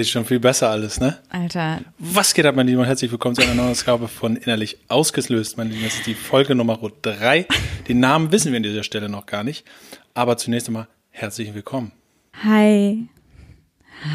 geht 0.00 0.08
schon 0.08 0.24
viel 0.24 0.40
besser 0.40 0.70
alles, 0.70 0.98
ne? 0.98 1.18
Alter. 1.28 1.82
Was 1.98 2.32
geht 2.32 2.46
ab, 2.46 2.56
meine 2.56 2.70
Lieben? 2.70 2.80
Und 2.80 2.86
herzlich 2.86 3.12
willkommen 3.12 3.34
zu 3.34 3.42
einer 3.42 3.52
neuen 3.52 3.72
Ausgabe 3.72 4.08
von 4.08 4.36
Innerlich 4.36 4.78
Ausgelöst, 4.88 5.58
meine 5.58 5.68
Lieben. 5.68 5.84
Das 5.84 5.96
ist 5.96 6.06
die 6.06 6.14
Folge 6.14 6.54
Nummer 6.54 6.78
drei. 7.02 7.46
Den 7.86 8.00
Namen 8.00 8.32
wissen 8.32 8.50
wir 8.50 8.56
an 8.56 8.62
dieser 8.62 8.82
Stelle 8.82 9.10
noch 9.10 9.26
gar 9.26 9.44
nicht. 9.44 9.66
Aber 10.14 10.38
zunächst 10.38 10.68
einmal 10.68 10.88
herzlich 11.10 11.52
willkommen. 11.52 11.92
Hi. 12.42 13.08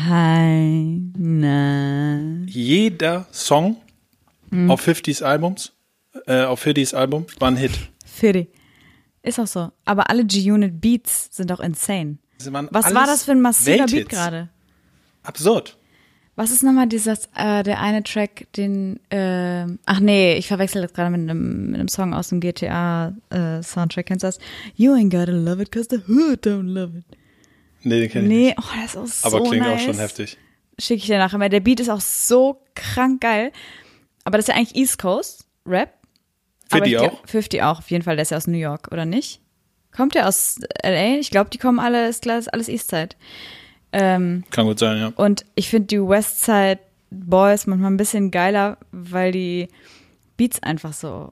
Hi. 0.10 1.02
Na. 1.20 2.20
Jeder 2.48 3.28
Song 3.32 3.78
auf 4.68 4.88
50s 4.88 5.22
Albums, 5.22 5.72
äh, 6.26 6.46
auf 6.46 6.66
50s 6.66 6.96
Album 6.96 7.28
war 7.38 7.50
ein 7.50 7.58
Hit. 7.58 7.74
Fiddy. 8.08 8.48
Ist 9.22 9.40
auch 9.40 9.46
so. 9.46 9.72
Aber 9.86 10.10
alle 10.10 10.26
G-Unit 10.26 10.82
Beats 10.82 11.30
sind 11.30 11.52
auch 11.52 11.60
insane. 11.60 12.18
Was 12.72 12.92
war 12.96 13.06
das 13.06 13.24
für 13.24 13.34
ein 13.34 13.42
massiver 13.42 13.86
Beat 13.86 13.92
Welthits. 13.92 14.10
gerade? 14.10 14.50
Absurd. 15.26 15.78
Was 16.38 16.52
ist 16.52 16.64
nochmal 16.64 16.88
dieses, 16.88 17.30
äh, 17.36 17.64
der 17.64 17.80
eine 17.80 18.04
Track, 18.04 18.48
den, 18.58 19.00
äh, 19.10 19.66
ach 19.86 20.00
nee, 20.02 20.36
ich 20.36 20.48
verwechsel 20.48 20.82
das 20.82 20.92
gerade 20.92 21.10
mit 21.10 21.22
einem, 21.30 21.68
mit 21.68 21.80
einem 21.80 21.88
Song 21.88 22.14
aus 22.14 22.28
dem 22.30 22.42
GTA-Soundtrack. 22.42 24.06
Kennst 24.06 24.24
du 24.24 24.28
das? 24.28 24.40
You 24.76 24.92
ain't 24.94 25.10
gotta 25.12 25.32
love 25.32 25.62
it, 25.62 25.72
cause 25.72 25.88
the 25.90 26.02
hood 26.12 26.46
don't 26.46 26.68
love 26.74 26.98
it. 26.98 27.06
Nee, 27.84 28.02
den 28.02 28.10
kenn 28.12 28.24
ich 28.24 28.30
nicht. 28.30 28.48
Nee, 28.48 28.56
oh, 28.58 28.82
das 28.82 28.96
ist 28.96 29.26
auch 29.26 29.30
so 29.32 29.38
Aber 29.38 29.48
klingt 29.50 29.66
nice. 29.66 29.82
auch 29.82 29.86
schon 29.86 29.98
heftig. 29.98 30.38
Schicke 30.78 30.98
ich 31.02 31.06
dir 31.06 31.20
nachher 31.20 31.38
mal. 31.38 31.50
Der 31.50 31.62
Beat 31.62 31.80
ist 31.80 31.90
auch 31.90 32.02
so 32.02 32.60
krank 32.74 33.22
geil. 33.22 33.52
Aber 34.26 34.38
das 34.38 34.48
ist 34.50 34.54
ja 34.54 34.60
eigentlich 34.60 34.76
East 34.76 34.98
Coast 35.00 35.46
Rap. 35.66 35.94
Für 36.70 36.78
Aber 36.78 36.86
die 36.86 36.92
ich 36.96 36.98
glaub- 36.98 37.14
auch? 37.14 37.28
50 37.28 37.62
auch, 37.64 37.80
auf 37.80 37.90
jeden 37.92 38.04
Fall. 38.04 38.16
Der 38.18 38.24
ist 38.24 38.32
ja 38.32 38.38
aus 38.38 38.48
New 38.48 38.58
York, 38.58 38.90
oder 38.92 39.06
nicht? 39.06 39.40
Kommt 39.96 40.16
der 40.16 40.28
aus 40.28 40.60
LA? 40.84 41.20
Ich 41.20 41.30
glaube, 41.32 41.50
die 41.50 41.60
kommen 41.60 41.80
alle, 41.80 42.10
ist 42.10 42.28
alles 42.28 42.68
Eastside. 42.68 43.16
Ähm, 43.98 44.44
Kann 44.52 44.66
gut 44.66 44.80
sein, 44.80 44.98
ja. 44.98 45.14
und 45.16 45.46
ich 45.56 45.70
finde 45.70 45.88
die 45.88 46.00
Westside 46.02 46.80
Boys 47.12 47.66
manchmal 47.66 47.92
ein 47.92 47.98
bisschen 47.98 48.30
geiler, 48.32 48.78
weil 48.92 49.32
die 49.32 49.70
Beats 50.38 50.62
einfach 50.62 50.92
so 50.92 51.32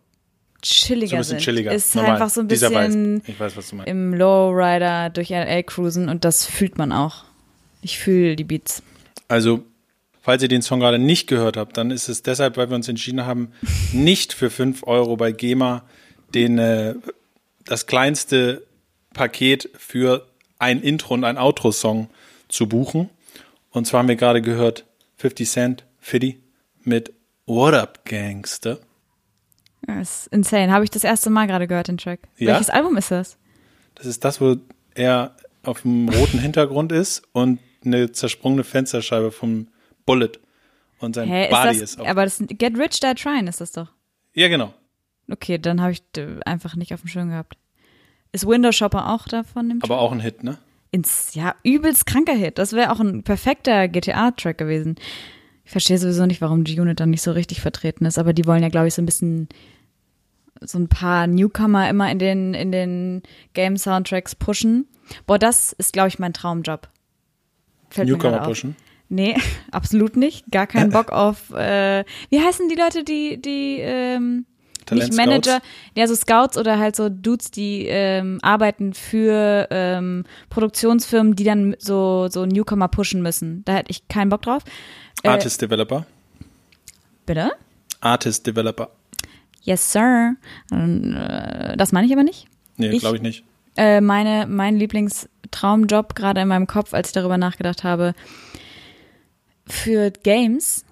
chilliger 0.61 1.09
So 1.09 1.15
ein 1.15 1.19
bisschen 1.19 1.29
sind. 1.31 1.39
chilliger. 1.43 1.73
Ist 1.73 1.93
Normal. 1.95 2.11
einfach 2.13 2.29
so 2.29 2.39
ein 2.39 2.47
bisschen 2.47 3.21
weiß, 3.37 3.55
meinst. 3.73 3.87
im 3.89 4.13
Lowrider 4.13 5.09
durch 5.09 5.29
LA 5.29 5.63
cruisen 5.63 6.07
und 6.07 6.23
das 6.23 6.45
fühlt 6.45 6.77
man 6.77 6.91
auch. 6.93 7.25
Ich 7.81 7.99
fühle 7.99 8.37
die 8.37 8.45
Beats. 8.45 8.81
Also, 9.27 9.63
falls 10.21 10.41
ihr 10.41 10.47
den 10.47 10.61
Song 10.61 10.79
gerade 10.79 10.99
nicht 10.99 11.27
gehört 11.27 11.57
habt, 11.57 11.75
dann 11.75 11.91
ist 11.91 12.07
es 12.07 12.23
deshalb, 12.23 12.55
weil 12.55 12.69
wir 12.69 12.75
uns 12.75 12.87
entschieden 12.87 13.25
haben, 13.25 13.51
nicht 13.91 14.31
für 14.31 14.49
5 14.49 14.83
Euro 14.87 15.17
bei 15.17 15.33
GEMA 15.33 15.83
den, 16.33 16.57
äh, 16.59 16.95
das 17.65 17.87
kleinste 17.87 18.65
Paket 19.13 19.69
für 19.77 20.25
ein 20.59 20.81
Intro 20.81 21.13
und 21.13 21.25
ein 21.25 21.37
Outro-Song 21.37 22.09
zu 22.53 22.67
buchen. 22.67 23.09
Und 23.71 23.85
zwar 23.87 23.99
haben 23.99 24.07
wir 24.07 24.15
gerade 24.15 24.41
gehört 24.41 24.85
50 25.17 25.49
Cent, 25.49 25.85
Fiddy 25.99 26.41
mit 26.83 27.13
What 27.45 27.73
Up 27.73 28.05
Gangster. 28.05 28.79
Ja, 29.87 29.99
ist 29.99 30.27
insane. 30.27 30.71
Habe 30.71 30.83
ich 30.85 30.91
das 30.91 31.03
erste 31.03 31.29
Mal 31.29 31.47
gerade 31.47 31.67
gehört, 31.67 31.87
den 31.87 31.97
Track. 31.97 32.21
Ja? 32.37 32.53
Welches 32.53 32.69
Album 32.69 32.95
ist 32.97 33.11
das? 33.11 33.37
Das 33.95 34.05
ist 34.05 34.23
das, 34.23 34.39
wo 34.39 34.55
er 34.95 35.35
auf 35.63 35.81
dem 35.81 36.07
roten 36.09 36.39
Hintergrund 36.41 36.91
ist 36.91 37.23
und 37.33 37.59
eine 37.83 38.11
zersprungene 38.11 38.63
Fensterscheibe 38.63 39.31
vom 39.31 39.67
Bullet. 40.05 40.31
Und 40.99 41.15
sein 41.15 41.27
Hä, 41.27 41.49
Body 41.49 41.71
ist 41.71 41.81
das, 41.81 41.89
ist 41.93 41.99
auch. 41.99 42.07
aber 42.07 42.23
das 42.23 42.41
Get 42.47 42.77
Rich, 42.77 42.99
Die 43.01 43.13
Tryin' 43.15 43.47
ist 43.47 43.59
das 43.59 43.71
doch. 43.73 43.89
ja, 44.33 44.47
genau. 44.47 44.73
Okay, 45.31 45.57
dann 45.57 45.81
habe 45.81 45.93
ich 45.93 46.03
einfach 46.45 46.75
nicht 46.75 46.93
auf 46.93 47.01
dem 47.01 47.07
Schirm 47.07 47.29
gehabt. 47.29 47.57
Ist 48.33 48.45
Window 48.47 48.71
Shopper 48.73 49.09
auch 49.09 49.25
davon 49.27 49.71
im 49.71 49.81
Aber 49.83 49.99
auch 49.99 50.11
ein 50.11 50.19
Hit, 50.19 50.43
ne? 50.43 50.57
Ins 50.93 51.33
ja 51.33 51.55
übelst 51.63 52.05
kranker 52.05 52.35
Hit. 52.35 52.59
Das 52.59 52.71
wäre 52.71 52.91
auch 52.91 52.99
ein 52.99 53.23
perfekter 53.23 53.87
GTA-Track 53.87 54.57
gewesen. 54.57 54.95
Ich 55.65 55.71
verstehe 55.71 55.97
sowieso 55.97 56.25
nicht, 56.25 56.39
warum 56.39 56.63
G-Unit 56.63 56.99
dann 56.99 57.09
nicht 57.09 57.23
so 57.23 57.31
richtig 57.31 57.61
vertreten 57.61 58.05
ist, 58.05 58.19
aber 58.19 58.31
die 58.31 58.45
wollen 58.45 58.61
ja, 58.61 58.69
glaube 58.69 58.87
ich, 58.87 58.93
so 58.93 59.01
ein 59.01 59.07
bisschen 59.07 59.49
so 60.61 60.77
ein 60.77 60.87
paar 60.87 61.25
Newcomer 61.25 61.89
immer 61.89 62.11
in 62.11 62.19
den 62.19 62.53
in 62.53 62.71
den 62.71 63.23
Game-Soundtracks 63.53 64.35
pushen. 64.35 64.87
Boah, 65.25 65.39
das 65.39 65.73
ist, 65.73 65.93
glaube 65.93 66.09
ich, 66.09 66.19
mein 66.19 66.31
Traumjob. 66.31 66.87
Fällt 67.89 68.07
Newcomer 68.07 68.39
pushen. 68.39 68.75
Nee, 69.09 69.35
absolut 69.71 70.15
nicht. 70.15 70.51
Gar 70.51 70.67
keinen 70.67 70.91
Bock 70.91 71.11
auf. 71.11 71.49
Äh, 71.51 72.05
wie 72.29 72.39
heißen 72.39 72.69
die 72.69 72.75
Leute, 72.75 73.03
die 73.03 73.41
die 73.41 73.79
ähm, 73.79 74.45
nicht? 74.91 75.13
Manager, 75.13 75.59
ja 75.95 76.07
so 76.07 76.15
Scouts 76.15 76.57
oder 76.57 76.77
halt 76.79 76.95
so 76.95 77.09
Dudes, 77.09 77.51
die 77.51 77.85
ähm, 77.87 78.39
arbeiten 78.41 78.93
für 78.93 79.67
ähm, 79.71 80.25
Produktionsfirmen, 80.49 81.35
die 81.35 81.43
dann 81.43 81.75
so 81.79 82.27
so 82.29 82.45
Newcomer 82.45 82.87
pushen 82.87 83.21
müssen. 83.21 83.63
Da 83.65 83.73
hätte 83.73 83.91
ich 83.91 84.07
keinen 84.07 84.29
Bock 84.29 84.41
drauf. 84.43 84.63
Äh, 85.23 85.29
Artist 85.29 85.61
Developer. 85.61 86.05
Bitte? 87.25 87.51
Artist 88.01 88.45
Developer. 88.45 88.89
Yes, 89.61 89.91
sir. 89.93 90.35
Ähm, 90.71 91.15
äh, 91.15 91.77
Das 91.77 91.91
meine 91.91 92.05
ich 92.05 92.13
aber 92.13 92.23
nicht. 92.23 92.47
Nee, 92.77 92.97
glaube 92.97 93.15
ich 93.15 93.21
nicht. 93.21 93.43
Äh, 93.75 94.01
meine, 94.01 94.45
mein 94.47 94.75
Lieblingstraumjob 94.77 96.15
gerade 96.15 96.41
in 96.41 96.47
meinem 96.47 96.67
Kopf, 96.67 96.93
als 96.93 97.09
ich 97.09 97.13
darüber 97.13 97.37
nachgedacht 97.37 97.83
habe, 97.83 98.13
für 99.65 100.11
Games 100.11 100.85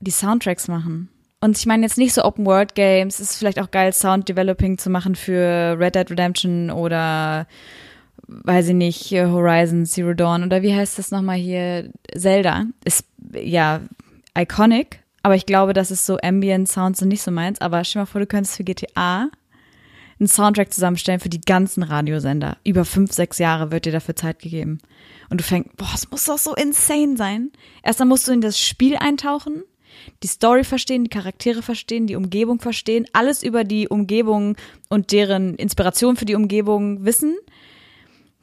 die 0.00 0.10
Soundtracks 0.10 0.68
machen. 0.68 1.08
Und 1.42 1.58
ich 1.58 1.66
meine 1.66 1.82
jetzt 1.82 1.98
nicht 1.98 2.14
so 2.14 2.22
Open 2.22 2.46
World 2.46 2.76
Games, 2.76 3.18
es 3.18 3.32
ist 3.32 3.36
vielleicht 3.36 3.60
auch 3.60 3.72
geil, 3.72 3.92
Sound 3.92 4.28
Developing 4.28 4.78
zu 4.78 4.90
machen 4.90 5.16
für 5.16 5.76
Red 5.76 5.96
Dead 5.96 6.08
Redemption 6.08 6.70
oder 6.70 7.48
weiß 8.28 8.68
ich 8.68 8.74
nicht, 8.74 8.96
hier 8.96 9.28
Horizon 9.32 9.84
Zero 9.84 10.14
Dawn 10.14 10.44
oder 10.44 10.62
wie 10.62 10.72
heißt 10.72 11.00
das 11.00 11.10
nochmal 11.10 11.38
hier? 11.38 11.90
Zelda. 12.16 12.66
Ist 12.84 13.06
ja 13.34 13.80
iconic, 14.38 15.00
aber 15.24 15.34
ich 15.34 15.44
glaube, 15.44 15.72
das 15.72 15.90
ist 15.90 16.06
so 16.06 16.16
Ambient 16.22 16.68
Sounds 16.68 17.00
sind 17.00 17.08
nicht 17.08 17.22
so 17.22 17.32
meins. 17.32 17.60
Aber 17.60 17.82
stell 17.82 18.00
dir 18.00 18.04
mal 18.04 18.06
vor, 18.06 18.20
du 18.20 18.28
könntest 18.28 18.56
für 18.56 18.62
GTA 18.62 19.28
einen 20.20 20.28
Soundtrack 20.28 20.72
zusammenstellen 20.72 21.18
für 21.18 21.28
die 21.28 21.40
ganzen 21.40 21.82
Radiosender. 21.82 22.56
Über 22.62 22.84
fünf, 22.84 23.10
sechs 23.12 23.38
Jahre 23.38 23.72
wird 23.72 23.84
dir 23.84 23.92
dafür 23.92 24.14
Zeit 24.14 24.38
gegeben. 24.38 24.78
Und 25.28 25.40
du 25.40 25.44
fängst, 25.44 25.76
boah, 25.76 25.90
es 25.92 26.08
muss 26.08 26.26
doch 26.26 26.38
so 26.38 26.54
insane 26.54 27.16
sein. 27.16 27.50
Erstmal 27.82 28.06
musst 28.06 28.28
du 28.28 28.32
in 28.32 28.40
das 28.40 28.60
Spiel 28.60 28.96
eintauchen, 28.96 29.64
die 30.22 30.28
Story 30.28 30.64
verstehen, 30.64 31.04
die 31.04 31.10
Charaktere 31.10 31.62
verstehen, 31.62 32.06
die 32.06 32.16
Umgebung 32.16 32.60
verstehen, 32.60 33.06
alles 33.12 33.42
über 33.42 33.64
die 33.64 33.88
Umgebung 33.88 34.56
und 34.88 35.12
deren 35.12 35.54
Inspiration 35.56 36.16
für 36.16 36.24
die 36.24 36.34
Umgebung 36.34 37.04
wissen. 37.04 37.36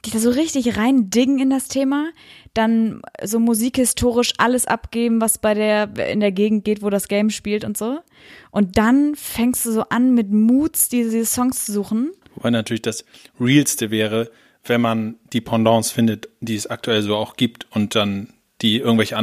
Die 0.06 0.12
da 0.12 0.20
so 0.20 0.30
richtig 0.30 0.78
rein 0.78 1.10
diggen 1.10 1.40
in 1.40 1.50
das 1.50 1.68
Thema, 1.68 2.12
dann 2.54 3.02
so 3.22 3.38
musikhistorisch 3.38 4.32
alles 4.38 4.66
abgeben, 4.66 5.20
was 5.20 5.40
bei 5.40 5.54
der 5.54 6.10
in 6.10 6.22
der 6.22 6.32
Gegend 6.32 6.64
geht, 6.64 6.82
wo 6.82 6.90
das 6.90 7.10
Game 7.10 7.30
spielt 7.30 7.66
und 7.66 7.78
so. 7.78 8.00
Und 8.50 8.78
dann 8.78 9.16
fängst 9.16 9.66
du 9.66 9.74
so 9.74 9.82
an, 9.90 10.14
mit 10.14 10.32
Moods 10.32 10.88
diese 10.88 11.26
Songs 11.26 11.66
zu 11.66 11.74
suchen. 11.74 12.12
Wobei 12.36 12.50
natürlich 12.50 12.82
das 12.82 13.04
Realste 13.42 13.92
wäre, 13.92 14.32
wenn 14.64 14.80
man 14.80 15.16
die 15.34 15.42
Pendants 15.42 15.92
findet, 15.92 16.30
die 16.40 16.56
es 16.56 16.68
aktuell 16.68 17.02
so 17.02 17.18
auch 17.18 17.36
gibt 17.36 17.68
und 17.72 17.96
dann 17.96 18.30
die 18.62 18.78
irgendwelche 18.78 19.18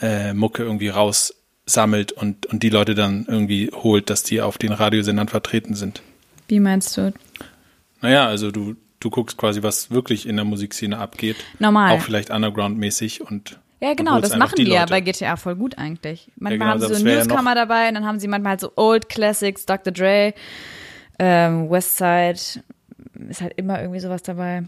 Underground-Mucke 0.00 0.62
irgendwie 0.62 0.88
raussammelt 0.88 2.12
und, 2.12 2.46
und 2.46 2.62
die 2.62 2.70
Leute 2.70 2.94
dann 2.94 3.26
irgendwie 3.28 3.70
holt, 3.72 4.10
dass 4.10 4.22
die 4.22 4.40
auf 4.40 4.58
den 4.58 4.72
Radiosendern 4.72 5.28
vertreten 5.28 5.74
sind. 5.74 6.02
Wie 6.48 6.60
meinst 6.60 6.96
du? 6.96 7.12
Naja, 8.00 8.26
also 8.26 8.50
du, 8.50 8.76
du 8.98 9.10
guckst 9.10 9.36
quasi, 9.36 9.62
was 9.62 9.90
wirklich 9.90 10.26
in 10.26 10.36
der 10.36 10.44
Musikszene 10.44 10.98
abgeht. 10.98 11.36
Normal. 11.58 11.96
Auch 11.96 12.00
vielleicht 12.02 12.30
Underground-mäßig 12.30 13.20
und 13.20 13.58
Ja, 13.80 13.94
genau, 13.94 14.20
das 14.20 14.36
machen 14.36 14.56
die 14.56 14.64
die 14.64 14.72
ja 14.72 14.86
bei 14.86 15.00
GTA 15.00 15.36
voll 15.36 15.56
gut 15.56 15.78
eigentlich. 15.78 16.28
Manchmal 16.36 16.58
genau, 16.76 16.84
haben 16.86 16.94
sie 16.94 17.00
so 17.00 17.06
ja 17.06 17.16
Newskammer 17.16 17.54
noch- 17.54 17.62
dabei 17.62 17.88
und 17.88 17.94
dann 17.94 18.06
haben 18.06 18.18
sie 18.18 18.28
manchmal 18.28 18.52
halt 18.52 18.60
so 18.60 18.72
Old 18.76 19.08
Classics, 19.08 19.66
Dr. 19.66 19.92
Dre, 19.92 20.34
ähm, 21.18 21.70
Westside, 21.70 22.62
ist 23.28 23.40
halt 23.42 23.52
immer 23.56 23.80
irgendwie 23.80 24.00
sowas 24.00 24.22
dabei. 24.22 24.64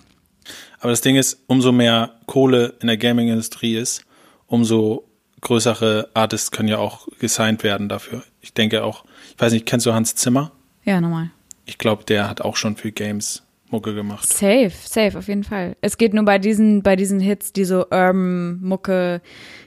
Aber 0.80 0.90
das 0.90 1.00
Ding 1.00 1.16
ist, 1.16 1.38
umso 1.46 1.72
mehr 1.72 2.16
Kohle 2.26 2.74
in 2.80 2.88
der 2.88 2.96
Gaming-Industrie 2.96 3.76
ist, 3.76 4.04
umso 4.46 5.08
größere 5.42 6.08
Artists 6.14 6.50
können 6.50 6.68
ja 6.68 6.78
auch 6.78 7.06
gesigned 7.18 7.62
werden 7.62 7.88
dafür. 7.88 8.22
Ich 8.40 8.54
denke 8.54 8.82
auch, 8.84 9.04
ich 9.34 9.40
weiß 9.40 9.52
nicht, 9.52 9.66
kennst 9.66 9.84
du 9.86 9.92
Hans 9.92 10.14
Zimmer? 10.14 10.52
Ja, 10.84 11.00
normal. 11.00 11.30
Ich 11.66 11.78
glaube, 11.78 12.04
der 12.04 12.28
hat 12.28 12.40
auch 12.40 12.56
schon 12.56 12.76
für 12.76 12.90
Games 12.90 13.42
Mucke 13.70 13.94
gemacht. 13.94 14.26
Safe, 14.28 14.70
safe, 14.70 15.16
auf 15.18 15.28
jeden 15.28 15.44
Fall. 15.44 15.76
Es 15.80 15.96
geht 15.98 16.14
nur 16.14 16.24
bei 16.24 16.38
diesen, 16.38 16.82
bei 16.82 16.96
diesen 16.96 17.20
Hits, 17.20 17.52
die 17.52 17.64
so 17.64 17.84
Urban, 17.90 18.60
Mucke, 18.62 19.20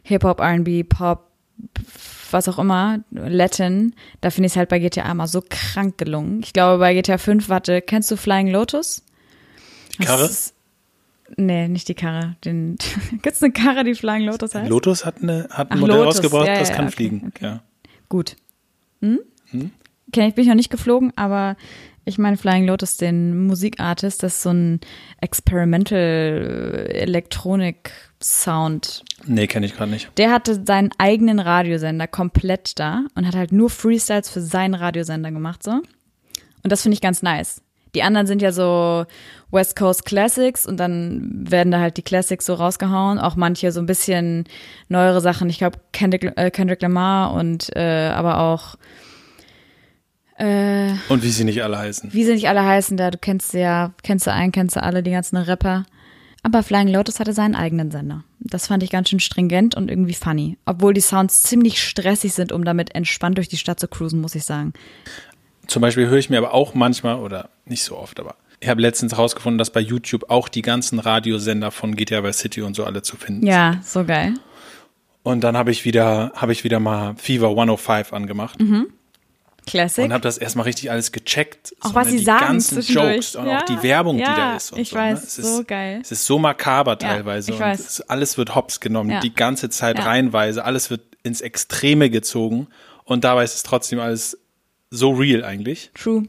Hip-Hop, 0.03 0.39
R&B, 0.39 0.83
Pop, 0.83 1.31
was 2.31 2.47
auch 2.49 2.59
immer, 2.59 2.99
Latin, 3.11 3.95
da 4.21 4.29
finde 4.29 4.47
ich 4.47 4.53
es 4.53 4.57
halt 4.57 4.69
bei 4.69 4.79
GTA 4.79 5.13
mal 5.13 5.27
so 5.27 5.41
krank 5.47 5.97
gelungen. 5.97 6.41
Ich 6.43 6.53
glaube, 6.53 6.79
bei 6.79 6.93
GTA 6.93 7.17
5, 7.17 7.49
warte, 7.49 7.81
kennst 7.81 8.11
du 8.11 8.17
Flying 8.17 8.49
Lotus? 8.49 9.03
Die 9.99 10.05
Karre? 10.05 10.25
Ist- 10.25 10.53
Nee, 11.37 11.67
nicht 11.67 11.87
die 11.87 11.95
Karre. 11.95 12.35
Den, 12.45 12.77
gibt's 13.21 13.41
eine 13.41 13.51
Karre, 13.51 13.83
die 13.83 13.95
Flying 13.95 14.25
Lotus 14.25 14.55
heißt? 14.55 14.69
Lotus 14.69 15.05
hat, 15.05 15.21
eine, 15.21 15.47
hat 15.49 15.71
ein 15.71 15.77
Ach, 15.77 15.81
Modell 15.81 15.97
Lotus, 15.97 16.15
rausgebracht, 16.17 16.47
ja, 16.47 16.59
das 16.59 16.69
ja, 16.69 16.75
kann 16.75 16.85
okay, 16.85 16.95
fliegen. 16.95 17.23
okay. 17.27 17.45
Ja. 17.45 17.63
Gut. 18.09 18.35
Hm? 19.01 19.19
Kenn 20.11 20.27
ich, 20.27 20.35
bin 20.35 20.43
ich 20.43 20.47
noch 20.47 20.55
nicht 20.55 20.69
geflogen, 20.69 21.11
aber 21.15 21.57
ich 22.05 22.19
meine 22.19 22.37
Flying 22.37 22.67
Lotus, 22.67 22.97
den 22.97 23.47
Musikartist, 23.47 24.21
das 24.21 24.35
ist 24.35 24.43
so 24.43 24.51
ein 24.51 24.79
Experimental 25.21 26.87
äh, 26.89 26.99
Electronic 26.99 27.91
Sound. 28.21 29.03
Nee, 29.25 29.47
kenne 29.47 29.65
ich 29.65 29.75
gerade 29.75 29.91
nicht. 29.91 30.11
Der 30.17 30.31
hatte 30.31 30.63
seinen 30.65 30.91
eigenen 30.99 31.39
Radiosender 31.39 32.07
komplett 32.07 32.79
da 32.79 33.05
und 33.15 33.25
hat 33.25 33.35
halt 33.35 33.51
nur 33.51 33.69
Freestyles 33.71 34.29
für 34.29 34.41
seinen 34.41 34.75
Radiosender 34.75 35.31
gemacht, 35.31 35.63
so. 35.63 35.71
Und 35.71 36.71
das 36.71 36.83
finde 36.83 36.93
ich 36.93 37.01
ganz 37.01 37.21
nice. 37.21 37.61
Die 37.95 38.03
anderen 38.03 38.27
sind 38.27 38.41
ja 38.41 38.51
so 38.51 39.05
West 39.51 39.75
Coast 39.75 40.05
Classics 40.05 40.65
und 40.67 40.77
dann 40.77 41.45
werden 41.49 41.71
da 41.71 41.79
halt 41.79 41.97
die 41.97 42.01
Classics 42.03 42.45
so 42.45 42.53
rausgehauen. 42.53 43.19
Auch 43.19 43.35
manche 43.35 43.71
so 43.71 43.79
ein 43.79 43.85
bisschen 43.85 44.43
neuere 44.89 45.21
Sachen. 45.21 45.49
Ich 45.49 45.57
glaube 45.57 45.79
Kendrick, 45.93 46.33
äh, 46.35 46.51
Kendrick 46.51 46.81
Lamar 46.81 47.33
und 47.33 47.75
äh, 47.75 48.09
aber 48.09 48.39
auch 48.39 48.75
äh, 50.37 50.91
Und 51.07 51.23
wie 51.23 51.29
sie 51.29 51.45
nicht 51.45 51.63
alle 51.63 51.77
heißen. 51.77 52.13
wie 52.13 52.25
sie 52.25 52.33
nicht 52.33 52.49
alle 52.49 52.65
heißen, 52.65 52.97
da 52.97 53.09
du 53.09 53.17
kennst 53.17 53.51
sie 53.51 53.59
ja, 53.59 53.93
kennst 54.03 54.27
du 54.27 54.33
einen, 54.33 54.51
kennst 54.51 54.75
du 54.75 54.83
alle, 54.83 55.01
die 55.01 55.11
ganzen 55.11 55.37
Rapper. 55.37 55.85
Aber 56.43 56.61
Flying 56.61 56.89
Lotus 56.89 57.19
hatte 57.19 57.33
seinen 57.33 57.55
eigenen 57.55 57.89
Sender. 57.89 58.23
Das 58.39 58.67
fand 58.67 58.83
ich 58.83 58.91
ganz 58.91 59.09
schön 59.09 59.19
stringent 59.19 59.73
und 59.73 59.89
irgendwie 59.89 60.13
funny. 60.13 60.57
Obwohl 60.65 60.93
die 60.93 61.01
Sounds 61.01 61.41
ziemlich 61.41 61.81
stressig 61.81 62.33
sind, 62.33 62.51
um 62.51 62.63
damit 62.63 62.93
entspannt 62.93 63.37
durch 63.37 63.47
die 63.47 63.57
Stadt 63.57 63.79
zu 63.79 63.87
cruisen, 63.87 64.21
muss 64.21 64.35
ich 64.35 64.43
sagen. 64.43 64.73
Zum 65.67 65.81
Beispiel 65.81 66.07
höre 66.07 66.17
ich 66.17 66.29
mir 66.29 66.37
aber 66.37 66.53
auch 66.53 66.73
manchmal, 66.73 67.15
oder 67.17 67.49
nicht 67.65 67.83
so 67.83 67.97
oft, 67.97 68.19
aber 68.19 68.35
ich 68.59 68.69
habe 68.69 68.81
letztens 68.81 69.13
herausgefunden, 69.13 69.57
dass 69.57 69.69
bei 69.69 69.79
YouTube 69.81 70.29
auch 70.29 70.47
die 70.49 70.61
ganzen 70.61 70.99
Radiosender 70.99 71.71
von 71.71 71.95
GTA 71.95 72.23
Vice 72.23 72.37
City 72.39 72.61
und 72.61 72.75
so 72.75 72.83
alle 72.85 73.01
zu 73.01 73.17
finden 73.17 73.45
Ja, 73.45 73.79
so 73.83 74.03
geil. 74.05 74.33
Und 75.23 75.41
dann 75.43 75.57
habe 75.57 75.71
ich 75.71 75.85
wieder, 75.85 76.31
habe 76.35 76.51
ich 76.51 76.63
wieder 76.63 76.79
mal 76.79 77.15
Fever 77.17 77.49
105 77.49 78.13
angemacht 78.13 78.59
Classic. 79.67 80.03
und 80.05 80.13
habe 80.13 80.21
das 80.21 80.37
erstmal 80.37 80.65
richtig 80.65 80.91
alles 80.91 81.11
gecheckt. 81.11 81.75
Auch 81.81 81.89
So, 81.89 81.95
was 81.95 82.05
ne, 82.05 82.11
sie 82.11 82.17
die 82.19 82.23
sagen 82.25 82.45
ganzen. 82.47 82.81
Jokes 82.81 83.35
und 83.35 83.47
Ja, 83.47 83.57
auch 83.57 83.63
die 83.63 83.81
Werbung, 83.81 84.17
die 84.17 84.21
ja, 84.23 84.35
da 84.35 84.55
ist. 84.55 84.71
Und 84.71 84.79
ich 84.79 84.89
so, 84.89 84.95
weiß, 84.95 85.19
ne? 85.19 85.25
es 85.25 85.35
so 85.35 85.59
ist, 85.61 85.67
geil. 85.67 85.99
Es 86.01 86.11
ist 86.11 86.25
so 86.27 86.37
makaber 86.37 86.97
teilweise. 86.99 87.49
ich 87.51 87.57
und 87.57 87.63
weiß. 87.63 87.79
Es, 87.79 88.01
alles 88.01 88.37
wird 88.37 88.53
hops 88.53 88.79
genommen, 88.79 89.09
Ja. 89.09 89.19
die 89.21 89.33
ganze 89.33 89.69
Zeit 89.71 89.97
Ja. 89.97 90.05
reihenweise. 90.05 90.63
Alles 90.63 90.91
wird 90.91 91.01
ins 91.23 91.41
Extreme 91.41 92.11
gezogen 92.11 92.67
und 93.05 93.23
dabei 93.23 93.43
ist 93.43 93.55
es 93.55 93.63
trotzdem 93.63 93.99
alles 93.99 94.37
so 94.91 95.11
real 95.11 95.43
eigentlich. 95.43 95.91
True. 95.93 96.23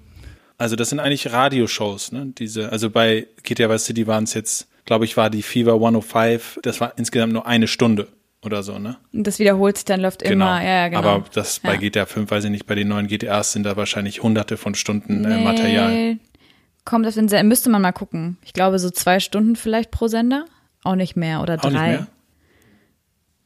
Also 0.58 0.76
das 0.76 0.88
sind 0.90 1.00
eigentlich 1.00 1.32
Radioshows, 1.32 2.12
ne? 2.12 2.32
Diese, 2.38 2.72
also 2.72 2.90
bei 2.90 3.26
GTA 3.42 3.68
Vice 3.68 3.84
City 3.84 4.06
waren 4.06 4.24
es 4.24 4.34
jetzt, 4.34 4.68
glaube 4.86 5.04
ich, 5.04 5.16
war 5.16 5.28
die 5.30 5.42
Fever 5.42 5.74
105, 5.74 6.60
das 6.62 6.80
war 6.80 6.94
insgesamt 6.96 7.32
nur 7.34 7.46
eine 7.46 7.68
Stunde 7.68 8.08
oder 8.42 8.62
so, 8.62 8.78
ne? 8.78 8.96
Und 9.12 9.26
das 9.26 9.38
wiederholt 9.38 9.76
sich 9.76 9.84
dann, 9.84 10.00
läuft 10.00 10.22
immer. 10.22 10.62
Ja, 10.62 10.82
ja, 10.82 10.88
genau. 10.88 11.00
Aber 11.00 11.24
das 11.34 11.58
bei 11.60 11.74
Ja. 11.74 11.80
GTA 11.80 12.06
5, 12.06 12.30
weiß 12.30 12.44
ich 12.44 12.50
nicht, 12.50 12.66
bei 12.66 12.74
den 12.74 12.88
neuen 12.88 13.06
GTAs 13.06 13.52
sind 13.52 13.64
da 13.64 13.76
wahrscheinlich 13.76 14.22
hunderte 14.22 14.56
von 14.56 14.74
Stunden 14.74 15.24
äh, 15.24 15.38
Material. 15.44 15.90
Nee, 15.90 16.18
Kommt 16.86 17.04
auf 17.06 17.14
den 17.14 17.28
Sender, 17.28 17.42
müsste 17.42 17.68
man 17.68 17.82
mal 17.82 17.90
gucken. 17.90 18.38
Ich 18.44 18.52
glaube, 18.52 18.78
so 18.78 18.90
zwei 18.90 19.18
Stunden 19.18 19.56
vielleicht 19.56 19.90
pro 19.90 20.06
Sender. 20.06 20.44
Auch 20.84 20.94
nicht 20.94 21.16
mehr 21.16 21.42
oder 21.42 21.56
drei. 21.56 21.66
Auch 21.66 21.72
nicht 21.72 21.80
mehr? 21.80 22.06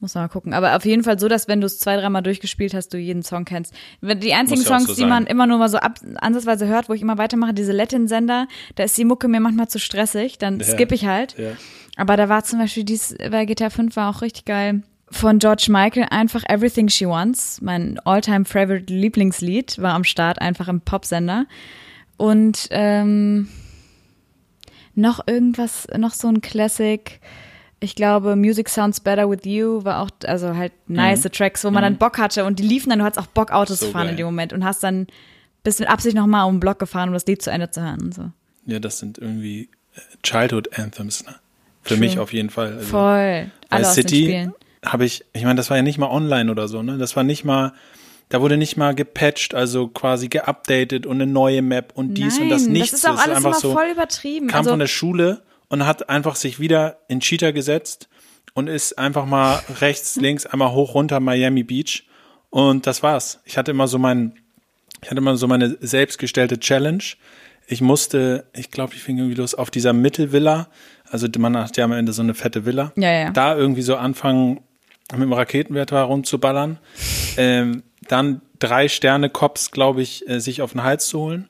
Muss 0.01 0.15
man 0.15 0.25
mal 0.25 0.29
gucken. 0.29 0.55
Aber 0.55 0.77
auf 0.77 0.87
jeden 0.87 1.05
Fall 1.05 1.19
so, 1.19 1.29
dass 1.29 1.47
wenn 1.47 1.61
du 1.61 1.67
es 1.67 1.79
zwei, 1.79 1.95
dreimal 1.97 2.23
durchgespielt 2.23 2.73
hast, 2.73 2.89
du 2.95 2.99
jeden 2.99 3.23
Song 3.23 3.45
kennst. 3.45 3.75
Die 4.01 4.33
einzigen 4.33 4.63
ja 4.63 4.67
Songs, 4.67 4.87
so 4.87 4.95
die 4.95 5.05
man 5.05 5.27
immer 5.27 5.47
nur 5.47 5.59
mal 5.59 5.69
so 5.69 5.77
ab, 5.77 6.01
ansatzweise 6.17 6.67
hört, 6.67 6.89
wo 6.89 6.95
ich 6.95 7.03
immer 7.03 7.19
weitermache, 7.19 7.53
diese 7.53 7.73
Latin-Sender, 7.73 8.49
da 8.77 8.83
ist 8.85 8.97
die 8.97 9.05
Mucke 9.05 9.29
mir 9.29 9.41
manchmal 9.41 9.69
zu 9.69 9.79
stressig, 9.79 10.39
dann 10.39 10.59
Ja. 10.59 10.65
skippe 10.65 10.95
ich 10.95 11.05
halt. 11.05 11.37
Ja. 11.39 11.51
Aber 11.97 12.17
da 12.17 12.31
war 12.31 12.43
zum 12.45 12.59
Beispiel 12.61 12.85
dies, 12.85 13.15
bei 13.31 13.45
GTA 13.45 13.69
5 13.69 13.95
war 13.97 14.09
auch 14.09 14.23
richtig 14.23 14.47
geil. 14.47 14.83
Von 15.11 15.39
George 15.39 15.67
Michael 15.69 16.07
einfach 16.11 16.45
Everything 16.49 16.89
She 16.89 17.07
Wants, 17.07 17.61
mein 17.61 17.99
all-time 18.05 18.45
favorite 18.47 18.91
Lieblingslied, 18.93 19.77
war 19.83 19.93
am 19.93 20.05
Start 20.05 20.41
einfach 20.41 20.69
im 20.69 20.81
Popsender. 20.81 21.45
Und 22.17 22.69
ähm, 22.71 23.49
noch 24.95 25.27
irgendwas, 25.27 25.87
noch 25.97 26.13
so 26.15 26.29
ein 26.29 26.41
Classic. 26.41 27.21
Ich 27.83 27.95
glaube, 27.95 28.37
Music 28.37 28.69
Sounds 28.69 29.01
Better 29.01 29.29
With 29.31 29.45
You 29.45 29.85
war 29.85 30.01
auch, 30.03 30.11
also 30.27 30.55
halt 30.55 30.73
nice 30.87 31.23
Tracks, 31.33 31.65
wo 31.65 31.71
man 31.71 31.83
dann 31.83 31.97
Bock 31.97 32.19
hatte 32.19 32.45
und 32.45 32.59
die 32.59 32.63
liefen 32.63 32.91
dann, 32.91 32.99
du 32.99 33.05
hattest 33.07 33.19
auch 33.19 33.27
Bock, 33.31 33.51
Autos 33.53 33.81
Mhm. 33.81 33.81
So 33.81 33.87
zu 33.87 33.93
fahren 33.93 34.03
geil. 34.05 34.11
in 34.13 34.17
dem 34.19 34.27
Moment 34.27 34.53
und 34.53 34.65
hast 34.65 34.83
dann 34.83 35.07
bist 35.63 35.81
mit 35.81 35.89
Absicht 35.89 36.15
nochmal 36.17 36.47
um 36.47 36.55
den 36.57 36.61
Block 36.61 36.79
gefahren, 36.79 37.09
um 37.09 37.15
das 37.15 37.27
Lied 37.27 37.43
zu 37.43 37.51
Ende 37.51 37.71
zu 37.71 37.83
hören 37.83 38.01
und 38.03 38.15
so. 38.15 38.31
Ja, 38.67 38.79
das 38.79 38.99
sind 38.99 39.19
irgendwie 39.19 39.69
äh, 39.95 40.01
Childhood 40.23 40.79
Anthems, 40.79 41.25
ne? 41.25 41.35
Für 41.83 41.95
True. 41.95 42.01
mich 42.01 42.19
auf 42.19 42.33
jeden 42.33 42.51
Fall. 42.51 42.75
Also, 42.75 42.87
Voll. 42.87 43.51
Alle 43.71 43.89
aus 43.89 43.95
City 43.95 44.51
habe 44.85 45.05
ich, 45.07 45.25
ich 45.33 45.45
meine, 45.45 45.55
das 45.57 45.71
war 45.71 45.77
ja 45.79 45.83
nicht 45.83 45.99
mal 45.99 46.11
online 46.11 46.51
oder 46.51 46.69
so, 46.69 46.83
ne? 46.83 46.99
Das 46.99 47.17
war 47.17 47.25
nicht 47.25 47.45
mal, 47.45 47.73
da 48.29 48.41
wurde 48.43 48.59
nicht 48.59 48.77
mal 48.77 48.95
gepatcht, 48.95 49.55
also 49.55 49.89
quasi 49.89 50.29
geupdatet 50.29 51.07
und 51.07 51.21
eine 51.21 51.31
neue 51.31 51.63
Map 51.63 51.93
und 51.95 52.15
dies 52.15 52.39
und 52.39 52.51
das 52.51 52.65
Nein, 52.65 52.73
nichts. 52.73 52.91
Das 52.91 53.01
ist 53.01 53.07
auch 53.07 53.19
alles 53.23 53.39
einfach 53.39 53.51
immer 53.51 53.61
so, 53.61 53.73
voll 53.73 53.89
übertrieben. 53.93 54.47
kam 54.49 54.59
also, 54.59 54.71
von 54.71 54.79
der 54.79 54.87
Schule 54.87 55.43
und 55.71 55.87
hat 55.87 56.11
einfach 56.11 56.37
sich 56.37 56.61
wieder 56.61 56.99
in 57.09 57.21
Cheater 57.21 57.55
gesetzt 57.55 58.11
und 58.53 58.67
ist 58.67 58.99
einfach 58.99 59.25
mal 59.25 59.63
rechts, 59.81 60.17
links, 60.17 60.45
einmal 60.45 60.73
hoch, 60.73 60.95
runter 60.95 61.21
Miami 61.21 61.63
Beach 61.63 62.07
und 62.51 62.87
das 62.87 63.03
war's. 63.03 63.41
Ich 63.45 63.57
hatte 63.57 63.71
immer 63.71 63.89
so 63.89 63.99
mein, 63.99 64.35
ich 65.01 65.11
hatte 65.11 65.19
immer 65.19 65.37
so 65.37 65.47
meine 65.47 65.79
selbstgestellte 65.81 66.61
Challenge. 66.61 67.03
Ich 67.67 67.81
musste, 67.81 68.47
ich 68.53 68.71
glaube, 68.71 68.95
ich 68.95 69.03
fing 69.03 69.17
irgendwie 69.17 69.37
los 69.37 69.55
auf 69.55 69.71
dieser 69.71 69.93
Mittelvilla. 69.93 70.69
Also 71.09 71.29
man 71.39 71.57
hat 71.57 71.77
ja 71.77 71.85
am 71.85 71.93
Ende 71.93 72.13
so 72.13 72.23
eine 72.23 72.35
fette 72.35 72.67
Villa. 72.67 72.93
Ja, 72.97 73.13
ja. 73.13 73.31
Da 73.31 73.57
irgendwie 73.57 73.83
so 73.83 73.97
anfangen, 73.97 74.61
mit 75.13 75.23
dem 75.23 75.33
Raketenwerfer 75.33 76.03
rumzuballern. 76.03 76.79
Ähm, 77.37 77.85
dann 78.09 78.43
drei 78.59 78.89
Sterne 78.89 79.31
Cops, 79.31 79.71
glaube 79.71 80.03
ich, 80.03 80.29
äh, 80.29 80.41
sich 80.41 80.63
auf 80.63 80.73
den 80.73 80.83
Hals 80.83 81.07
zu 81.07 81.21
holen. 81.21 81.49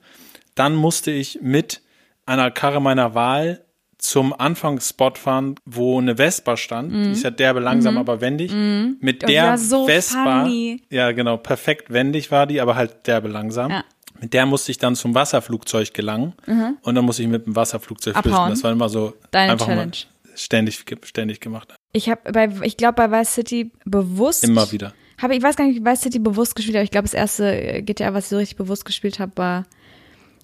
Dann 0.53 0.75
musste 0.75 1.09
ich 1.09 1.39
mit 1.41 1.81
einer 2.25 2.51
Karre 2.51 2.81
meiner 2.81 3.15
Wahl 3.15 3.63
zum 4.01 4.33
Anfangsspot 4.33 5.17
fahren, 5.19 5.55
wo 5.63 5.99
eine 5.99 6.17
Vespa 6.17 6.57
stand. 6.57 6.91
Die 6.91 7.11
ist 7.11 7.23
ja 7.23 7.29
derbe 7.29 7.59
langsam, 7.59 7.97
aber 7.97 8.19
wendig. 8.19 8.51
Mit 8.51 9.23
Oh, 9.23 9.27
die 9.27 9.33
der 9.33 9.57
so 9.59 9.85
Vespa, 9.85 10.43
funny. 10.43 10.81
ja 10.89 11.11
genau, 11.11 11.37
perfekt 11.37 11.93
wendig 11.93 12.31
war 12.31 12.47
die, 12.47 12.59
aber 12.59 12.75
halt 12.75 13.05
derbe 13.07 13.27
langsam. 13.27 13.69
Ja. 13.71 13.83
Mit 14.19 14.33
der 14.33 14.45
musste 14.47 14.71
ich 14.71 14.77
dann 14.79 14.95
zum 14.95 15.13
Wasserflugzeug 15.15 15.93
gelangen 15.93 16.33
und 16.81 16.95
dann 16.95 17.05
musste 17.05 17.21
ich 17.23 17.29
mit 17.29 17.45
dem 17.45 17.55
Wasserflugzeug 17.55 18.15
flüchten. 18.15 18.33
Abhauen. 18.33 18.49
Das 18.49 18.63
war 18.63 18.71
immer 18.71 18.89
so 18.89 19.13
Deine 19.31 19.53
einfach 19.53 19.67
Challenge. 19.67 19.85
mal 19.91 20.35
ständig, 20.35 20.83
ständig 21.03 21.39
gemacht. 21.39 21.73
ich 21.93 22.09
habe 22.09 22.31
bei, 22.31 22.49
ich 22.63 22.77
glaube 22.77 22.95
bei 23.07 23.11
Vice 23.19 23.33
City 23.35 23.71
bewusst. 23.85 24.43
Immer 24.43 24.71
wieder. 24.71 24.93
Habe 25.21 25.35
ich 25.35 25.43
weiß 25.43 25.55
gar 25.55 25.65
nicht, 25.67 25.79
wie 25.79 25.85
Vice 25.85 26.01
City 26.01 26.17
bewusst 26.17 26.55
gespielt 26.55 26.75
habe. 26.77 26.83
Ich 26.85 26.91
glaube, 26.91 27.03
das 27.05 27.13
erste 27.13 27.45
äh, 27.55 27.81
GTA, 27.83 28.13
was 28.15 28.23
ich 28.25 28.29
so 28.31 28.37
richtig 28.37 28.57
bewusst 28.57 28.85
gespielt 28.85 29.19
habe, 29.19 29.31
war 29.35 29.65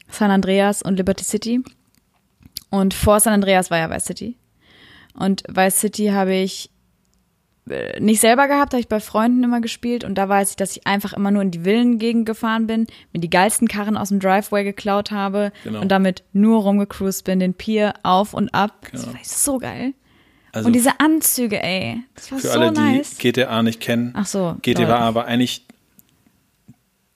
San 0.10 0.29
Andreas 0.29 0.84
und 0.84 0.96
Liberty 0.98 1.24
City. 1.24 1.63
Und 2.69 2.93
vor 2.93 3.19
San 3.19 3.33
Andreas 3.33 3.71
war 3.71 3.77
ja 3.77 3.89
Vice 3.89 4.05
City. 4.05 4.38
Und 5.13 5.43
Vice 5.47 5.79
City 5.79 6.07
habe 6.07 6.36
ich 6.36 6.69
äh, 7.69 8.00
nicht 8.00 8.19
selber 8.21 8.47
gehabt, 8.47 8.74
habe 8.74 8.79
ich 8.81 8.88
bei 8.88 9.00
Freunden 9.00 9.43
immer 9.43 9.62
gespielt. 9.62 10.03
Und 10.03 10.15
da 10.15 10.27
weiß 10.29 10.51
ich, 10.51 10.55
dass 10.57 10.75
ich 10.77 10.86
einfach 10.88 11.13
immer 11.13 11.31
nur 11.31 11.41
in 11.41 11.51
die 11.51 11.63
Villengegend 11.63 12.25
gefahren 12.25 12.67
bin, 12.67 12.88
mir 13.13 13.19
die 13.19 13.29
geilsten 13.29 13.67
Karren 13.67 13.97
aus 13.97 14.09
dem 14.09 14.19
Driveway 14.19 14.63
geklaut 14.63 15.12
habe 15.12 15.51
Genau. 15.63 15.81
und 15.81 15.89
damit 15.89 16.24
nur 16.33 16.62
rumgecruised 16.62 17.24
bin, 17.24 17.39
den 17.39 17.53
Pier 17.53 17.93
auf 18.03 18.33
und 18.33 18.53
ab. 18.53 18.88
Das 18.91 19.01
Genau. 19.03 19.13
war 19.13 19.19
so 19.24 19.57
geil. 19.57 19.93
Also 20.53 20.67
und 20.67 20.74
diese 20.74 21.00
Anzüge, 21.00 21.62
ey. 21.62 22.01
Das 22.15 22.31
war 22.31 22.39
für 22.39 22.47
so 22.47 22.53
alle, 22.59 22.71
die 22.71 22.79
nice. 22.81 23.17
GTA 23.17 23.62
nicht 23.63 23.79
kennen, 23.79 24.13
Ach 24.15 24.25
so. 24.25 24.55
GTA 24.62 25.13
war 25.13 25.25
eigentlich 25.25 25.65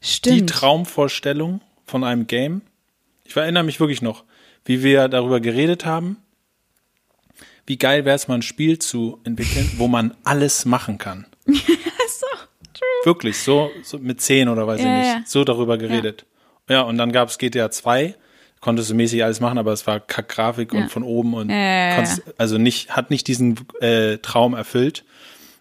die 0.03 0.07
Stimmt. 0.07 0.49
Traumvorstellung 0.49 1.61
von 1.85 2.03
einem 2.03 2.27
Game. 2.27 2.61
Ich 3.23 3.35
erinnere 3.35 3.63
mich 3.63 3.79
wirklich 3.79 4.01
noch, 4.01 4.23
wie 4.65 4.83
wir 4.83 5.07
darüber 5.07 5.39
geredet 5.39 5.85
haben. 5.85 6.17
Wie 7.65 7.77
geil 7.77 8.05
wäre 8.05 8.15
es 8.15 8.27
mal 8.27 8.35
ein 8.35 8.41
Spiel 8.41 8.79
zu 8.79 9.19
entwickeln, 9.23 9.69
wo 9.77 9.87
man 9.87 10.15
alles 10.23 10.65
machen 10.65 10.97
kann. 10.97 11.25
so, 11.45 11.55
true. 12.73 12.87
Wirklich, 13.05 13.37
so, 13.39 13.71
so 13.83 13.97
mit 13.99 14.19
10 14.21 14.49
oder 14.49 14.65
weiß 14.67 14.81
Ja, 14.81 14.87
ich 14.87 15.05
nicht, 15.05 15.15
ja. 15.15 15.23
so 15.25 15.43
darüber 15.43 15.77
geredet. 15.77 16.25
Ja, 16.69 16.81
und 16.81 16.97
dann 16.97 17.11
gab 17.11 17.29
es 17.29 17.37
GTA 17.37 17.69
2, 17.71 18.15
konntest 18.59 18.89
du 18.89 18.95
mäßig 18.95 19.23
alles 19.23 19.39
machen, 19.39 19.57
aber 19.57 19.71
es 19.73 19.85
war 19.87 19.99
Kack-Grafik 19.99 20.73
Ja. 20.73 20.81
und 20.81 20.89
von 20.91 21.03
oben 21.03 21.33
und 21.33 21.49
Ja, 21.49 21.55
ja, 21.55 21.87
ja, 21.89 21.95
konntest, 21.95 22.23
also 22.37 22.57
nicht, 22.57 22.95
hat 22.95 23.09
nicht 23.09 23.27
diesen 23.27 23.59
äh, 23.79 24.17
Traum 24.17 24.53
erfüllt. 24.53 25.03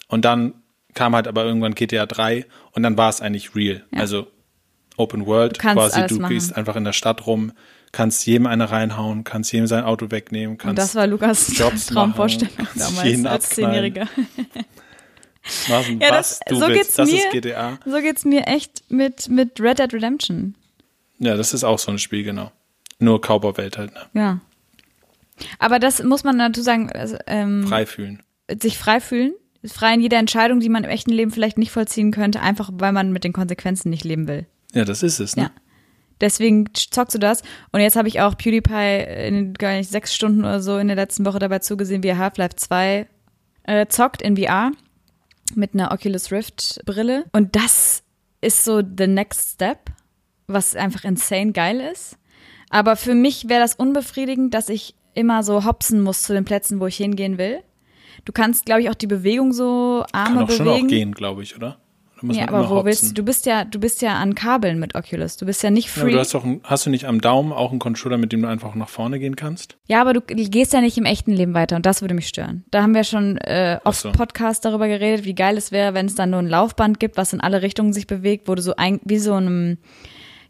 Und 0.09 0.25
dann 0.25 0.55
kam 0.95 1.15
halt 1.15 1.29
aber 1.29 1.45
irgendwann 1.45 1.75
GTA 1.75 2.07
3 2.07 2.47
und 2.73 2.83
dann 2.83 2.97
war 2.97 3.09
es 3.11 3.21
eigentlich 3.21 3.55
real. 3.55 3.85
Also 3.93 4.27
Open 4.97 5.27
World, 5.27 5.59
kannst 5.59 5.95
quasi 5.95 6.07
du 6.09 6.17
machen. 6.21 6.33
gehst 6.35 6.57
einfach 6.57 6.77
in 6.77 6.85
der 6.85 6.93
Stadt 6.93 7.27
rum, 7.27 7.53
kannst 7.93 8.25
jedem 8.27 8.47
eine 8.47 8.71
reinhauen, 8.71 9.25
kannst 9.25 9.53
jedem 9.53 9.67
sein 9.67 9.85
Auto 9.85 10.11
wegnehmen, 10.11 10.57
kannst 10.59 10.71
Und 10.71 10.79
das 10.79 10.95
war 10.95 11.07
Lukas 11.07 11.57
Jobs 11.57 11.87
Traumvorstellung 11.87 12.55
machen, 12.57 12.79
damals 12.79 13.27
als. 13.27 13.51
Zehnjähriger. 13.51 14.07
machen, 15.69 16.01
Ja, 16.03 16.11
was 16.11 16.39
das, 16.39 16.41
du 16.49 16.55
so 16.57 16.69
willst. 16.69 16.75
geht's 16.83 16.95
Das 16.97 17.11
mir. 17.11 17.19
ist 17.19 17.31
GTA. 17.31 17.79
So 17.85 18.01
geht's 18.01 18.25
mir 18.25 18.47
echt 18.47 18.85
mit 18.91 19.29
mit 19.29 19.61
Red 19.61 19.79
Dead 19.79 19.93
Redemption. 19.93 20.55
Ja, 21.19 21.37
das 21.37 21.53
ist 21.53 21.65
auch 21.65 21.79
so 21.79 21.91
ein 21.91 21.99
Spiel, 21.99 22.23
genau. 22.25 22.51
Nur 22.99 23.21
Cowboy-Welt 23.21 23.79
halt, 23.79 23.93
ne? 23.95 24.01
Ja. 24.15 24.41
Aber 25.59 25.79
das 25.79 26.03
muss 26.03 26.23
man 26.25 26.39
dazu 26.39 26.63
sagen, 26.63 26.91
also, 26.93 27.17
ähm, 27.27 27.67
Frei 27.67 27.87
fühlen. 27.87 28.23
sich 28.61 28.77
frei 28.79 29.01
fühlen, 29.01 29.33
frei 29.65 29.95
in 29.95 30.01
jeder 30.03 30.19
Entscheidung, 30.19 30.61
die 30.61 30.69
man 30.69 30.85
im 30.85 30.91
echten 30.91 31.11
Leben 31.11 31.31
vielleicht 31.31 31.57
nicht 31.59 31.71
vollziehen 31.71 32.11
könnte, 32.11 32.41
einfach 32.41 32.71
weil 32.75 32.93
man 32.93 33.13
mit 33.13 33.25
den 33.25 33.33
Konsequenzen 33.33 33.89
nicht 33.91 34.05
leben 34.05 34.29
will. 34.29 34.47
Ja, 34.75 34.85
das 34.85 35.03
ist 35.03 35.19
es, 35.19 35.37
ne? 35.37 35.45
Ja. 35.45 35.51
Deswegen 36.21 36.67
zockst 36.75 37.15
du 37.15 37.19
das. 37.19 37.43
Und 37.73 37.81
jetzt 37.81 37.97
habe 37.97 38.09
ich 38.09 38.21
auch 38.21 38.37
PewDiePie 38.37 39.27
in 39.27 39.55
gar 39.55 39.73
nicht 39.73 39.91
sechs 39.91 40.15
Stunden 40.15 40.41
oder 40.41 40.61
so 40.61 40.79
in 40.79 40.89
der 40.89 40.97
letzten 40.97 41.25
Woche 41.25 41.39
dabei 41.39 41.61
zugesehen, 41.61 42.03
wie 42.03 42.09
er 42.09 42.19
Half-Life 42.19 42.57
2 42.57 43.07
äh, 43.65 43.87
zockt 43.87 44.23
in 44.23 44.37
VR 44.37 44.73
mit 45.55 45.75
einer 45.75 45.93
Oculus 45.93 46.31
Rift 46.31 46.81
Brille. 46.85 47.25
Und 47.33 47.57
das 47.57 48.03
ist 48.41 48.65
so 48.65 48.81
the 48.81 49.07
next 49.07 49.55
step, 49.55 49.91
was 50.47 50.77
einfach 50.77 51.05
insane 51.05 51.53
geil 51.53 51.81
ist. 51.81 52.17
Aber 52.71 52.97
für 52.97 53.15
mich 53.15 53.49
wäre 53.49 53.61
das 53.61 53.75
unbefriedigend, 53.75 54.55
dass 54.55 54.69
ich 54.69 54.95
immer 55.15 55.43
so 55.43 55.65
hopsen 55.65 56.03
muss 56.03 56.23
zu 56.23 56.33
den 56.33 56.45
Plätzen, 56.45 56.81
wo 56.81 56.87
ich 56.87 56.97
hingehen 56.97 57.37
will. 57.37 57.61
Du 58.25 58.33
kannst, 58.33 58.67
glaube 58.67 58.83
ich, 58.83 58.91
auch 58.91 58.95
die 58.95 59.07
Bewegung 59.07 59.53
so 59.53 60.05
Arme 60.13 60.37
Kann 60.37 60.39
auch 60.39 60.47
bewegen. 60.47 60.65
schon 60.65 60.69
auch 60.69 60.87
gehen, 60.89 61.13
glaube 61.13 61.43
ich, 61.43 61.57
oder? 61.57 61.79
Ja, 62.23 62.49
aber 62.49 62.69
wo 62.71 62.85
willst 62.85 63.03
hopsen. 63.03 63.15
du? 63.15 63.23
Du 63.23 63.25
bist 63.25 63.47
ja, 63.47 63.65
du 63.65 63.81
bist 63.81 64.03
ja 64.03 64.15
an 64.15 64.35
Kabeln 64.35 64.79
mit 64.79 64.95
Oculus. 64.95 65.37
Du 65.37 65.47
bist 65.47 65.63
ja 65.63 65.71
nicht 65.71 65.87
Ja, 65.89 65.93
aber 66.03 66.09
free. 66.09 66.13
du 66.13 66.19
hast 66.19 66.35
doch, 66.35 66.45
ein, 66.45 66.61
hast 66.65 66.87
du 66.87 66.91
nicht 66.91 67.07
am 67.07 67.21
Daumen 67.21 67.53
auch 67.53 67.71
einen 67.71 67.79
Controller, 67.79 68.19
mit 68.19 68.33
dem 68.33 68.43
du 68.43 68.49
einfach 68.49 68.75
nach 68.75 68.89
vorne 68.89 69.19
gehen 69.19 69.37
kannst? 69.37 69.77
Ja, 69.89 70.01
aber 70.01 70.13
du 70.13 70.21
gehst 70.21 70.73
ja 70.73 70.81
nicht 70.81 70.99
im 70.99 71.05
echten 71.05 71.33
Leben 71.33 71.55
weiter 71.55 71.77
und 71.77 71.87
das 71.87 72.01
würde 72.03 72.15
mich 72.15 72.29
stören. 72.29 72.65
Da 72.71 72.83
haben 72.83 72.95
wir 72.95 73.05
schon 73.05 73.39
äh, 73.39 73.79
oft 73.85 74.01
so. 74.01 74.13
Podcast 74.13 74.65
darüber 74.65 74.89
geredet, 74.89 75.25
wie 75.25 75.35
geil 75.35 75.57
es 75.57 75.73
wäre, 75.73 75.95
wenn 75.95 76.07
es 76.07 76.15
dann 76.15 76.31
nur 76.31 76.41
ein 76.41 76.49
Laufband 76.49 77.01
gibt, 77.01 77.17
was 77.17 77.33
in 77.33 77.41
alle 77.41 77.63
Richtungen 77.63 77.93
sich 77.93 78.07
bewegt, 78.07 78.49
wo 78.49 78.55
du 78.55 78.63
so 78.63 78.77
ein, 78.77 79.01
wie 79.05 79.19
so 79.19 79.35
einem, 79.35 79.79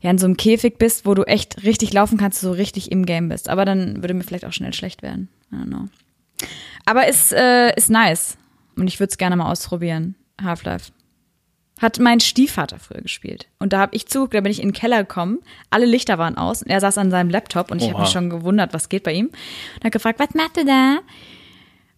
ja, 0.01 0.11
in 0.11 0.19
so 0.19 0.27
einem 0.27 0.37
Käfig 0.37 0.79
bist, 0.79 1.07
wo 1.07 1.15
du 1.15 1.23
echt 1.25 1.63
richtig 1.63 1.93
laufen 1.93 2.19
kannst, 2.19 2.41
so 2.41 2.53
richtig 2.53 2.91
im 2.91 3.05
Game 3.07 3.29
bist. 3.29 3.49
Aber 3.49 3.65
dann 3.65 4.03
würde 4.03 4.15
mir 4.15 4.25
vielleicht 4.25 4.45
auch 4.47 4.53
schnell 4.53 4.73
schlecht 4.73 5.03
werden. 5.03 5.29
I 5.53 5.57
don't 5.57 5.67
know. 5.67 5.85
Aber 6.87 7.07
ist, 7.07 7.33
äh, 7.33 7.75
ist 7.77 7.91
nice. 7.91 8.37
Und 8.77 8.87
ich 8.87 8.99
würde 8.99 9.11
es 9.11 9.19
gerne 9.19 9.37
mal 9.37 9.51
ausprobieren. 9.51 10.15
Half-Life. 10.43 10.91
Hat 11.81 11.99
mein 11.99 12.21
Stiefvater 12.21 12.79
früher 12.79 13.01
gespielt. 13.01 13.49
Und 13.59 13.73
da 13.73 13.79
habe 13.79 13.97
ich 13.97 14.07
zugeguckt, 14.07 14.35
da 14.35 14.41
bin 14.43 14.53
ich 14.53 14.61
in 14.61 14.69
den 14.69 14.75
Keller 14.75 14.99
gekommen, 14.99 15.39
alle 15.71 15.87
Lichter 15.87 16.19
waren 16.19 16.37
aus 16.37 16.63
und 16.63 16.71
er 16.71 16.81
saß 16.81 16.99
an 16.99 17.11
seinem 17.11 17.31
Laptop 17.31 17.71
und 17.71 17.81
ich 17.81 17.91
habe 17.91 18.03
mich 18.03 18.11
schon 18.11 18.29
gewundert, 18.29 18.75
was 18.75 18.89
geht 18.89 19.03
bei 19.03 19.13
ihm. 19.13 19.27
Und 19.27 19.85
hat 19.85 19.93
gefragt, 19.93 20.19
was 20.19 20.35
macht 20.35 20.57
du 20.57 20.65
da? 20.65 20.99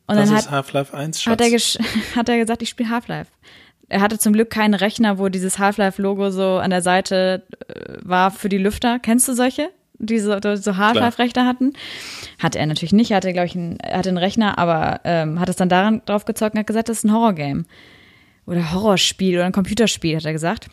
Und 0.06 0.16
das 0.16 0.28
dann 0.28 0.38
ist 0.38 0.46
hat, 0.46 0.50
Half-Life 0.52 0.96
1, 0.96 1.22
Schatz. 1.22 1.32
hat, 1.32 1.40
er 1.40 1.58
hat 2.16 2.28
er 2.28 2.38
gesagt, 2.38 2.62
ich 2.62 2.68
spiele 2.68 2.90
Half-Life. 2.90 3.30
Er 3.88 4.00
hatte 4.00 4.18
zum 4.18 4.32
Glück 4.32 4.50
keinen 4.50 4.74
Rechner, 4.74 5.18
wo 5.18 5.28
dieses 5.28 5.58
Half-Life-Logo 5.58 6.30
so 6.30 6.56
an 6.58 6.70
der 6.70 6.82
Seite 6.82 7.42
äh, 7.68 7.98
war 8.02 8.30
für 8.30 8.48
die 8.48 8.58
Lüfter. 8.58 8.98
Kennst 8.98 9.28
du 9.28 9.34
solche? 9.34 9.70
Die 9.98 10.18
so, 10.18 10.36
so 10.56 10.76
Half-Life-Rechner 10.76 11.46
hatten? 11.46 11.74
Hatte 12.38 12.58
er 12.58 12.66
natürlich 12.66 12.92
nicht. 12.92 13.10
Er 13.10 13.18
hatte, 13.18 13.32
glaube 13.32 13.46
ich, 13.46 13.54
einen, 13.54 13.78
er 13.80 13.98
hatte 13.98 14.08
einen 14.08 14.18
Rechner, 14.18 14.58
aber 14.58 15.00
ähm, 15.04 15.38
hat 15.38 15.48
es 15.48 15.56
dann 15.56 15.68
daran 15.68 16.02
drauf 16.06 16.24
gezeugt 16.24 16.54
und 16.54 16.60
hat 16.60 16.66
gesagt, 16.66 16.88
das 16.88 16.98
ist 16.98 17.04
ein 17.04 17.12
Horrorgame. 17.12 17.64
Oder 18.46 18.72
Horrorspiel 18.72 19.34
oder 19.36 19.44
ein 19.46 19.52
Computerspiel, 19.52 20.16
hat 20.16 20.24
er 20.24 20.32
gesagt. 20.32 20.68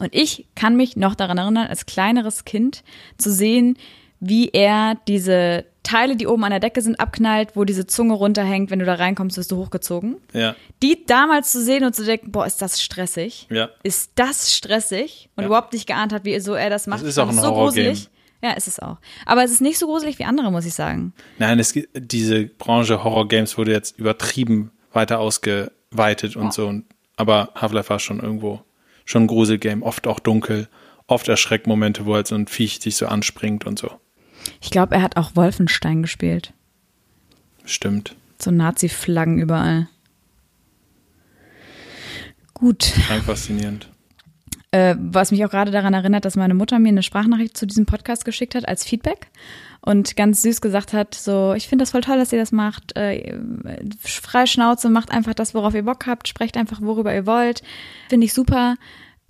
Und 0.00 0.14
ich 0.14 0.46
kann 0.54 0.76
mich 0.76 0.96
noch 0.96 1.14
daran 1.14 1.38
erinnern, 1.38 1.66
als 1.68 1.86
kleineres 1.86 2.44
Kind 2.44 2.82
zu 3.18 3.32
sehen, 3.32 3.76
wie 4.20 4.48
er 4.50 4.96
diese 5.06 5.64
Teile, 5.84 6.16
die 6.16 6.26
oben 6.26 6.44
an 6.44 6.50
der 6.50 6.60
Decke 6.60 6.82
sind, 6.82 7.00
abknallt, 7.00 7.50
wo 7.54 7.64
diese 7.64 7.86
Zunge 7.86 8.12
runterhängt, 8.14 8.70
wenn 8.70 8.78
du 8.80 8.84
da 8.84 8.94
reinkommst, 8.94 9.36
wirst 9.38 9.50
du 9.52 9.56
hochgezogen. 9.56 10.16
ja, 10.34 10.54
Die 10.82 11.06
damals 11.06 11.50
zu 11.52 11.62
sehen 11.62 11.84
und 11.84 11.94
zu 11.94 12.04
denken, 12.04 12.30
boah, 12.32 12.44
ist 12.46 12.60
das 12.60 12.82
stressig. 12.82 13.46
ja. 13.50 13.70
Ist 13.82 14.12
das 14.16 14.52
stressig? 14.54 15.30
Und 15.36 15.42
Ja. 15.44 15.46
überhaupt 15.48 15.72
nicht 15.72 15.86
geahnt 15.86 16.12
hat, 16.12 16.24
wie 16.24 16.38
so 16.40 16.54
er 16.54 16.68
das 16.68 16.86
macht. 16.86 17.02
ist 17.04 17.10
Ich 17.10 17.14
fand 17.14 17.28
auch 17.30 17.32
ein 17.32 17.40
so 17.40 17.42
Horrorgame. 17.48 17.86
gruselig. 17.88 18.08
Ja, 18.42 18.52
ist 18.52 18.68
es 18.68 18.78
auch. 18.80 18.98
Aber 19.24 19.42
es 19.44 19.50
ist 19.50 19.60
nicht 19.62 19.78
so 19.78 19.86
gruselig 19.86 20.18
wie 20.18 20.24
andere, 20.24 20.52
muss 20.52 20.64
ich 20.66 20.74
sagen. 20.74 21.12
Nein, 21.38 21.58
es, 21.58 21.72
gibt- 21.72 21.88
diese 22.12 22.44
Branche 22.46 23.02
Horror-Games 23.02 23.56
wurde 23.56 23.72
jetzt 23.72 23.98
übertrieben 23.98 24.70
weiter 24.92 25.18
ausgeweitet 25.90 26.36
und 26.36 26.52
so. 26.52 26.66
Und, 26.68 26.84
aber 27.16 27.50
Half-Life 27.54 27.90
war 27.90 27.98
schon 27.98 28.20
irgendwo 28.20 28.62
schon 29.04 29.24
ein 29.24 29.26
Gruselgame. 29.26 29.82
Oft 29.82 30.06
auch 30.06 30.20
dunkel, 30.20 30.68
oft 31.06 31.28
Erschreckmomente, 31.28 32.06
wo 32.06 32.14
halt 32.14 32.26
so 32.26 32.34
ein 32.34 32.46
Viech 32.46 32.78
dich 32.78 32.96
so 32.96 33.06
anspringt 33.06 33.66
und 33.66 33.78
so. 33.78 33.90
Ich 34.60 34.70
glaube, 34.70 34.94
er 34.94 35.02
hat 35.02 35.16
auch 35.16 35.34
Wolfenstein 35.34 36.02
gespielt. 36.02 36.52
Stimmt. 37.64 38.16
So 38.40 38.50
Nazi-Flaggen 38.50 39.38
überall. 39.38 39.88
Gut. 42.54 42.92
Krank 43.06 43.24
faszinierend. 43.24 43.88
Äh, 44.70 44.96
was 44.98 45.30
mich 45.30 45.44
auch 45.44 45.50
gerade 45.50 45.70
daran 45.70 45.94
erinnert, 45.94 46.24
dass 46.24 46.36
meine 46.36 46.54
Mutter 46.54 46.78
mir 46.78 46.88
eine 46.88 47.02
Sprachnachricht 47.02 47.56
zu 47.56 47.66
diesem 47.66 47.86
Podcast 47.86 48.24
geschickt 48.24 48.54
hat 48.54 48.68
als 48.68 48.84
Feedback 48.84 49.28
und 49.80 50.16
ganz 50.16 50.42
süß 50.42 50.60
gesagt 50.60 50.92
hat, 50.92 51.14
so, 51.14 51.54
ich 51.54 51.68
finde 51.68 51.82
das 51.82 51.92
voll 51.92 52.00
toll, 52.02 52.18
dass 52.18 52.32
ihr 52.32 52.38
das 52.38 52.52
macht. 52.52 52.96
Äh, 52.96 53.38
frei 54.00 54.46
Schnauze, 54.46 54.90
macht 54.90 55.10
einfach 55.10 55.34
das, 55.34 55.54
worauf 55.54 55.74
ihr 55.74 55.84
Bock 55.84 56.06
habt, 56.06 56.28
sprecht 56.28 56.56
einfach, 56.56 56.80
worüber 56.82 57.14
ihr 57.14 57.26
wollt. 57.26 57.62
Finde 58.08 58.26
ich 58.26 58.34
super. 58.34 58.74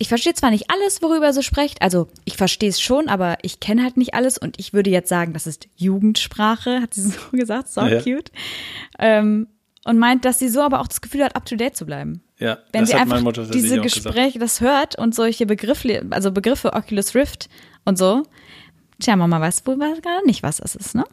Ich 0.01 0.07
verstehe 0.07 0.33
zwar 0.33 0.49
nicht 0.49 0.69
alles, 0.71 1.01
worüber 1.01 1.27
ihr 1.27 1.33
so 1.33 1.41
sprecht, 1.41 1.81
also 1.81 2.07
ich 2.23 2.37
verstehe 2.37 2.69
es 2.69 2.79
schon, 2.79 3.09
aber 3.09 3.37
ich 3.41 3.59
kenne 3.59 3.83
halt 3.83 3.97
nicht 3.97 4.13
alles 4.13 4.37
und 4.37 4.57
ich 4.57 4.71
würde 4.73 4.89
jetzt 4.89 5.09
sagen, 5.09 5.33
das 5.33 5.45
ist 5.45 5.67
Jugendsprache, 5.75 6.81
hat 6.81 6.93
sie 6.93 7.01
so 7.09 7.19
gesagt, 7.31 7.67
so 7.69 7.81
Ja. 7.81 8.01
cute. 8.01 8.31
Ähm, 8.97 9.47
und 9.85 9.97
meint, 9.97 10.25
dass 10.25 10.39
sie 10.39 10.49
so 10.49 10.61
aber 10.61 10.81
auch 10.81 10.87
das 10.87 11.01
Gefühl 11.01 11.23
hat, 11.23 11.35
up 11.35 11.45
to 11.45 11.55
date 11.55 11.75
zu 11.75 11.85
bleiben 11.85 12.21
Ja, 12.37 12.59
wenn 12.73 12.81
das 12.81 12.89
sie 12.91 12.95
einfach 12.95 13.21
tatsächlich 13.23 13.61
diese. 13.63 13.81
Gespräche 13.81 14.37
das 14.39 14.61
hört 14.61 14.97
und 14.97 15.15
solche 15.15 15.45
Begriffe, 15.45 16.05
also 16.11 16.31
Begriffe 16.31 16.73
Oculus 16.73 17.15
Rift 17.15 17.49
und 17.85 17.97
so, 17.97 18.23
tja, 18.99 19.15
Mama 19.15 19.39
weiß 19.39 19.65
wohl 19.65 19.77
gerade 19.77 20.25
nicht, 20.25 20.43
was 20.43 20.57
das 20.57 20.75
ist, 20.75 20.95
ne? 20.95 21.05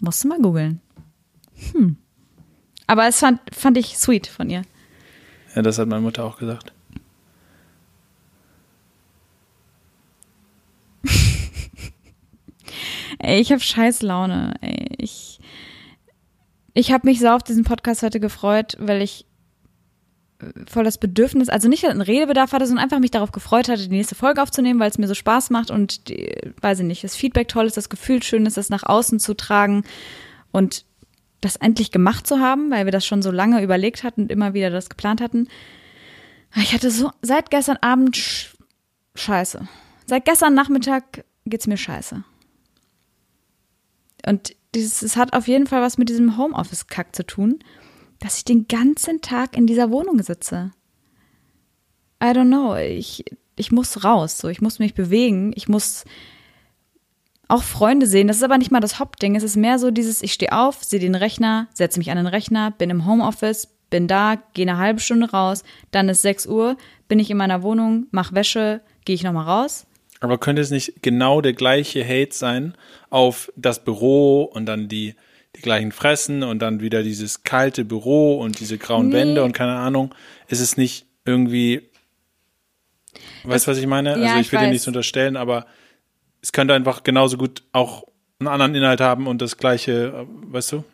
Musst 0.00 0.24
du 0.24 0.28
mal 0.28 0.40
googeln. 0.40 0.80
Hm. 1.72 1.96
Aber 2.86 3.06
es 3.06 3.18
fand, 3.18 3.40
fand 3.54 3.76
ich 3.78 3.96
sweet 3.98 4.26
von 4.26 4.50
ihr. 4.50 4.62
Ja, 5.54 5.62
das 5.62 5.78
hat 5.78 5.88
meine 5.88 6.02
Mutter 6.02 6.24
auch 6.24 6.38
gesagt. 6.38 6.72
Ey, 13.18 13.40
ich 13.40 13.52
habe 13.52 13.60
scheiß 13.60 14.02
Laune. 14.02 14.54
Ey, 14.60 14.88
ich 14.98 15.40
ich 16.76 16.90
habe 16.92 17.06
mich 17.06 17.20
so 17.20 17.28
auf 17.28 17.44
diesen 17.44 17.62
Podcast 17.62 18.02
heute 18.02 18.18
gefreut, 18.18 18.76
weil 18.80 19.00
ich 19.00 19.26
voll 20.68 20.84
das 20.84 20.98
Bedürfnis, 20.98 21.48
also 21.48 21.68
nicht 21.68 21.86
einen 21.86 22.00
Redebedarf 22.00 22.52
hatte, 22.52 22.66
sondern 22.66 22.84
einfach 22.84 22.98
mich 22.98 23.10
darauf 23.10 23.32
gefreut 23.32 23.68
hatte, 23.68 23.82
die 23.88 23.96
nächste 23.96 24.14
Folge 24.14 24.42
aufzunehmen, 24.42 24.80
weil 24.80 24.90
es 24.90 24.98
mir 24.98 25.08
so 25.08 25.14
Spaß 25.14 25.50
macht 25.50 25.70
und 25.70 26.08
die, 26.08 26.32
weiß 26.60 26.80
ich 26.80 26.86
nicht, 26.86 27.04
das 27.04 27.16
Feedback 27.16 27.48
toll 27.48 27.66
ist, 27.66 27.76
das 27.76 27.88
Gefühl 27.88 28.22
schön 28.22 28.46
ist, 28.46 28.56
das 28.56 28.70
nach 28.70 28.84
außen 28.84 29.20
zu 29.20 29.34
tragen 29.34 29.84
und 30.52 30.84
das 31.40 31.56
endlich 31.56 31.90
gemacht 31.90 32.26
zu 32.26 32.40
haben, 32.40 32.70
weil 32.70 32.86
wir 32.86 32.92
das 32.92 33.06
schon 33.06 33.22
so 33.22 33.30
lange 33.30 33.62
überlegt 33.62 34.02
hatten 34.02 34.22
und 34.22 34.32
immer 34.32 34.54
wieder 34.54 34.70
das 34.70 34.88
geplant 34.88 35.20
hatten. 35.20 35.48
Ich 36.56 36.72
hatte 36.72 36.90
so 36.90 37.10
seit 37.22 37.50
gestern 37.50 37.78
Abend 37.80 38.16
sch 38.16 38.54
Scheiße. 39.16 39.68
Seit 40.06 40.24
gestern 40.24 40.54
Nachmittag 40.54 41.24
geht's 41.46 41.68
mir 41.68 41.76
scheiße. 41.76 42.24
Und 44.26 44.56
dieses, 44.74 45.02
es 45.02 45.16
hat 45.16 45.34
auf 45.34 45.46
jeden 45.46 45.66
Fall 45.66 45.82
was 45.82 45.98
mit 45.98 46.08
diesem 46.08 46.36
Homeoffice-Kack 46.36 47.14
zu 47.14 47.24
tun, 47.24 47.60
dass 48.24 48.38
ich 48.38 48.44
den 48.44 48.68
ganzen 48.68 49.20
Tag 49.20 49.54
in 49.54 49.66
dieser 49.66 49.90
Wohnung 49.90 50.22
sitze. 50.22 50.70
I 52.22 52.28
don't 52.28 52.46
know. 52.46 52.74
Ich, 52.74 53.22
ich 53.54 53.70
muss 53.70 54.02
raus, 54.02 54.38
so. 54.38 54.48
Ich 54.48 54.62
muss 54.62 54.78
mich 54.78 54.94
bewegen. 54.94 55.52
Ich 55.56 55.68
muss 55.68 56.06
auch 57.48 57.62
Freunde 57.62 58.06
sehen. 58.06 58.26
Das 58.26 58.38
ist 58.38 58.42
aber 58.42 58.56
nicht 58.56 58.70
mal 58.70 58.80
das 58.80 58.98
Hauptding. 58.98 59.36
Es 59.36 59.42
ist 59.42 59.56
mehr 59.56 59.78
so 59.78 59.90
dieses, 59.90 60.22
ich 60.22 60.32
stehe 60.32 60.52
auf, 60.52 60.82
sehe 60.82 61.00
den 61.00 61.14
Rechner, 61.14 61.68
setze 61.74 61.98
mich 61.98 62.10
an 62.10 62.16
den 62.16 62.26
Rechner, 62.26 62.70
bin 62.70 62.88
im 62.88 63.04
Homeoffice, 63.04 63.68
bin 63.90 64.08
da, 64.08 64.38
gehe 64.54 64.66
eine 64.66 64.78
halbe 64.78 65.00
Stunde 65.00 65.30
raus, 65.30 65.62
dann 65.90 66.08
ist 66.08 66.22
6 66.22 66.46
Uhr, 66.46 66.78
bin 67.08 67.18
ich 67.18 67.30
in 67.30 67.36
meiner 67.36 67.62
Wohnung, 67.62 68.06
mach 68.10 68.32
Wäsche, 68.32 68.80
gehe 69.04 69.16
ich 69.16 69.22
nochmal 69.22 69.44
raus. 69.44 69.86
Aber 70.20 70.38
könnte 70.38 70.62
es 70.62 70.70
nicht 70.70 71.02
genau 71.02 71.42
der 71.42 71.52
gleiche 71.52 72.02
Hate 72.02 72.32
sein 72.32 72.74
auf 73.10 73.52
das 73.54 73.84
Büro 73.84 74.44
und 74.44 74.64
dann 74.64 74.88
die 74.88 75.14
gleichen 75.64 75.90
Fressen 75.90 76.44
und 76.44 76.60
dann 76.60 76.80
wieder 76.80 77.02
dieses 77.02 77.42
kalte 77.42 77.84
Büro 77.84 78.38
und 78.38 78.60
diese 78.60 78.78
grauen 78.78 79.08
Nee. 79.08 79.14
Wände 79.14 79.42
und 79.42 79.52
keine 79.52 79.74
Ahnung? 79.74 80.14
Ist 80.46 80.60
es 80.60 80.76
nicht 80.76 81.06
irgendwie, 81.24 81.82
weißt 83.42 83.66
du, 83.66 83.72
was 83.72 83.78
ich 83.78 83.86
meine? 83.86 84.10
Ja, 84.10 84.14
also 84.26 84.34
ich 84.36 84.46
ich 84.46 84.52
will 84.52 84.60
dir 84.60 84.68
nichts 84.68 84.86
unterstellen, 84.86 85.36
aber 85.36 85.66
es 86.42 86.52
könnte 86.52 86.74
einfach 86.74 87.02
genauso 87.02 87.36
gut 87.36 87.64
auch 87.72 88.04
einen 88.38 88.48
anderen 88.48 88.74
Inhalt 88.74 89.00
haben 89.00 89.26
und 89.26 89.40
das 89.42 89.56
gleiche, 89.56 90.26
äh, 90.26 90.52
weißt 90.52 90.72
du? 90.72 90.84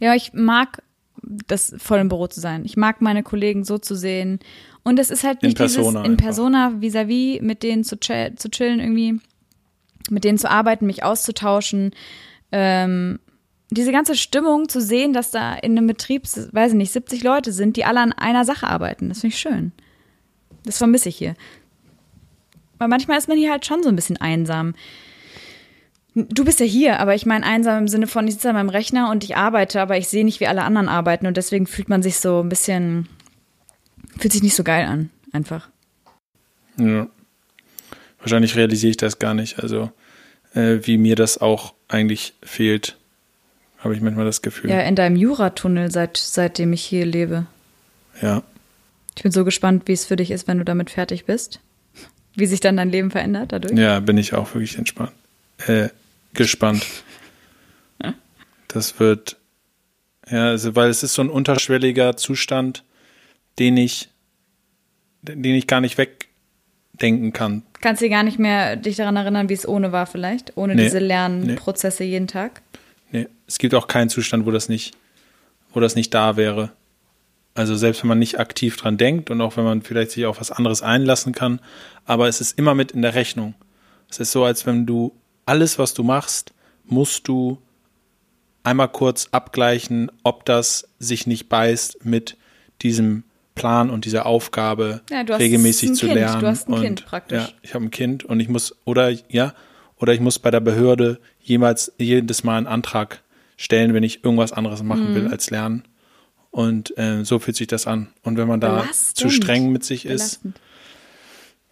Ja, 0.00 0.14
ich 0.14 0.32
mag 0.32 0.82
das 1.22 1.74
voll 1.78 1.98
im 1.98 2.08
Büro 2.08 2.26
zu 2.26 2.40
sein. 2.40 2.64
Ich 2.64 2.76
mag 2.76 3.00
meine 3.00 3.22
Kollegen 3.22 3.64
so 3.64 3.78
zu 3.78 3.94
sehen. 3.94 4.40
Und 4.82 4.98
es 4.98 5.10
ist 5.10 5.24
halt 5.24 5.42
In 5.42 5.48
nicht 5.48 5.58
Persona 5.58 6.02
dieses 6.02 6.10
in. 6.10 6.16
Persona 6.16 6.68
vis-à-vis 6.80 7.42
mit 7.42 7.62
denen 7.62 7.84
zu, 7.84 7.98
chill, 8.00 8.34
zu 8.36 8.50
chillen 8.50 8.80
irgendwie, 8.80 9.20
mit 10.08 10.24
denen 10.24 10.38
zu 10.38 10.50
arbeiten, 10.50 10.86
mich 10.86 11.04
auszutauschen. 11.04 11.90
Ähm, 12.50 13.20
diese 13.70 13.92
ganze 13.92 14.16
Stimmung 14.16 14.68
zu 14.68 14.80
sehen, 14.80 15.12
dass 15.12 15.30
da 15.30 15.54
in 15.54 15.78
einem 15.78 15.86
Betrieb, 15.86 16.24
weiß 16.24 16.72
ich 16.72 16.78
nicht, 16.78 16.92
70 16.92 17.22
Leute 17.22 17.52
sind, 17.52 17.76
die 17.76 17.84
alle 17.84 18.00
an 18.00 18.12
einer 18.12 18.44
Sache 18.44 18.66
arbeiten. 18.66 19.08
Das 19.08 19.20
finde 19.20 19.34
ich 19.34 19.40
schön. 19.40 19.72
Das 20.64 20.78
vermisse 20.78 21.08
ich 21.08 21.16
hier. 21.16 21.34
Weil 22.78 22.88
manchmal 22.88 23.18
ist 23.18 23.28
man 23.28 23.36
hier 23.36 23.50
halt 23.50 23.66
schon 23.66 23.82
so 23.82 23.88
ein 23.88 23.96
bisschen 23.96 24.16
einsam. 24.16 24.74
Du 26.14 26.44
bist 26.44 26.58
ja 26.58 26.66
hier, 26.66 26.98
aber 26.98 27.14
ich 27.14 27.26
meine 27.26 27.46
einsam 27.46 27.78
im 27.78 27.88
Sinne 27.88 28.08
von, 28.08 28.26
ich 28.26 28.34
sitze 28.34 28.48
an 28.48 28.56
meinem 28.56 28.68
Rechner 28.68 29.10
und 29.10 29.22
ich 29.22 29.36
arbeite, 29.36 29.80
aber 29.80 29.96
ich 29.96 30.08
sehe 30.08 30.24
nicht, 30.24 30.40
wie 30.40 30.48
alle 30.48 30.64
anderen 30.64 30.88
arbeiten 30.88 31.26
und 31.26 31.36
deswegen 31.36 31.68
fühlt 31.68 31.88
man 31.88 32.02
sich 32.02 32.18
so 32.18 32.40
ein 32.40 32.48
bisschen, 32.48 33.08
fühlt 34.18 34.32
sich 34.32 34.42
nicht 34.42 34.56
so 34.56 34.64
geil 34.64 34.86
an, 34.86 35.10
einfach. 35.30 35.68
Ja. 36.78 37.08
Wahrscheinlich 38.18 38.56
realisiere 38.56 38.90
ich 38.90 38.96
das 38.96 39.20
gar 39.20 39.34
nicht. 39.34 39.60
Also, 39.60 39.92
äh, 40.54 40.78
wie 40.82 40.98
mir 40.98 41.14
das 41.14 41.38
auch 41.38 41.74
eigentlich 41.88 42.34
fehlt. 42.42 42.98
Habe 43.80 43.94
ich 43.94 44.00
manchmal 44.00 44.24
das 44.24 44.42
Gefühl. 44.42 44.70
Ja, 44.70 44.80
in 44.80 44.94
deinem 44.94 45.16
Juratunnel, 45.16 45.90
seit, 45.90 46.16
seitdem 46.16 46.72
ich 46.72 46.82
hier 46.82 47.04
lebe. 47.06 47.46
ja. 48.22 48.42
Ich 49.16 49.24
bin 49.24 49.32
so 49.32 49.44
gespannt, 49.44 49.82
wie 49.86 49.92
es 49.92 50.06
für 50.06 50.16
dich 50.16 50.30
ist, 50.30 50.46
wenn 50.48 50.56
du 50.58 50.64
damit 50.64 50.88
fertig 50.88 51.26
bist. 51.26 51.60
Wie 52.36 52.46
sich 52.46 52.60
dann 52.60 52.76
dein 52.78 52.90
Leben 52.90 53.10
verändert 53.10 53.52
dadurch. 53.52 53.76
Ja, 53.76 54.00
bin 54.00 54.16
ich 54.16 54.32
auch 54.32 54.54
wirklich 54.54 54.78
entspannt. 54.78 55.12
Äh, 55.66 55.88
gespannt. 56.32 56.86
Das 58.68 59.00
wird, 59.00 59.36
ja, 60.30 60.46
also, 60.46 60.76
weil 60.76 60.90
es 60.90 61.02
ist 61.02 61.14
so 61.14 61.22
ein 61.22 61.28
unterschwelliger 61.28 62.16
Zustand, 62.16 62.84
den 63.58 63.76
ich, 63.76 64.08
den 65.22 65.44
ich 65.44 65.66
gar 65.66 65.80
nicht 65.80 65.98
wegdenken 65.98 67.32
kann. 67.32 67.64
Kannst 67.80 68.00
du 68.00 68.08
gar 68.08 68.22
nicht 68.22 68.38
mehr 68.38 68.76
dich 68.76 68.94
daran 68.96 69.16
erinnern, 69.16 69.48
wie 69.48 69.54
es 69.54 69.66
ohne 69.66 69.90
war 69.90 70.06
vielleicht? 70.06 70.56
Ohne 70.56 70.76
Nee. 70.76 70.84
diese 70.84 71.00
Lernprozesse 71.00 72.04
jeden 72.04 72.28
Tag? 72.28 72.62
Nee, 73.12 73.28
es 73.46 73.58
gibt 73.58 73.74
auch 73.74 73.86
keinen 73.86 74.08
Zustand, 74.08 74.46
wo 74.46 74.50
das 74.50 74.68
nicht, 74.68 74.94
wo 75.72 75.80
das 75.80 75.96
nicht 75.96 76.14
da 76.14 76.36
wäre. 76.36 76.70
Also 77.54 77.76
selbst 77.76 78.02
wenn 78.02 78.08
man 78.08 78.18
nicht 78.18 78.38
aktiv 78.38 78.76
dran 78.76 78.96
denkt 78.96 79.30
und 79.30 79.40
auch 79.40 79.56
wenn 79.56 79.64
man 79.64 79.82
vielleicht 79.82 80.12
sich 80.12 80.24
auf 80.26 80.40
was 80.40 80.52
anderes 80.52 80.82
einlassen 80.82 81.32
kann, 81.34 81.60
aber 82.04 82.28
es 82.28 82.40
ist 82.40 82.56
immer 82.58 82.74
mit 82.74 82.92
in 82.92 83.02
der 83.02 83.14
Rechnung. 83.14 83.54
Es 84.08 84.20
ist 84.20 84.32
so, 84.32 84.44
als 84.44 84.66
wenn 84.66 84.86
du 84.86 85.12
alles, 85.46 85.78
was 85.78 85.94
du 85.94 86.02
machst, 86.04 86.52
musst 86.84 87.26
du 87.28 87.58
einmal 88.62 88.88
kurz 88.88 89.28
abgleichen, 89.32 90.10
ob 90.22 90.44
das 90.44 90.88
sich 90.98 91.26
nicht 91.26 91.48
beißt 91.48 92.04
mit 92.04 92.36
diesem 92.82 93.24
Plan 93.54 93.90
und 93.90 94.04
dieser 94.04 94.26
Aufgabe, 94.26 95.02
Ja, 95.10 95.24
du 95.24 95.36
regelmäßig 95.36 95.94
zu 95.94 96.06
Kind. 96.06 96.12
Du 96.12 96.20
lernen. 96.20 96.46
hast 96.46 96.68
ein 96.68 96.74
und, 96.74 96.82
Kind 96.82 97.04
praktisch. 97.06 97.42
Ja, 97.42 97.48
ich 97.62 97.74
habe 97.74 97.84
ein 97.84 97.90
Kind 97.90 98.24
und 98.24 98.40
ich 98.40 98.48
muss, 98.48 98.76
oder 98.84 99.10
ja, 99.28 99.54
oder 100.00 100.12
ich 100.12 100.20
muss 100.20 100.38
bei 100.38 100.50
der 100.50 100.60
Behörde 100.60 101.20
jemals 101.40 101.92
jedes 101.98 102.42
Mal 102.42 102.56
einen 102.58 102.66
Antrag 102.66 103.22
stellen, 103.56 103.94
wenn 103.94 104.02
ich 104.02 104.24
irgendwas 104.24 104.52
anderes 104.52 104.82
machen 104.82 105.10
Mhm. 105.10 105.14
will 105.14 105.28
als 105.28 105.50
lernen. 105.50 105.84
Und 106.50 106.96
äh, 106.98 107.24
so 107.24 107.38
fühlt 107.38 107.56
sich 107.56 107.68
das 107.68 107.86
an. 107.86 108.08
Und 108.22 108.36
wenn 108.36 108.48
man 108.48 108.60
da 108.60 108.80
Belastend. 108.80 109.16
zu 109.18 109.30
streng 109.30 109.70
mit 109.70 109.84
sich 109.84 110.04
ist, 110.06 110.42
Belastend. 110.42 110.60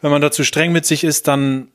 wenn 0.03 0.11
man 0.13 0.23
da 0.23 0.31
zu 0.31 0.45
streng 0.45 0.71
mit 0.71 0.87
sich 0.87 1.03
ist, 1.03 1.27
dann 1.27 1.69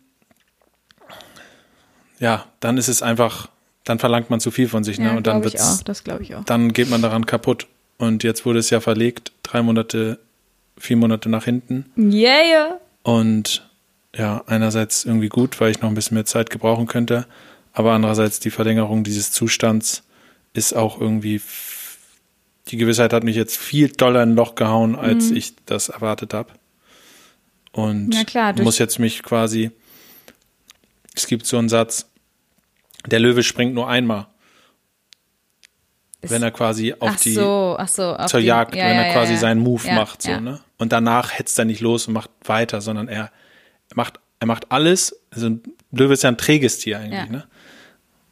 ja, 2.20 2.46
dann 2.62 2.78
ist 2.78 2.88
es 2.88 3.02
einfach, 3.02 3.50
dann 3.84 4.00
verlangt 4.00 4.30
man 4.30 4.40
zu 4.40 4.52
viel 4.52 4.70
von 4.70 4.84
sich, 4.84 5.00
ne? 5.00 5.08
Ja, 5.08 5.18
und 5.18 5.28
dann 5.28 5.40
ich 5.40 5.46
wird's, 5.46 5.80
auch. 5.80 5.84
Das 5.84 6.04
glaube 6.04 6.24
ich 6.24 6.36
auch. 6.36 6.44
dann 6.46 6.72
geht 6.72 6.90
man 6.90 7.02
daran 7.02 7.26
kaputt. 7.26 7.68
Und 7.98 8.24
jetzt 8.24 8.46
wurde 8.46 8.60
es 8.60 8.70
ja 8.70 8.80
verlegt, 8.80 9.32
drei 9.44 9.62
Monate, 9.62 10.20
vier 10.78 10.98
Monate 10.98 11.30
nach 11.30 11.44
hinten. 11.46 11.86
Yeah, 11.98 12.42
yeah. 12.44 12.80
Und 13.04 13.70
ja, 14.16 14.44
einerseits 14.48 15.06
irgendwie 15.06 15.30
gut, 15.30 15.60
weil 15.60 15.72
ich 15.72 15.82
noch 15.82 15.90
ein 15.90 15.96
bisschen 15.96 16.16
mehr 16.16 16.26
Zeit 16.26 16.50
gebrauchen 16.50 16.88
könnte, 16.88 17.26
aber 17.72 17.94
andererseits 17.94 18.40
die 18.40 18.52
Verlängerung 18.52 19.04
dieses 19.04 19.32
Zustands 19.32 20.04
ist 20.54 20.74
auch 20.74 21.02
irgendwie, 21.02 21.42
die 22.68 22.78
Gewissheit 22.78 23.12
hat 23.14 23.24
mich 23.24 23.36
jetzt 23.36 23.58
viel 23.58 23.90
doller 23.90 24.22
in 24.24 24.32
ein 24.32 24.36
Loch 24.36 24.56
gehauen, 24.56 24.96
als 24.96 25.32
ich 25.32 25.56
das 25.66 25.90
erwartet 25.90 26.34
habe. 26.34 26.52
Und 27.72 28.08
Mhm. 28.08 28.12
Ja, 28.12 28.24
klar, 28.24 28.62
muss 28.62 28.78
jetzt 28.78 29.00
mich 29.00 29.24
quasi, 29.24 29.72
es 31.16 31.26
gibt 31.26 31.48
so 31.48 31.58
einen 31.58 31.70
Satz, 31.70 32.08
der 33.08 33.20
Löwe 33.20 33.42
springt 33.44 33.74
nur 33.74 33.90
einmal. 33.90 34.28
Ist- 36.22 36.32
wenn 36.32 36.44
er 36.44 36.52
quasi 36.52 36.94
auf 37.00 37.18
die 37.18 37.34
so, 37.34 37.76
ach 37.78 37.88
so. 37.88 38.16
Auf 38.16 38.30
zur 38.32 38.40
die, 38.40 38.46
Jagd, 38.46 38.76
ja, 38.76 38.86
wenn 38.86 38.96
ja, 38.96 39.02
er 39.04 39.14
quasi 39.14 39.34
ja, 39.34 39.40
seinen 39.40 39.60
Move 39.60 39.86
ja, 39.88 39.96
macht, 39.96 40.22
so, 40.22 40.32
ja. 40.32 40.40
ne? 40.40 40.62
Und 40.78 40.94
danach 40.94 41.32
hetzt 41.38 41.60
er 41.60 41.66
nicht 41.66 41.82
los 41.82 42.08
und 42.08 42.14
macht 42.14 42.30
weiter, 42.46 42.80
sondern 42.80 43.08
er 43.10 43.32
macht, 43.96 44.20
er 44.40 44.48
macht 44.48 44.72
alles, 44.72 45.16
also 45.32 45.48
ein 45.48 45.62
Löwe 45.92 46.14
ist 46.14 46.24
ja 46.24 46.30
ein 46.30 46.38
träges 46.38 46.80
Tier 46.80 47.00
eigentlich, 47.00 47.20
Ja. 47.20 47.26
ne? 47.28 47.44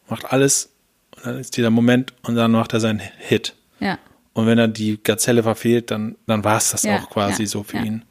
Macht 0.09 0.25
alles 0.25 0.69
und 1.15 1.25
dann 1.25 1.39
ist 1.39 1.55
dieser 1.55 1.69
Moment 1.69 2.13
und 2.23 2.35
dann 2.35 2.51
macht 2.51 2.73
er 2.73 2.79
seinen 2.79 2.99
Hit. 2.99 3.55
Ja. 3.79 3.97
Und 4.33 4.45
wenn 4.47 4.57
er 4.57 4.67
die 4.67 5.01
Gazelle 5.03 5.43
verfehlt, 5.43 5.91
dann, 5.91 6.15
dann 6.27 6.43
war 6.43 6.57
es 6.57 6.71
das 6.71 6.83
Ja, 6.83 6.97
auch 6.99 7.09
quasi 7.09 7.43
ja, 7.43 7.49
so 7.49 7.63
für 7.63 7.77
ihn. 7.77 8.03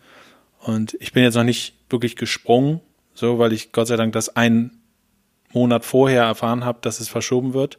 Und 0.60 0.96
ich 1.00 1.12
bin 1.12 1.22
jetzt 1.22 1.34
noch 1.34 1.44
nicht 1.44 1.74
wirklich 1.88 2.16
gesprungen, 2.16 2.80
so, 3.14 3.38
weil 3.38 3.52
ich 3.52 3.72
Gott 3.72 3.88
sei 3.88 3.96
Dank 3.96 4.12
das 4.12 4.34
einen 4.36 4.80
Monat 5.52 5.84
vorher 5.84 6.22
erfahren 6.24 6.64
habe, 6.64 6.78
dass 6.82 7.00
es 7.00 7.08
verschoben 7.08 7.54
wird. 7.54 7.78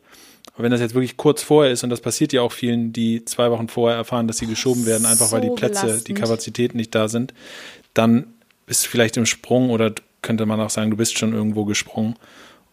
Aber 0.54 0.63
wenn 0.63 0.71
das 0.71 0.82
jetzt 0.82 0.93
wirklich 0.95 1.17
kurz 1.17 1.41
vorher 1.43 1.71
ist, 1.71 1.84
und 1.84 1.89
das 1.91 2.02
passiert 2.02 2.34
ja 2.34 2.41
auch 2.41 2.52
vielen, 2.52 2.91
die 2.93 3.24
zwei 3.26 3.50
Wochen 3.52 3.67
vorher 3.69 3.97
erfahren, 3.97 4.28
dass 4.28 4.38
sie 4.39 4.47
geschoben 4.47 4.86
werden, 4.86 5.06
einfach 5.06 5.32
weil 5.32 5.41
die 5.41 5.47
so 5.47 5.56
Plätze, 5.56 5.82
die 5.82 5.88
belastend. 5.88 6.17
Kapazitäten 6.19 6.78
nicht 6.78 6.93
da 6.93 7.08
sind, 7.08 7.34
dann 7.93 8.34
bist 8.71 8.86
du 8.86 8.89
vielleicht 8.89 9.17
im 9.17 9.25
Sprung 9.25 9.69
oder 9.69 9.91
könnte 10.21 10.45
man 10.45 10.62
auch 10.62 10.69
sagen, 10.69 10.91
du 10.91 10.95
bist 10.95 11.17
schon 11.19 11.34
irgendwo 11.34 11.65
gesprungen. 11.65 12.15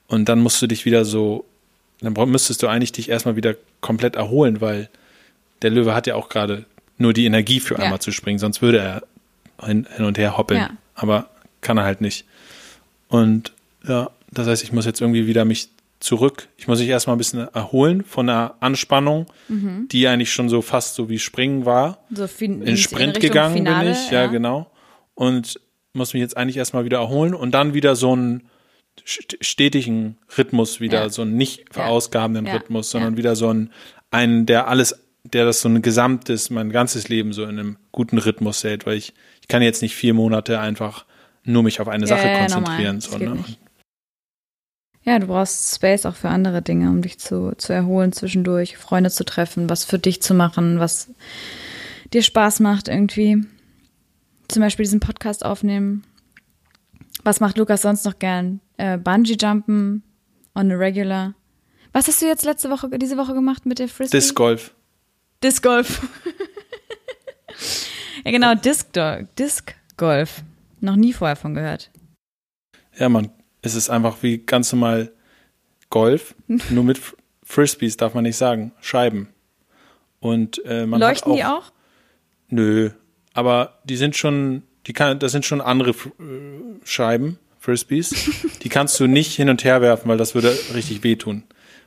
Und 0.07 0.29
dann 0.29 0.39
musst 0.39 0.63
du 0.63 0.69
dich 0.69 0.85
wieder 0.85 1.05
so, 1.05 1.45
dann 2.01 2.13
müsstest 2.31 2.63
du 2.63 2.69
eigentlich 2.69 2.93
dich 2.93 3.09
erstmal 3.09 3.35
wieder 3.35 3.57
komplett 3.81 4.15
erholen, 4.15 4.61
weil 4.61 4.89
der 5.63 5.71
Löwe 5.71 5.97
hat 5.97 6.07
ja 6.07 6.15
auch 6.15 6.29
gerade 6.29 6.67
nur 6.99 7.13
die 7.13 7.25
Energie 7.27 7.59
für 7.59 7.75
Ja. 7.75 7.81
einmal 7.81 7.99
zu 8.01 8.13
springen, 8.13 8.39
sonst 8.39 8.63
würde 8.63 8.79
er 8.79 9.03
hin, 9.67 9.89
hin 9.97 10.05
und 10.05 10.19
her 10.19 10.37
hoppeln. 10.39 10.61
Ja. 10.61 10.71
Aber 10.95 11.31
kann 11.63 11.79
er 11.79 11.83
halt 11.85 12.01
nicht. 12.01 12.25
Und 13.09 13.53
ja, 13.85 14.11
das 14.31 14.47
heißt, 14.47 14.63
ich 14.63 14.73
muss 14.73 14.87
jetzt 14.87 15.01
irgendwie 15.01 15.27
wieder 15.27 15.45
mich 15.45 15.69
zurück. 15.99 16.47
Ich 16.59 16.69
muss 16.69 16.79
mich 16.79 16.89
erstmal 16.89 17.17
ein 17.17 17.19
bisschen 17.19 17.49
erholen 17.53 18.05
von 18.05 18.29
der 18.29 18.55
Anspannung, 18.61 19.27
Mhm. 19.49 19.89
die 19.91 20.07
eigentlich 20.07 20.33
schon 20.33 20.49
so 20.49 20.63
fast 20.63 20.95
so 20.95 21.09
wie 21.09 21.19
Springen 21.19 21.65
war. 21.67 21.99
So 22.15 22.29
In 22.41 22.77
Sprint 22.77 23.19
gegangen 23.19 23.57
Finale, 23.57 23.91
bin 23.91 23.99
ich, 24.01 24.11
ja, 24.13 24.27
genau. 24.29 24.71
Und 25.17 25.59
muss 25.93 26.13
mich 26.15 26.21
jetzt 26.21 26.37
eigentlich 26.37 26.57
erstmal 26.57 26.85
wieder 26.85 26.99
erholen 26.99 27.35
und 27.35 27.53
dann 27.53 27.75
wieder 27.75 27.97
so 27.97 28.13
einen 28.13 28.49
st- 29.07 29.37
stetigen 29.43 30.19
Rhythmus 30.37 30.81
wieder, 30.81 31.03
Ja. 31.03 31.09
so 31.11 31.23
einen 31.23 31.37
nicht 31.37 31.73
verausgabenden 31.73 32.47
Ja. 32.47 32.55
Rhythmus, 32.55 32.91
sondern 32.91 33.17
wieder 33.17 33.37
so 33.37 33.49
einen, 33.49 33.73
einen, 34.11 34.47
der 34.47 34.69
alles, 34.69 35.03
der 35.25 35.45
das 35.45 35.61
so 35.61 35.69
ein 35.69 35.83
gesamtes, 35.83 36.51
mein 36.51 36.71
ganzes 36.71 37.09
Leben 37.09 37.33
so 37.33 37.43
in 37.45 37.51
einem 37.59 37.77
guten 37.93 38.19
Rhythmus 38.19 38.63
hält, 38.65 38.87
weil 38.87 38.97
ich, 38.97 39.13
ich 39.41 39.49
kann 39.49 39.63
jetzt 39.63 39.83
nicht 39.83 39.95
vier 39.95 40.15
Monate 40.15 40.61
einfach 40.61 41.05
nur 41.45 41.63
mich 41.63 41.81
auf 41.81 41.89
eine 41.89 42.07
Sache 42.07 42.29
konzentrieren. 42.39 43.01
So, 43.01 43.17
ne? 43.19 43.43
Ja, 45.05 45.19
du 45.19 45.27
brauchst 45.27 45.75
Space 45.75 46.05
auch 46.05 46.17
für 46.17 46.29
andere 46.29 46.61
Dinge, 46.61 46.91
um 46.91 47.01
dich 47.01 47.19
zu, 47.19 47.55
zu 47.57 47.73
erholen 47.73 48.13
zwischendurch, 48.13 48.77
Freunde 48.77 49.11
zu 49.11 49.25
treffen, 49.25 49.71
was 49.71 49.85
für 49.85 49.99
dich 49.99 50.21
zu 50.21 50.35
machen, 50.35 50.81
was 50.81 51.11
dir 52.13 52.23
Spaß 52.23 52.61
macht 52.61 52.89
irgendwie. 52.89 53.39
Zum 54.49 54.63
Beispiel 54.63 54.85
diesen 54.85 55.01
Podcast 55.01 55.45
aufnehmen. 55.45 56.05
Was 57.23 57.41
macht 57.41 57.59
Lukas 57.59 57.83
sonst 57.83 58.05
noch 58.05 58.19
gern? 58.19 58.61
Äh, 58.79 58.97
Bungee-Jumpen 58.97 60.03
on 60.55 60.73
a 60.73 60.75
regular. 60.75 61.35
Was 61.93 62.09
hast 62.09 62.23
du 62.23 62.27
jetzt 62.27 62.45
letzte 62.45 62.71
Woche, 62.71 62.89
diese 62.99 63.17
Woche 63.17 63.35
gemacht 63.35 63.67
mit 63.67 63.79
der 63.79 63.89
Frisbee? 63.89 64.17
Disc 64.17 64.35
Golf. 64.35 64.75
Disc 65.43 65.63
Golf. 65.63 66.07
ja, 68.25 68.31
genau, 68.31 68.55
Disc, 68.55 68.89
Disc 69.39 69.75
Golf. 69.97 70.43
Noch 70.81 70.97
nie 70.97 71.13
vorher 71.13 71.37
von 71.37 71.55
gehört. 71.55 71.91
Ja, 72.97 73.09
man, 73.09 73.31
es 73.63 73.75
ist 73.75 73.91
einfach 73.91 74.23
wie 74.23 74.39
ganz 74.39 74.73
normal 74.73 75.13
Golf, 75.91 76.35
nur 76.71 76.85
mit 76.85 77.01
Frisbees 77.43 77.97
darf 77.97 78.15
man 78.15 78.25
nicht 78.25 78.37
sagen, 78.37 78.73
Scheiben. 78.81 79.29
Und 80.21 80.65
äh, 80.65 80.87
man 80.87 81.01
Leuchten 81.01 81.33
hat 81.33 81.33
auch, 81.33 81.37
die 81.37 81.45
auch? 81.45 81.73
Nö, 82.51 82.91
aber 83.39 83.79
die 83.85 83.97
sind 83.97 84.17
schon, 84.17 84.65
die 84.89 84.93
kann, 84.93 85.21
das 85.21 85.31
sind 85.31 85.45
schon 85.45 85.61
andere 85.61 85.91
äh, 85.91 85.95
Scheiben, 86.83 87.39
Frisbees. 87.61 88.13
die 88.65 88.69
kannst 88.69 88.99
du 88.99 89.07
nicht 89.07 89.37
hin 89.37 89.49
und 89.49 89.63
her 89.63 89.81
werfen, 89.81 90.09
weil 90.09 90.19
das 90.19 90.35
würde 90.35 90.51
richtig 90.75 91.05
wehtun. 91.05 91.45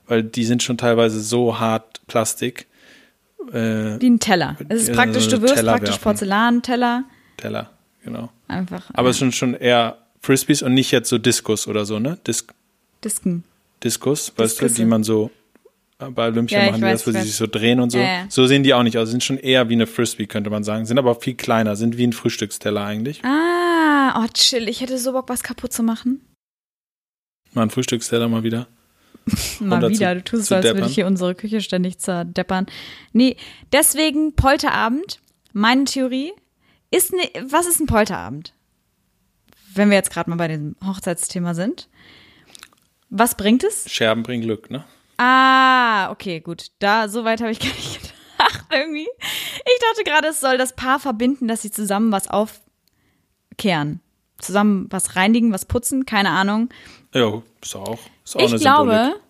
Weil 0.08 0.24
die 0.24 0.46
sind 0.46 0.64
schon 0.64 0.78
teilweise 0.78 1.20
so 1.20 1.60
hart 1.60 2.00
Plastik. 2.08 2.68
Äh, 3.52 4.00
Wie 4.00 4.10
ein 4.10 4.20
Teller. 4.22 4.56
Es 4.70 4.84
ist 4.84 4.88
Ja, 4.90 4.94
praktisch, 4.94 5.26
so 5.26 5.32
du 5.32 5.42
wirst 5.42 5.56
Teller 5.56 5.74
praktisch 5.74 5.90
werfen. 5.96 6.04
Porzellanteller. 6.04 7.04
Teller, 7.36 7.70
genau. 8.02 8.30
Einfach. 8.48 8.90
Aber 8.94 9.10
äh, 9.10 9.12
es 9.12 9.18
sind 9.18 9.36
schon 9.36 9.54
eher 9.54 9.98
Frisbees 10.22 10.62
und 10.62 10.74
nicht 10.74 10.92
jetzt 10.92 11.10
so 11.10 11.18
Diskus 11.18 11.68
oder 11.68 11.84
so, 11.86 12.00
ne? 12.00 12.18
Disc, 12.26 12.54
Disken. 13.04 13.44
Diskus, 13.84 14.32
weißt 14.38 14.58
du, 14.58 14.64
Diskusse. 14.66 14.76
die 14.76 14.86
man 14.86 15.04
so 15.04 15.32
bei 16.10 16.28
Olympia 16.28 16.60
Ja, 16.60 16.66
machen, 16.72 16.82
die 16.82 16.88
das, 16.90 17.06
wo 17.06 17.12
sie 17.12 17.22
sich 17.22 17.36
so 17.36 17.48
drehen 17.48 17.80
und 17.80 17.92
so. 17.92 17.98
Ja, 18.00 18.04
ja. 18.04 18.26
So 18.30 18.46
sehen 18.48 18.64
die 18.64 18.74
auch 18.74 18.84
nicht 18.84 18.98
aus. 18.98 19.10
Sind 19.10 19.24
schon 19.24 19.38
eher 19.38 19.70
wie 19.70 19.74
eine 19.74 19.88
Frisbee, 19.88 20.26
könnte 20.26 20.50
man 20.50 20.64
sagen. 20.64 20.86
Sind 20.86 20.98
aber 20.98 21.16
viel 21.16 21.36
kleiner, 21.36 21.76
sind 21.76 21.98
wie 21.98 22.08
ein 22.08 22.14
Frühstücksteller 22.14 22.84
eigentlich. 22.84 23.24
Ah, 23.24 24.24
oh 24.24 24.28
chill. 24.34 24.68
Ich 24.68 24.82
hätte 24.82 24.98
so 24.98 25.12
Bock, 25.14 25.30
was 25.30 25.44
kaputt 25.44 25.72
zu 25.74 25.84
machen. 25.84 26.22
Mal 27.54 27.64
ein 27.64 27.70
Frühstücksteller 27.70 28.28
mal 28.30 28.44
wieder. 28.44 28.68
Mal 29.60 29.88
wieder. 29.90 30.10
zu- 30.14 30.16
du 30.16 30.24
tust 30.24 30.48
so, 30.48 30.56
als 30.56 30.66
würde 30.66 30.88
ich 30.88 30.96
hier 30.96 31.06
unsere 31.06 31.36
Küche 31.36 31.62
ständig 31.62 32.00
zerdeppern. 32.00 32.66
Nee, 33.14 33.36
deswegen 33.72 34.34
Polterabend. 34.36 35.20
Meine 35.54 35.84
Theorie 35.84 36.32
ist, 36.90 37.12
ne, 37.14 37.30
was 37.50 37.68
ist 37.68 37.80
ein 37.80 37.86
Polterabend? 37.86 38.54
Wenn 39.76 39.90
wir 39.90 39.98
jetzt 39.98 40.12
gerade 40.12 40.30
mal 40.30 40.38
bei 40.38 40.48
dem 40.48 40.76
Hochzeitsthema 40.84 41.54
sind. 41.54 41.88
Was 43.10 43.36
bringt 43.36 43.64
es? 43.64 43.86
Scherben 43.92 44.24
bringen 44.24 44.42
Glück, 44.44 44.72
ne? 44.72 44.86
Ah, 45.24 46.10
okay, 46.12 46.40
gut. 46.40 46.68
Da, 46.80 47.08
so 47.08 47.24
weit 47.26 47.42
habe 47.42 47.52
ich 47.52 47.60
gar 47.62 47.68
nicht 47.70 48.02
gedacht 48.02 48.66
irgendwie. 48.72 49.08
Ich 49.12 49.80
dachte 49.90 50.04
gerade, 50.04 50.28
es 50.30 50.40
soll 50.42 50.58
das 50.58 50.76
Paar 50.76 51.00
verbinden, 51.00 51.48
dass 51.48 51.62
sie 51.62 51.70
zusammen 51.72 52.12
was 52.12 52.28
aufkehren. 52.28 54.02
Zusammen 54.40 54.88
was 54.90 55.16
reinigen, 55.16 55.52
was 55.54 55.66
putzen, 55.66 56.06
keine 56.06 56.30
Ahnung. 56.32 56.70
Ja, 57.14 57.42
ist 57.62 57.76
auch, 57.76 58.00
ist 58.24 58.36
auch 58.36 58.40
Ich 58.42 58.52
eine 58.52 58.60
glaube, 58.60 58.92
Symbolik. 58.94 59.22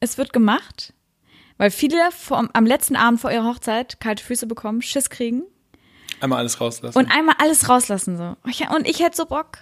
es 0.00 0.16
wird 0.18 0.32
gemacht, 0.32 0.94
Weil 1.58 1.70
viele 1.70 2.10
vom, 2.12 2.48
am 2.54 2.64
letzten 2.64 2.96
Abend 2.96 3.20
vor 3.20 3.30
ihrer 3.30 3.44
Hochzeit 3.44 4.00
kalte 4.00 4.24
Füße 4.24 4.46
bekommen, 4.46 4.80
Schiss 4.80 5.10
kriegen 5.10 5.42
Einmal 6.20 6.38
alles 6.38 6.58
rauslassen. 6.60 6.96
und 6.96 7.10
einmal 7.10 7.34
alles 7.38 7.68
rauslassen 7.68 8.16
so. 8.16 8.36
Und 8.74 8.88
ich 8.88 9.00
hätte 9.00 9.16
so 9.16 9.26
Bock. 9.26 9.58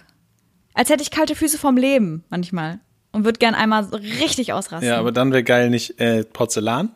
Als 0.73 0.89
hätte 0.89 1.01
ich 1.03 1.11
kalte 1.11 1.35
Füße 1.35 1.57
vom 1.57 1.75
Leben 1.75 2.23
manchmal. 2.29 2.79
Und 3.11 3.23
würde 3.25 3.39
gern 3.39 3.55
einmal 3.55 3.83
richtig 3.85 4.53
ausrasten. 4.53 4.87
ja, 4.89 4.97
aber 4.99 5.11
dann 5.11 5.31
wäre 5.31 5.43
geil 5.43 5.69
nicht 5.69 5.99
äh, 5.99 6.23
Porzellan, 6.23 6.91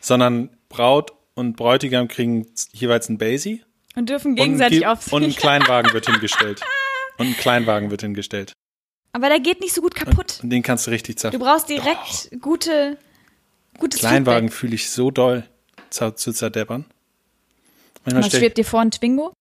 sondern 0.00 0.50
Braut 0.68 1.12
und 1.34 1.56
Bräutigam 1.56 2.08
kriegen 2.08 2.46
jeweils 2.72 3.08
ein 3.08 3.18
Basie. 3.18 3.64
und 3.96 4.08
dürfen 4.08 4.30
Und 4.32 4.36
gegenseitig 4.36 4.80
Ki- 4.80 4.86
auf 4.86 5.12
Und 5.12 5.24
ein. 5.24 5.30
Kleinwagen 5.36 5.92
wird 5.92 6.06
hingestellt. 6.06 6.60
Und 7.18 7.26
ein 7.28 7.36
Kleinwagen 7.36 7.90
wird 7.90 8.02
hingestellt. 8.02 8.52
Aber 9.12 9.28
der 9.28 9.40
geht 9.40 9.60
nicht 9.60 9.74
so 9.74 9.80
gut 9.82 9.94
kaputt. 9.94 10.38
Und 10.42 10.50
den 10.50 10.62
kannst 10.62 10.86
du 10.86 10.90
richtig 10.90 11.16
Du 11.16 11.20
zerfahren. 11.22 11.42
brauchst 11.44 11.68
direkt 11.68 12.30
gute, 12.40 12.96
gutes 13.78 14.00
Kleinwagen 14.00 14.50
fühle 14.50 14.74
ich 14.76 14.90
so 14.90 15.10
doll 15.10 15.44
zu, 15.90 16.14
zu 16.14 16.32
zerdeppern. 16.32 16.84
Manchmal 18.04 18.24
Was 18.24 18.30
schwebt 18.38 18.56
dir 18.58 18.64
vor, 18.64 18.80
ein 18.80 18.90
Twingo? 18.90 19.32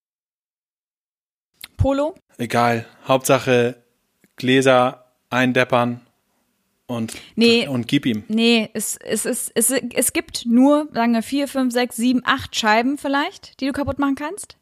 Polo? 1.78 2.16
egal. 2.38 2.86
Hauptsache 3.08 3.82
Gläser 4.36 5.06
eindeppern 5.30 6.02
und, 6.88 7.14
Nee. 7.36 7.68
und 7.68 7.88
gib 7.88 8.06
ihm. 8.06 8.24
Nee, 8.28 8.70
es, 8.74 8.98
es, 8.98 9.26
es, 9.26 9.52
es, 9.54 9.72
es 9.72 10.14
gibt 10.14 10.46
nur, 10.46 10.88
sagen 10.94 11.14
wir, 11.14 11.22
vier, 11.22 11.48
fünf, 11.48 11.74
sechs, 11.74 11.96
sieben, 11.98 12.22
acht 12.26 12.56
Scheiben 12.56 12.98
vielleicht, 12.98 13.60
die 13.62 13.68
du 13.68 13.74
kaputt 13.74 14.00
machen 14.00 14.16
kannst. 14.16 14.58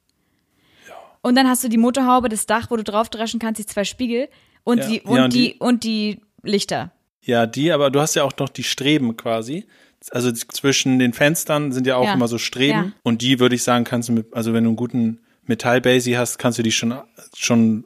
Und 1.22 1.36
dann 1.36 1.48
hast 1.48 1.64
du 1.64 1.70
die 1.70 1.78
Motorhaube, 1.78 2.30
das 2.30 2.46
Dach, 2.46 2.70
wo 2.70 2.76
du 2.76 2.84
drauf 2.84 3.10
dreschen 3.10 3.40
kannst, 3.40 3.60
die 3.60 3.66
zwei 3.66 3.84
Spiegel 3.84 4.28
und 4.64 4.80
Ja. 4.80 4.88
die 4.88 4.96
Ja, 4.98 5.02
und, 5.06 5.20
und 5.22 5.34
die, 5.34 5.54
die- 5.54 5.58
und 5.60 5.84
die 5.84 6.22
Lichter. 6.44 6.92
Ja, 7.22 7.48
die, 7.48 7.72
aber 7.72 7.90
du 7.90 8.00
hast 8.00 8.16
ja 8.16 8.24
auch 8.24 8.34
noch 8.38 8.50
die 8.50 8.64
Streben 8.64 9.18
quasi. 9.18 9.66
Also 10.12 10.32
zwischen 10.32 11.00
den 11.00 11.14
Fenstern 11.14 11.72
sind 11.72 11.88
ja 11.88 11.96
auch 11.96 12.06
Ja. 12.06 12.14
immer 12.14 12.28
so 12.28 12.38
Streben. 12.38 12.78
Ja. 12.78 12.92
Und 13.02 13.24
die 13.24 13.40
würde 13.40 13.56
ich 13.56 13.64
sagen, 13.64 13.86
kannst 13.86 14.10
du 14.10 14.14
mit, 14.14 14.32
also 14.36 14.54
wenn 14.54 14.64
du 14.64 14.70
einen 14.70 14.76
guten 14.78 15.20
Metallbasie 15.46 16.16
hast, 16.18 16.38
kannst 16.38 16.60
du 16.60 16.64
die 16.64 16.72
schon, 16.72 16.94
schon 17.36 17.86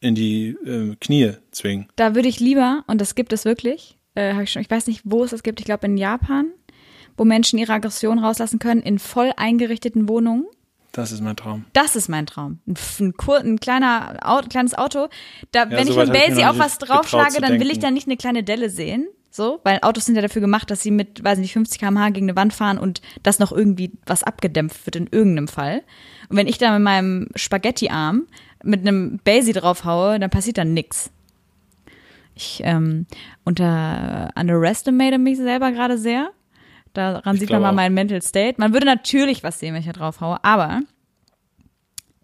in 0.00 0.14
die 0.14 0.56
äh, 0.64 0.94
Knie 1.00 1.32
zwingen. 1.50 1.88
Da 1.96 2.14
würde 2.14 2.28
ich 2.28 2.40
lieber, 2.40 2.84
und 2.86 3.00
das 3.00 3.14
gibt 3.14 3.32
es 3.32 3.44
wirklich, 3.44 3.98
äh, 4.16 4.42
ich, 4.42 4.52
schon, 4.52 4.62
ich 4.62 4.70
weiß 4.70 4.86
nicht, 4.86 5.02
wo 5.04 5.24
es 5.24 5.30
das 5.30 5.42
gibt, 5.42 5.60
ich 5.60 5.66
glaube 5.66 5.86
in 5.86 5.96
Japan, 5.96 6.46
wo 7.16 7.24
Menschen 7.24 7.58
ihre 7.58 7.72
Aggression 7.72 8.18
rauslassen 8.18 8.58
können 8.58 8.80
in 8.82 8.98
voll 8.98 9.32
eingerichteten 9.36 10.08
Wohnungen. 10.08 10.44
Das 10.92 11.12
ist 11.12 11.20
mein 11.20 11.36
Traum. 11.36 11.64
Das 11.74 11.96
ist 11.96 12.08
mein 12.08 12.26
Traum. 12.26 12.60
Ein, 12.66 12.76
ein, 13.00 13.12
ein 13.52 13.60
kleiner 13.60 14.16
Au- 14.22 14.40
kleines 14.48 14.74
Auto. 14.74 15.08
Da, 15.52 15.68
wenn 15.70 15.86
ich 15.86 15.96
mit 15.96 16.12
Basie 16.12 16.44
auf 16.44 16.54
nicht 16.56 16.64
was 16.64 16.78
draufschlage, 16.78 17.40
dann 17.40 17.52
will 17.60 17.66
ich 17.66 17.74
denken. 17.74 17.80
da 17.82 17.90
nicht 17.90 18.06
eine 18.06 18.16
kleine 18.16 18.42
Delle 18.42 18.70
sehen. 18.70 19.06
So, 19.38 19.60
weil 19.62 19.78
Autos 19.82 20.04
sind 20.04 20.16
ja 20.16 20.20
dafür 20.22 20.40
gemacht, 20.40 20.68
dass 20.68 20.82
sie 20.82 20.90
mit, 20.90 21.22
weiß 21.22 21.38
nicht, 21.38 21.52
50 21.52 21.78
km/h 21.78 22.08
gegen 22.10 22.26
eine 22.28 22.34
Wand 22.34 22.52
fahren 22.52 22.76
und 22.76 23.00
dass 23.22 23.38
noch 23.38 23.52
irgendwie 23.52 23.92
was 24.04 24.24
abgedämpft 24.24 24.84
wird 24.84 24.96
in 24.96 25.06
irgendeinem 25.06 25.46
Fall. 25.46 25.84
Und 26.28 26.36
wenn 26.36 26.48
ich 26.48 26.58
da 26.58 26.72
mit 26.72 26.82
meinem 26.82 27.28
Spaghetti-Arm 27.36 28.26
mit 28.64 28.80
einem 28.80 29.20
Basie 29.22 29.52
draufhaue, 29.52 30.18
dann 30.18 30.28
passiert 30.28 30.58
dann 30.58 30.74
nix. 30.74 31.12
Ich 32.34 32.62
ähm, 32.64 33.06
unter 33.44 34.30
underestimate 34.34 35.18
mich 35.18 35.36
selber 35.36 35.70
gerade 35.70 35.98
sehr. 35.98 36.30
Daran 36.92 37.36
Ich 37.36 37.42
sieht 37.42 37.50
man 37.50 37.62
mal 37.62 37.70
auch. 37.70 37.74
mein 37.74 37.94
Mental 37.94 38.20
State. 38.22 38.56
Man 38.58 38.72
würde 38.72 38.86
natürlich 38.86 39.44
was 39.44 39.60
sehen, 39.60 39.72
wenn 39.72 39.82
ich 39.82 39.86
da 39.86 39.92
draufhaue, 39.92 40.42
aber 40.42 40.80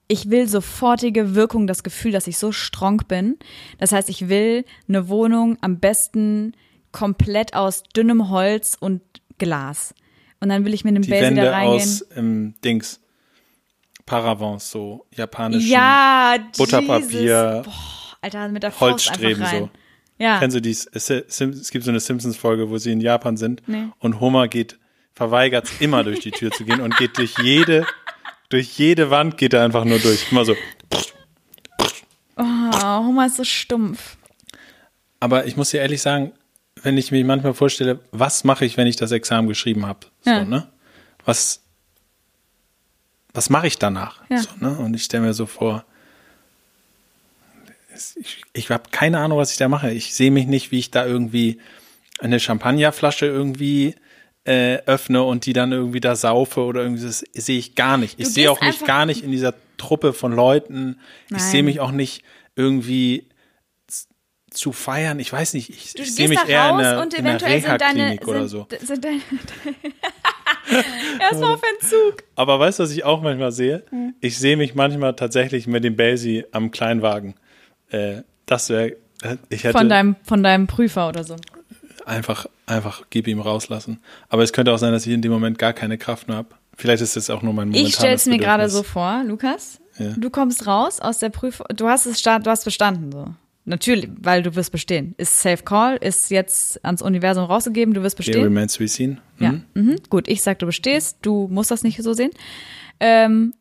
ich 0.09 0.31
will 0.31 0.49
sofortige 0.49 1.37
Wirkung, 1.37 1.69
das 1.69 1.85
Gefühl, 1.85 2.11
dass 2.11 2.27
ich 2.27 2.39
so 2.39 2.51
strong 2.51 3.03
bin. 3.07 3.39
Das 3.79 3.93
heißt, 3.93 4.09
ich 4.09 4.29
will 4.29 4.65
eine 4.89 5.09
Wohnung 5.09 5.59
am 5.61 5.79
besten 5.79 6.55
komplett 6.95 7.55
aus 7.55 7.83
dünnem 7.95 8.31
Holz 8.31 8.77
und 8.79 9.03
Glas. 9.39 9.95
Und 10.41 10.49
dann 10.49 10.65
will 10.65 10.73
ich 10.73 10.85
mit 10.85 10.93
einem 10.93 11.03
Die 11.03 11.11
Basie 11.11 11.35
da 11.35 11.51
reingehen. 11.51 11.81
aus 11.83 12.07
ähm, 12.17 12.55
Dings. 12.65 13.01
Paravents, 14.07 14.71
so 14.71 15.05
japanischen 15.13 15.69
ja, 15.69 16.37
Butterpapier. 16.57 17.63
Boah, 17.65 17.73
Alter, 18.21 18.49
mit 18.49 18.63
der 18.63 18.71
Faust 18.71 19.09
Holzstreben 19.11 19.43
einfach 19.43 19.53
rein. 19.55 19.63
so. 19.65 19.71
Ja. 20.19 20.39
Kennst 20.39 20.57
du 20.57 20.61
dies? 20.61 20.87
Es, 20.93 21.11
es 21.11 21.71
gibt 21.71 21.85
so 21.85 21.91
eine 21.91 21.99
Simpsons-Folge, 22.01 22.71
wo 22.71 22.79
sie 22.79 22.93
in 22.93 23.01
Japan 23.01 23.37
sind 23.37 23.67
Nee. 23.67 23.89
und 23.99 24.21
Homer 24.21 24.47
geht, 24.47 24.79
verweigert 25.15 25.69
immer 25.81 26.05
durch 26.05 26.21
die 26.21 26.31
Tür 26.31 26.53
zu 26.53 26.65
gehen 26.65 26.81
und 26.81 26.97
geht 26.99 27.19
durch 27.19 27.35
jede, 27.43 27.87
durch 28.51 28.79
jede 28.79 29.11
Wand 29.11 29.37
geht 29.37 29.53
er 29.53 29.65
einfach 29.65 29.85
nur 29.85 29.99
durch. 29.99 30.31
Immer 30.31 30.45
so. 30.45 30.55
Oh, 32.37 32.43
Homer 32.43 33.27
ist 33.27 33.37
so 33.37 33.45
stumpf. 33.45 34.17
Aber 35.19 35.47
ich 35.47 35.57
muss 35.57 35.71
dir 35.71 35.81
ehrlich 35.81 36.03
sagen, 36.03 36.33
wenn 36.85 36.97
ich 36.99 37.11
mir 37.11 37.25
manchmal 37.25 37.55
vorstelle, 37.55 37.99
was 38.13 38.45
mache 38.45 38.65
ich, 38.65 38.77
wenn 38.77 38.87
ich 38.87 38.97
das 38.97 39.11
Examen 39.11 39.49
geschrieben 39.49 39.87
habe? 39.87 40.07
So, 40.23 40.31
Ja. 40.31 40.45
ne? 40.45 40.69
Was, 41.25 41.61
was 43.33 43.51
mache 43.51 43.67
ich 43.67 43.79
danach? 43.79 44.21
Ja. 44.29 44.39
So, 44.39 44.51
ne? 44.61 44.77
Und 44.79 44.95
ich 44.95 45.03
stelle 45.05 45.25
mir 45.25 45.35
so 45.35 45.47
vor, 45.47 45.85
ich, 48.17 48.43
ich 48.53 48.71
habe 48.71 48.85
keine 48.91 49.19
Ahnung, 49.19 49.39
was 49.39 49.53
ich 49.53 49.57
da 49.59 49.69
mache. 49.69 49.91
Ich 49.93 50.15
sehe 50.15 50.31
mich 50.31 50.47
nicht, 50.47 50.71
wie 50.73 50.79
ich 50.79 50.91
da 50.91 51.07
irgendwie 51.07 51.59
eine 52.21 52.41
Champagnerflasche 52.41 53.27
irgendwie 53.27 53.95
äh, 54.45 54.77
öffne 54.87 55.23
und 55.23 55.47
die 55.47 55.53
dann 55.53 55.73
irgendwie 55.73 56.01
da 56.01 56.17
saufe 56.17 56.61
oder 56.61 56.83
irgendwie 56.83 57.03
das 57.03 57.25
sehe 57.33 57.59
ich 57.59 57.75
gar 57.77 57.97
nicht. 57.97 58.21
Ich 58.21 58.29
sehe 58.29 58.51
auch 58.51 58.61
mich 58.61 58.85
gar 58.85 59.07
nicht 59.07 59.23
in 59.25 59.31
dieser 59.31 59.55
Truppe 59.79 60.13
von 60.13 60.33
Leuten. 60.33 60.99
Ich 61.27 61.31
Nein. 61.33 61.41
sehe 61.41 61.63
mich 61.63 61.81
auch 61.81 61.93
nicht 61.93 62.23
irgendwie 62.57 63.27
zu 64.55 64.73
feiern. 64.73 65.19
Ich 65.21 65.33
weiß 65.33 65.55
nicht, 65.55 65.71
ich, 65.71 65.99
ich 65.99 66.15
sehe 66.15 66.29
mich 66.29 66.39
eher 66.47 66.71
in 66.71 66.77
einer, 66.77 67.03
und 67.03 67.15
in 67.15 67.21
einer 67.21 67.37
eventuell 67.37 67.61
sind 67.61 67.81
deine 67.81 68.01
Reha-Klinik 68.01 68.29
oder 68.29 68.49
so. 68.49 68.67
sind 68.81 69.05
deine 69.05 69.21
Erstmal 71.21 71.55
auf 71.55 71.61
Entzug. 71.81 72.23
Aber 72.37 72.59
weißt 72.59 72.79
du, 72.79 72.85
was 72.85 72.91
ich 72.91 73.05
auch 73.05 73.23
manchmal 73.23 73.53
sehe? 73.53 73.85
Hm. 73.91 74.15
Ich 74.21 74.39
sehe 74.39 74.57
mich 74.57 74.75
manchmal 74.75 75.15
tatsächlich 75.15 75.67
mit 75.67 75.85
dem 75.85 75.97
Basie 75.97 76.45
am 76.53 76.71
Kleinwagen. 76.71 77.35
Äh, 77.91 78.23
das 78.47 78.71
wäre, 78.71 78.97
ich 79.49 79.65
hätte 79.65 79.79
Von 79.79 79.89
deinem, 79.89 80.17
von 80.25 80.43
deinem 80.43 80.67
Prüfer 80.67 81.09
oder 81.09 81.25
so. 81.25 81.37
einfach, 82.07 82.47
einfach 82.67 83.03
gib 83.11 83.29
ihm 83.29 83.41
rauslassen. 83.41 84.01
Aber 84.29 84.43
es 84.43 84.53
könnte 84.53 84.73
auch 84.73 84.79
sein, 84.79 84.93
dass 84.93 85.07
ich 85.07 85.13
in 85.13 85.23
dem 85.23 85.33
Moment 85.33 85.59
gar 85.59 85.73
keine 85.73 85.99
Kraft 85.99 86.29
mehr 86.29 86.39
habe. 86.39 86.49
Vielleicht 86.77 87.03
ist 87.03 87.17
es 87.17 87.31
auch 87.31 87.43
nur 87.43 87.53
mein 87.53 87.69
momentanes 87.69 87.89
Ich 87.89 87.95
stelle 87.95 88.15
es 88.15 88.27
mir 88.27 88.39
gerade 88.39 88.69
so 88.69 88.83
vor, 88.83 89.23
Lukas. 89.25 89.81
Ja. 89.99 90.13
Du 90.17 90.31
kommst 90.31 90.67
raus 90.67 90.99
aus 91.01 91.19
der 91.19 91.31
Prüfung. 91.31 91.67
Du 91.75 91.89
hast 91.89 92.07
es 92.07 92.21
du 92.21 92.33
hast 92.47 92.65
bestanden 92.65 93.13
so. 93.13 93.27
Natürlich, 93.67 94.11
weil 94.21 94.43
du 94.43 94.55
wirst 94.57 94.73
bestehen. 94.73 95.15
Ist 95.17 95.41
Safe 95.41 95.63
Call, 95.63 95.97
ist 95.97 96.31
jetzt 96.31 96.85
ans 96.85 97.01
Universum 97.01 97.45
rausgegeben, 97.45 97.95
du 97.95 98.03
wirst 98.03 98.17
bestehen. 98.17 98.43
remains 98.43 98.75
to 98.75 98.81
be 98.81 98.89
seen. 98.89 99.21
Ja, 99.39 99.53
Mhm. 99.53 99.65
mhm. 99.75 99.97
gut. 100.11 100.29
Ich 100.29 100.43
sag, 100.43 100.59
du 100.59 100.67
bestehst. 100.67 101.19
Du 101.23 101.49
musst 101.51 101.71
das 101.71 101.83
nicht 101.83 102.03
so 102.03 102.13
sehen. 102.13 102.31
Ähm, 103.01 103.55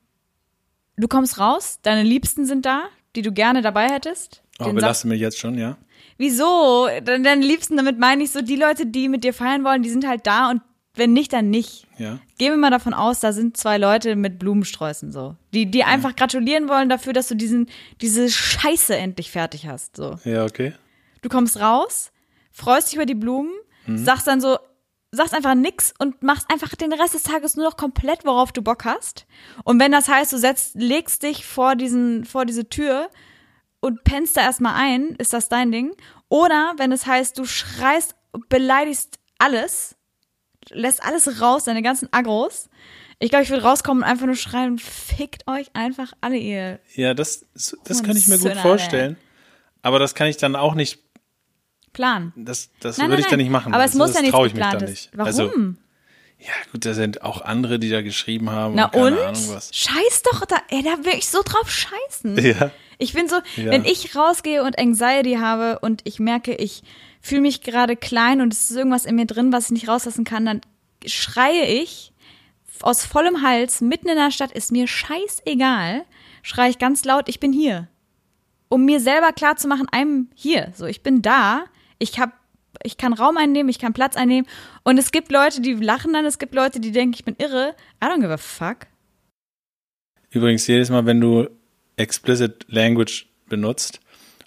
du 0.98 1.08
kommst 1.08 1.40
raus. 1.40 1.80
Deine 1.84 2.04
Liebsten 2.04 2.46
sind 2.46 2.66
da, 2.66 2.84
die 3.16 3.22
du 3.22 3.32
gerne 3.32 3.62
dabei 3.62 3.90
hättest. 3.90 4.44
Oh, 4.60 4.72
belaste 4.74 5.08
mich 5.08 5.22
jetzt 5.22 5.40
schon, 5.40 5.58
ja? 5.58 5.78
Wieso? 6.18 6.88
Deine 7.04 7.36
Liebsten, 7.42 7.78
damit 7.78 7.98
meine 7.98 8.24
ich 8.24 8.32
so, 8.32 8.42
die 8.42 8.56
Leute, 8.58 8.86
die 8.86 9.08
mit 9.10 9.24
dir 9.24 9.34
feiern 9.34 9.64
wollen, 9.64 9.84
die 9.84 9.90
sind 9.90 10.06
halt 10.08 10.28
da 10.28 10.52
und 10.52 10.62
wenn 10.96 11.14
nicht, 11.14 11.34
dann 11.34 11.50
nicht. 11.50 11.88
Ja. 11.98 12.20
Gehen 12.38 12.52
wir 12.52 12.58
mal 12.58 12.70
davon 12.70 12.94
aus, 12.94 13.20
da 13.20 13.34
sind 13.34 13.58
zwei 13.58 13.78
Leute 13.78 14.16
mit 14.16 14.40
Blumensträußen 14.40 15.12
so, 15.12 15.36
die 15.54 15.66
die 15.66 15.84
einfach 15.84 16.16
gratulieren 16.16 16.70
wollen 16.70 16.90
dafür, 16.90 17.14
dass 17.14 17.28
du 17.28 17.36
diesen 17.36 17.68
diese 18.02 18.30
Scheiße 18.30 18.96
endlich 18.96 19.32
fertig 19.32 19.68
hast 19.68 19.98
so. 19.98 20.20
Ja, 20.24 20.44
okay. 20.46 20.74
Du 21.22 21.30
kommst 21.30 21.60
raus, 21.60 22.12
freust 22.52 22.88
dich 22.88 22.96
über 22.96 23.06
die 23.06 23.16
Blumen, 23.16 23.52
sagst 23.88 24.28
dann 24.28 24.42
so 24.42 24.58
sagst 25.14 25.36
einfach 25.36 25.54
nix 25.54 25.94
und 26.00 26.24
machst 26.24 26.50
einfach 26.52 26.76
den 26.76 26.92
Rest 26.92 27.14
des 27.14 27.24
Tages 27.24 27.56
nur 27.56 27.66
noch 27.66 27.78
komplett, 27.78 28.26
worauf 28.26 28.52
du 28.52 28.64
Bock 28.64 28.84
hast. 28.84 29.28
Und 29.64 29.80
wenn 29.80 29.92
das 29.92 30.08
heißt, 30.08 30.34
du 30.34 30.38
setzt, 30.38 30.74
legst 30.74 31.22
dich 31.22 31.46
vor 31.46 31.76
diesen, 31.76 32.26
vor 32.26 32.46
diese 32.46 32.68
Tür 32.68 33.10
und 33.80 34.04
pennst 34.04 34.36
da 34.36 34.42
erstmal 34.42 34.74
ein, 34.74 35.10
ist 35.20 35.32
das 35.32 35.50
dein 35.50 35.72
Ding. 35.72 35.96
Oder 36.30 36.74
wenn 36.78 36.92
es 36.92 37.06
heißt, 37.06 37.38
du 37.38 37.46
schreist, 37.46 38.16
beleidigst 38.50 39.20
alles, 39.38 39.96
lässt 40.72 41.04
alles 41.04 41.42
raus, 41.42 41.64
deine 41.66 41.82
ganzen 41.82 42.08
Agros. 42.12 42.70
Ich 43.20 43.30
glaube, 43.30 43.44
ich 43.44 43.50
würde 43.50 43.64
rauskommen 43.64 44.04
und 44.04 44.10
einfach 44.10 44.26
nur 44.26 44.36
schreien, 44.36 44.78
fickt 44.80 45.48
euch 45.48 45.68
einfach 45.74 46.12
alle, 46.22 46.38
ihr. 46.38 46.80
Ja, 46.96 47.14
das, 47.14 47.46
das 47.86 48.04
kann 48.04 48.18
ich 48.18 48.28
mir 48.28 48.38
gut 48.38 48.54
vorstellen. 48.58 49.18
Aber 49.82 50.00
das 50.00 50.16
kann 50.16 50.28
ich 50.28 50.38
dann 50.38 50.56
auch 50.56 50.76
nicht, 50.76 51.00
Plan. 51.94 52.34
das, 52.36 52.70
das 52.80 52.98
Nein, 52.98 53.08
würde 53.08 53.16
nein, 53.16 53.24
ich 53.26 53.30
dann 53.30 53.40
nicht 53.40 53.50
machen. 53.52 53.74
Aber 53.74 53.84
es 53.84 53.92
Also 53.92 53.98
muss 54.00 54.08
das 54.10 54.16
ja 54.18 54.22
nichts 54.22 54.36
traue 54.36 54.48
ich 54.48 54.54
mich 54.54 54.64
dann 54.64 54.84
nicht. 54.86 55.10
Warum? 55.14 55.28
Also, 55.28 55.44
ja, 56.40 56.52
gut, 56.72 56.86
da 56.86 56.94
sind 56.94 57.22
auch 57.22 57.42
andere, 57.42 57.80
die 57.80 57.90
da 57.90 58.02
geschrieben 58.02 58.50
haben. 58.50 58.76
Na 58.76 58.86
und 58.88 59.14
und? 59.14 59.20
Ahnung 59.20 59.50
was. 59.50 59.70
Scheiß 59.74 60.24
doch 60.32 60.46
da, 60.46 60.58
ey, 60.70 60.84
da 60.84 61.06
will 61.06 61.14
ich 61.18 61.28
so 61.30 61.42
drauf 61.44 61.70
scheißen. 61.70 62.38
Ja. 62.44 62.72
Ich 62.98 63.14
bin 63.14 63.28
so, 63.30 63.38
Ja. 63.56 63.72
wenn 63.72 63.86
ich 63.86 64.16
rausgehe 64.16 64.64
und 64.64 64.78
Anxiety 64.78 65.36
habe 65.36 65.80
und 65.80 66.02
ich 66.06 66.20
merke, 66.20 66.54
ich 66.56 66.84
fühle 67.24 67.42
mich 67.42 67.62
gerade 67.62 67.96
klein 67.96 68.42
und 68.42 68.54
es 68.54 68.70
ist 68.70 68.78
irgendwas 68.78 69.06
in 69.06 69.16
mir 69.16 69.26
drin, 69.26 69.52
was 69.52 69.66
ich 69.66 69.72
nicht 69.72 69.88
rauslassen 69.88 70.26
kann, 70.26 70.46
dann 70.46 70.62
schreie 71.06 71.66
ich 71.66 72.14
aus 72.82 73.06
vollem 73.06 73.42
Hals 73.42 73.82
mitten 73.82 74.10
in 74.10 74.18
der 74.18 74.30
Stadt, 74.30 74.52
ist 74.52 74.72
mir 74.72 74.88
scheißegal, 74.88 76.06
schreie 76.42 76.70
ich 76.70 76.80
ganz 76.80 77.06
laut, 77.06 77.30
ich 77.30 77.40
bin 77.40 77.54
hier. 77.54 77.88
Um 78.68 78.86
mir 78.86 79.00
selber 79.00 79.32
klar 79.32 79.56
zu 79.56 79.68
machen, 79.68 79.88
I'm 79.88 80.26
hier. 80.36 80.74
So, 80.76 80.86
ich 80.86 81.02
bin 81.02 81.22
da. 81.22 81.66
Ich 82.00 82.20
habe 82.20 82.34
ich 82.82 82.98
kann 82.98 83.14
Raum 83.14 83.38
einnehmen, 83.38 83.70
ich 83.70 83.80
kann 83.80 83.94
Platz 83.94 84.18
einnehmen. 84.18 84.50
Und 84.84 84.98
es 84.98 85.12
gibt 85.12 85.32
Leute, 85.32 85.62
die 85.62 85.74
lachen 85.74 86.12
dann, 86.12 86.26
es 86.26 86.40
gibt 86.40 86.56
Leute, 86.56 86.80
die 86.80 86.92
denken, 86.92 87.14
ich 87.14 87.24
bin 87.24 87.36
irre. 87.38 87.76
I 88.04 88.08
don't 88.08 88.20
give 88.20 88.34
a 88.34 88.38
fuck. 88.38 88.88
Übrigens, 90.32 90.66
jedes 90.66 90.90
Mal, 90.90 91.06
wenn 91.06 91.22
du 91.22 91.48
explicit 91.96 92.66
Language 92.68 93.28
benutzt, 93.48 94.00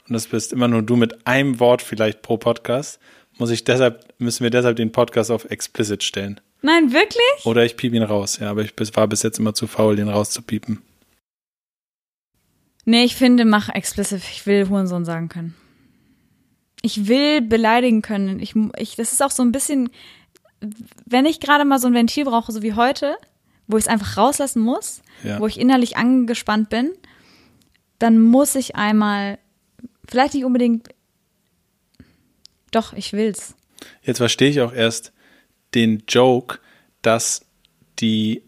und 0.08 0.12
das 0.14 0.26
bist 0.26 0.52
immer 0.52 0.68
nur 0.68 0.82
du 0.82 0.96
mit 0.96 1.26
einem 1.26 1.58
Wort 1.60 1.82
vielleicht 1.82 2.22
pro 2.22 2.36
Podcast, 2.36 2.98
muss 3.38 3.50
ich 3.50 3.64
deshalb, 3.64 4.14
müssen 4.18 4.42
wir 4.44 4.50
deshalb 4.50 4.76
den 4.76 4.92
Podcast 4.92 5.30
auf 5.30 5.44
explicit 5.50 6.02
stellen. 6.02 6.40
Nein, 6.62 6.92
wirklich? 6.92 7.44
Oder 7.44 7.64
ich 7.64 7.76
piep 7.76 7.92
ihn 7.92 8.02
raus, 8.02 8.38
ja, 8.38 8.50
aber 8.50 8.62
ich 8.62 8.72
war 8.96 9.06
bis 9.08 9.22
jetzt 9.22 9.38
immer 9.38 9.54
zu 9.54 9.66
faul, 9.66 9.96
den 9.96 10.08
rauszupiepen. 10.08 10.82
Nee, 12.84 13.04
ich 13.04 13.16
finde, 13.16 13.44
mach 13.44 13.68
explicit. 13.68 14.22
Ich 14.30 14.46
will 14.46 14.68
Hurensohn 14.68 15.04
sagen 15.04 15.28
können. 15.28 15.54
Ich 16.82 17.08
will 17.08 17.40
beleidigen 17.42 18.00
können. 18.00 18.38
Ich, 18.40 18.54
ich, 18.78 18.94
das 18.96 19.12
ist 19.12 19.22
auch 19.22 19.32
so 19.32 19.42
ein 19.42 19.50
bisschen, 19.52 19.90
wenn 21.04 21.26
ich 21.26 21.40
gerade 21.40 21.64
mal 21.64 21.78
so 21.80 21.88
ein 21.88 21.94
Ventil 21.94 22.24
brauche, 22.24 22.52
so 22.52 22.62
wie 22.62 22.74
heute, 22.74 23.16
wo 23.66 23.76
ich 23.76 23.84
es 23.84 23.88
einfach 23.88 24.16
rauslassen 24.16 24.60
muss, 24.62 25.02
Ja. 25.24 25.40
wo 25.40 25.46
ich 25.48 25.58
innerlich 25.58 25.96
angespannt 25.96 26.68
bin, 26.68 26.92
dann 27.98 28.20
muss 28.20 28.54
ich 28.54 28.76
einmal, 28.76 29.38
vielleicht 30.08 30.34
nicht 30.34 30.44
unbedingt, 30.44 30.88
doch, 32.70 32.92
ich 32.92 33.12
will's. 33.12 33.54
Jetzt 34.02 34.18
verstehe 34.18 34.50
ich 34.50 34.60
auch 34.60 34.72
erst 34.72 35.12
den 35.74 36.04
Joke, 36.08 36.58
dass 37.02 37.46
die 37.98 38.42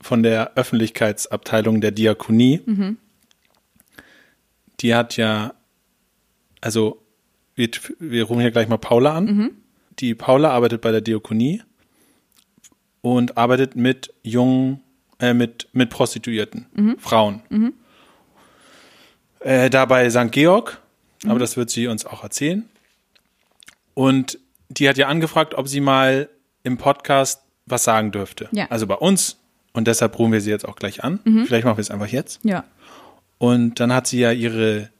von 0.00 0.22
der 0.22 0.54
Öffentlichkeitsabteilung 0.56 1.80
der 1.80 1.92
Diakonie, 1.92 2.60
die 4.80 4.94
hat 4.94 5.16
ja, 5.16 5.54
also 6.60 7.02
wir, 7.54 7.68
wir 7.98 8.24
rufen 8.24 8.40
hier 8.40 8.50
gleich 8.50 8.68
mal 8.68 8.78
Paula 8.78 9.14
an. 9.16 9.28
Die 9.98 10.14
Paula 10.14 10.50
arbeitet 10.50 10.80
bei 10.80 10.90
der 10.90 11.00
Diakonie 11.02 11.62
und 13.00 13.36
arbeitet 13.36 13.76
mit 13.76 14.12
jungen, 14.22 14.80
äh, 15.20 15.34
mit, 15.34 15.68
mit 15.72 15.90
Prostituierten, 15.90 16.96
Frauen. 16.98 17.42
Äh, 19.40 19.70
da 19.70 19.84
bei 19.86 20.10
St. 20.10 20.32
Georg, 20.32 20.81
aber 21.26 21.38
das 21.38 21.56
wird 21.56 21.70
sie 21.70 21.86
uns 21.86 22.04
auch 22.04 22.22
erzählen. 22.22 22.68
Und 23.94 24.38
die 24.68 24.88
hat 24.88 24.96
ja 24.96 25.08
angefragt, 25.08 25.54
ob 25.54 25.68
sie 25.68 25.80
mal 25.80 26.28
im 26.62 26.78
Podcast 26.78 27.42
was 27.66 27.84
sagen 27.84 28.10
dürfte. 28.10 28.48
Ja. 28.52 28.66
Also 28.70 28.86
bei 28.86 28.94
uns. 28.94 29.38
Und 29.74 29.86
deshalb 29.86 30.18
rufen 30.18 30.32
wir 30.32 30.40
sie 30.40 30.50
jetzt 30.50 30.66
auch 30.66 30.76
gleich 30.76 31.02
an. 31.02 31.20
Vielleicht 31.46 31.64
machen 31.64 31.78
wir 31.78 31.82
es 31.82 31.90
einfach 31.90 32.08
jetzt. 32.08 32.40
Ja. 32.44 32.64
Und 33.38 33.80
dann 33.80 33.92
hat 33.92 34.06
sie 34.06 34.20
ja 34.20 34.30
ihre, 34.30 34.90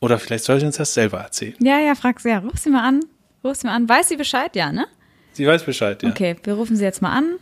oder 0.00 0.18
vielleicht 0.18 0.44
soll 0.44 0.58
sie 0.58 0.66
uns 0.66 0.76
das 0.76 0.94
selber 0.94 1.20
erzählen. 1.20 1.54
Ja, 1.60 1.78
ja, 1.78 1.94
frag 1.94 2.18
sie, 2.20 2.30
ja, 2.30 2.38
ruf 2.38 2.58
sie 2.58 2.70
mal 2.70 2.82
an. 2.82 3.04
Ruf 3.44 3.56
sie 3.56 3.66
mal 3.66 3.74
an. 3.74 3.88
Weiß 3.88 4.08
sie 4.08 4.16
Bescheid, 4.16 4.56
ja, 4.56 4.72
ne? 4.72 4.86
Sie 5.32 5.46
weiß 5.46 5.64
Bescheid, 5.64 6.02
ja. 6.02 6.08
Okay, 6.08 6.36
wir 6.42 6.54
rufen 6.54 6.76
sie 6.76 6.84
jetzt 6.84 7.02
mal 7.02 7.12
an. 7.12 7.36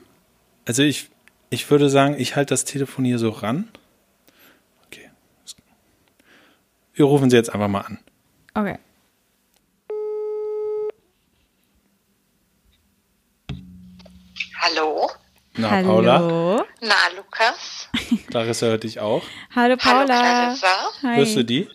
Also 0.64 0.82
ich, 0.82 1.10
ich 1.50 1.70
würde 1.70 1.88
sagen, 1.88 2.16
ich 2.18 2.36
halte 2.36 2.50
das 2.50 2.64
Telefon 2.64 3.04
hier 3.04 3.18
so 3.18 3.30
ran. 3.30 3.68
Okay. 4.86 5.10
Wir 6.94 7.04
rufen 7.06 7.30
sie 7.30 7.36
jetzt 7.36 7.50
einfach 7.52 7.68
mal 7.68 7.80
an. 7.82 7.98
Okay. 8.54 8.78
Hallo? 14.60 15.10
Na, 15.54 15.70
Hallo. 15.70 15.88
Paula, 15.88 16.66
Na, 16.80 16.94
Lukas? 17.16 17.88
Clarissa 18.30 18.66
hört 18.66 18.84
dich 18.84 19.00
auch. 19.00 19.22
Hallo, 19.54 19.76
Hallo, 19.82 20.06
Paula. 20.06 20.20
Clarissa. 20.54 20.92
Hi. 21.02 21.16
Hörst 21.16 21.36
du 21.36 21.44
die? 21.44 21.68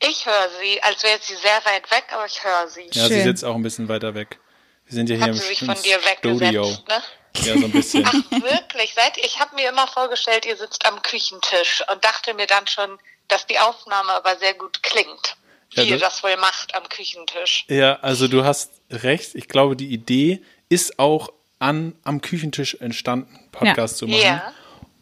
Ich 0.00 0.26
höre 0.26 0.48
Sie, 0.60 0.82
als 0.82 1.02
wäre 1.02 1.18
sie 1.20 1.34
sehr 1.34 1.60
weit 1.64 1.90
weg, 1.90 2.04
aber 2.12 2.26
ich 2.26 2.42
höre 2.44 2.68
Sie. 2.68 2.88
Ja, 2.92 3.08
sie 3.08 3.14
Schön. 3.14 3.24
sitzt 3.24 3.44
auch 3.44 3.54
ein 3.54 3.62
bisschen 3.62 3.88
weiter 3.88 4.14
weg. 4.14 4.38
Wir 4.86 4.94
sind 4.94 5.10
ja 5.10 5.16
hier 5.16 5.22
Hat 5.24 5.30
im, 5.30 5.34
sie 5.36 5.46
sich 5.46 5.62
im 5.62 5.66
von 5.68 5.82
dir 5.82 5.98
Studio. 6.18 6.62
ne? 6.88 7.02
Ja, 7.42 7.58
so 7.58 7.64
ein 7.66 7.72
bisschen. 7.72 8.04
Ach, 8.06 8.12
wirklich? 8.30 8.94
Seid, 8.94 9.18
ich 9.18 9.38
habe 9.38 9.54
mir 9.56 9.68
immer 9.68 9.86
vorgestellt, 9.86 10.46
ihr 10.46 10.56
sitzt 10.56 10.86
am 10.86 11.02
Küchentisch 11.02 11.82
und 11.92 12.04
dachte 12.04 12.34
mir 12.34 12.46
dann 12.46 12.66
schon, 12.66 12.98
dass 13.28 13.46
die 13.46 13.58
Aufnahme 13.58 14.12
aber 14.12 14.36
sehr 14.38 14.54
gut 14.54 14.82
klingt. 14.82 15.36
Ja, 15.70 15.84
wie 15.84 15.90
ihr 15.90 15.98
das 15.98 16.22
wohl 16.22 16.36
macht 16.38 16.74
am 16.74 16.88
Küchentisch. 16.88 17.64
Ja, 17.68 17.98
also 18.00 18.26
du 18.26 18.44
hast 18.44 18.72
recht. 18.90 19.34
Ich 19.34 19.48
glaube, 19.48 19.76
die 19.76 19.88
Idee 19.92 20.42
ist 20.70 20.98
auch 20.98 21.28
an, 21.58 21.94
am 22.04 22.20
Küchentisch 22.22 22.74
entstanden, 22.76 23.38
Podcast 23.52 23.94
Ja. 23.94 23.98
zu 23.98 24.06
machen. 24.06 24.22
Ja. 24.22 24.52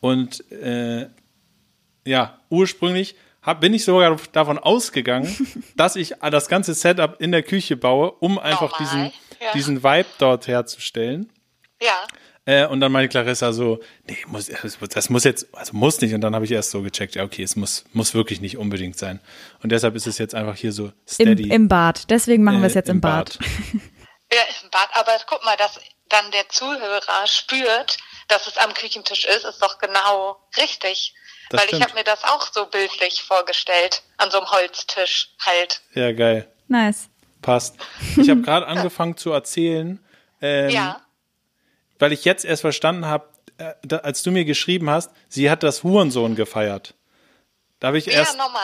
Und 0.00 0.50
äh, 0.50 1.08
ja, 2.04 2.40
ursprünglich 2.50 3.14
hab, 3.42 3.60
bin 3.60 3.74
ich 3.74 3.84
sogar 3.84 4.16
davon 4.32 4.58
ausgegangen, 4.58 5.64
dass 5.76 5.94
ich 5.94 6.14
das 6.20 6.48
ganze 6.48 6.74
Setup 6.74 7.20
in 7.20 7.30
der 7.30 7.44
Küche 7.44 7.76
baue, 7.76 8.10
um 8.10 8.38
einfach 8.38 8.72
Normal, 8.80 8.80
diesen, 8.80 9.12
ja. 9.40 9.52
diesen 9.52 9.82
Vibe 9.84 10.08
dort 10.18 10.48
herzustellen. 10.48 11.32
Ja. 11.80 12.06
Äh, 12.46 12.66
und 12.66 12.80
dann 12.80 12.92
meinte 12.92 13.08
Clarissa 13.08 13.52
so, 13.52 13.80
nee, 14.08 14.18
muss, 14.28 14.46
das, 14.46 15.10
muss 15.10 15.24
jetzt, 15.24 15.52
also 15.52 15.72
muss 15.74 16.00
nicht. 16.00 16.14
Und 16.14 16.20
dann 16.20 16.34
habe 16.34 16.44
ich 16.44 16.52
erst 16.52 16.70
so 16.70 16.80
gecheckt, 16.80 17.16
ja, 17.16 17.24
okay, 17.24 17.42
es 17.42 17.56
muss, 17.56 17.84
muss 17.92 18.14
wirklich 18.14 18.40
nicht 18.40 18.56
unbedingt 18.56 18.96
sein. 18.96 19.20
Und 19.62 19.72
deshalb 19.72 19.96
ist 19.96 20.06
es 20.06 20.18
jetzt 20.18 20.34
einfach 20.34 20.54
hier 20.54 20.72
so 20.72 20.86
Im, 20.86 20.92
steady. 21.08 21.50
Im 21.50 21.68
Bad. 21.68 22.08
Deswegen 22.08 22.44
machen 22.44 22.60
wir 22.60 22.68
es 22.68 22.76
äh, 22.76 22.78
jetzt 22.78 22.88
im, 22.88 23.00
Bad. 23.00 23.38
Ja, 24.32 24.40
im 24.62 24.70
Bad. 24.70 24.88
Aber 24.94 25.12
guck 25.28 25.44
mal, 25.44 25.56
dass 25.56 25.78
dann 26.08 26.30
der 26.32 26.48
Zuhörer 26.48 27.26
spürt, 27.26 27.98
dass 28.28 28.46
es 28.46 28.56
am 28.58 28.74
Küchentisch 28.74 29.24
ist, 29.24 29.44
ist 29.44 29.62
doch 29.62 29.78
genau 29.78 30.36
richtig. 30.56 31.14
Das 31.50 31.60
Weil 31.60 31.66
ich 31.66 31.76
stimmt. 31.76 31.84
habe 31.84 31.94
mir 31.94 32.04
das 32.04 32.24
auch 32.24 32.52
so 32.52 32.66
bildlich 32.66 33.22
vorgestellt, 33.22 34.02
an 34.16 34.30
so 34.30 34.38
einem 34.38 34.50
Holztisch 34.50 35.30
halt. 35.38 35.80
Ja, 35.94 36.12
geil. 36.12 36.52
Nice. 36.66 37.08
Passt. 37.40 37.76
Ich 38.16 38.28
habe 38.28 38.40
gerade 38.42 38.66
angefangen 38.66 39.16
zu 39.16 39.30
erzählen, 39.30 40.04
ähm, 40.40 40.70
ja. 40.70 41.05
Weil 41.98 42.12
ich 42.12 42.24
jetzt 42.24 42.44
erst 42.44 42.62
verstanden 42.62 43.06
habe, 43.06 43.28
äh, 43.58 43.72
als 44.02 44.22
du 44.22 44.30
mir 44.30 44.44
geschrieben 44.44 44.90
hast, 44.90 45.10
sie 45.28 45.50
hat 45.50 45.62
das 45.62 45.82
Hurensohn 45.82 46.34
gefeiert. 46.36 46.94
Da 47.80 47.88
habe 47.88 47.98
ich 47.98 48.06
Ja, 48.06 48.12
erst, 48.14 48.36
normal. 48.36 48.60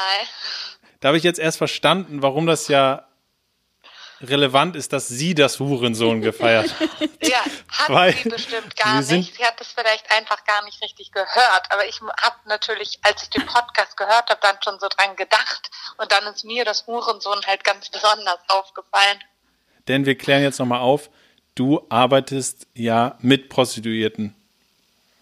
da 1.00 1.08
habe 1.08 1.18
ich 1.18 1.24
jetzt 1.24 1.38
erst 1.38 1.58
verstanden, 1.58 2.22
warum 2.22 2.46
das 2.46 2.68
ja 2.68 3.06
relevant 4.20 4.76
ist, 4.76 4.92
dass 4.92 5.08
sie 5.08 5.34
das 5.34 5.58
Hurensohn 5.58 6.20
gefeiert 6.20 6.72
hat. 6.78 6.88
Ja, 7.24 7.38
hat 7.68 7.88
Weil 7.88 8.12
sie 8.14 8.28
bestimmt 8.28 8.74
gar 8.76 9.00
sind- 9.02 9.18
nicht. 9.18 9.36
Sie 9.36 9.44
hat 9.44 9.60
es 9.60 9.68
vielleicht 9.68 10.10
einfach 10.10 10.44
gar 10.44 10.64
nicht 10.64 10.82
richtig 10.82 11.12
gehört. 11.12 11.62
Aber 11.70 11.86
ich 11.86 12.00
habe 12.20 12.34
natürlich, 12.46 12.98
als 13.02 13.22
ich 13.22 13.30
den 13.30 13.46
Podcast 13.46 13.96
gehört 13.96 14.28
habe, 14.28 14.40
dann 14.42 14.56
schon 14.62 14.78
so 14.80 14.88
dran 14.88 15.14
gedacht. 15.14 15.70
Und 15.98 16.10
dann 16.10 16.24
ist 16.26 16.44
mir 16.44 16.64
das 16.64 16.84
Hurensohn 16.88 17.40
halt 17.46 17.62
ganz 17.62 17.88
besonders 17.90 18.38
aufgefallen. 18.48 19.20
Denn 19.86 20.04
wir 20.04 20.18
klären 20.18 20.42
jetzt 20.42 20.58
nochmal 20.58 20.80
auf, 20.80 21.10
du 21.54 21.84
arbeitest 21.88 22.66
ja 22.74 23.16
mit 23.20 23.48
Prostituierten. 23.48 24.34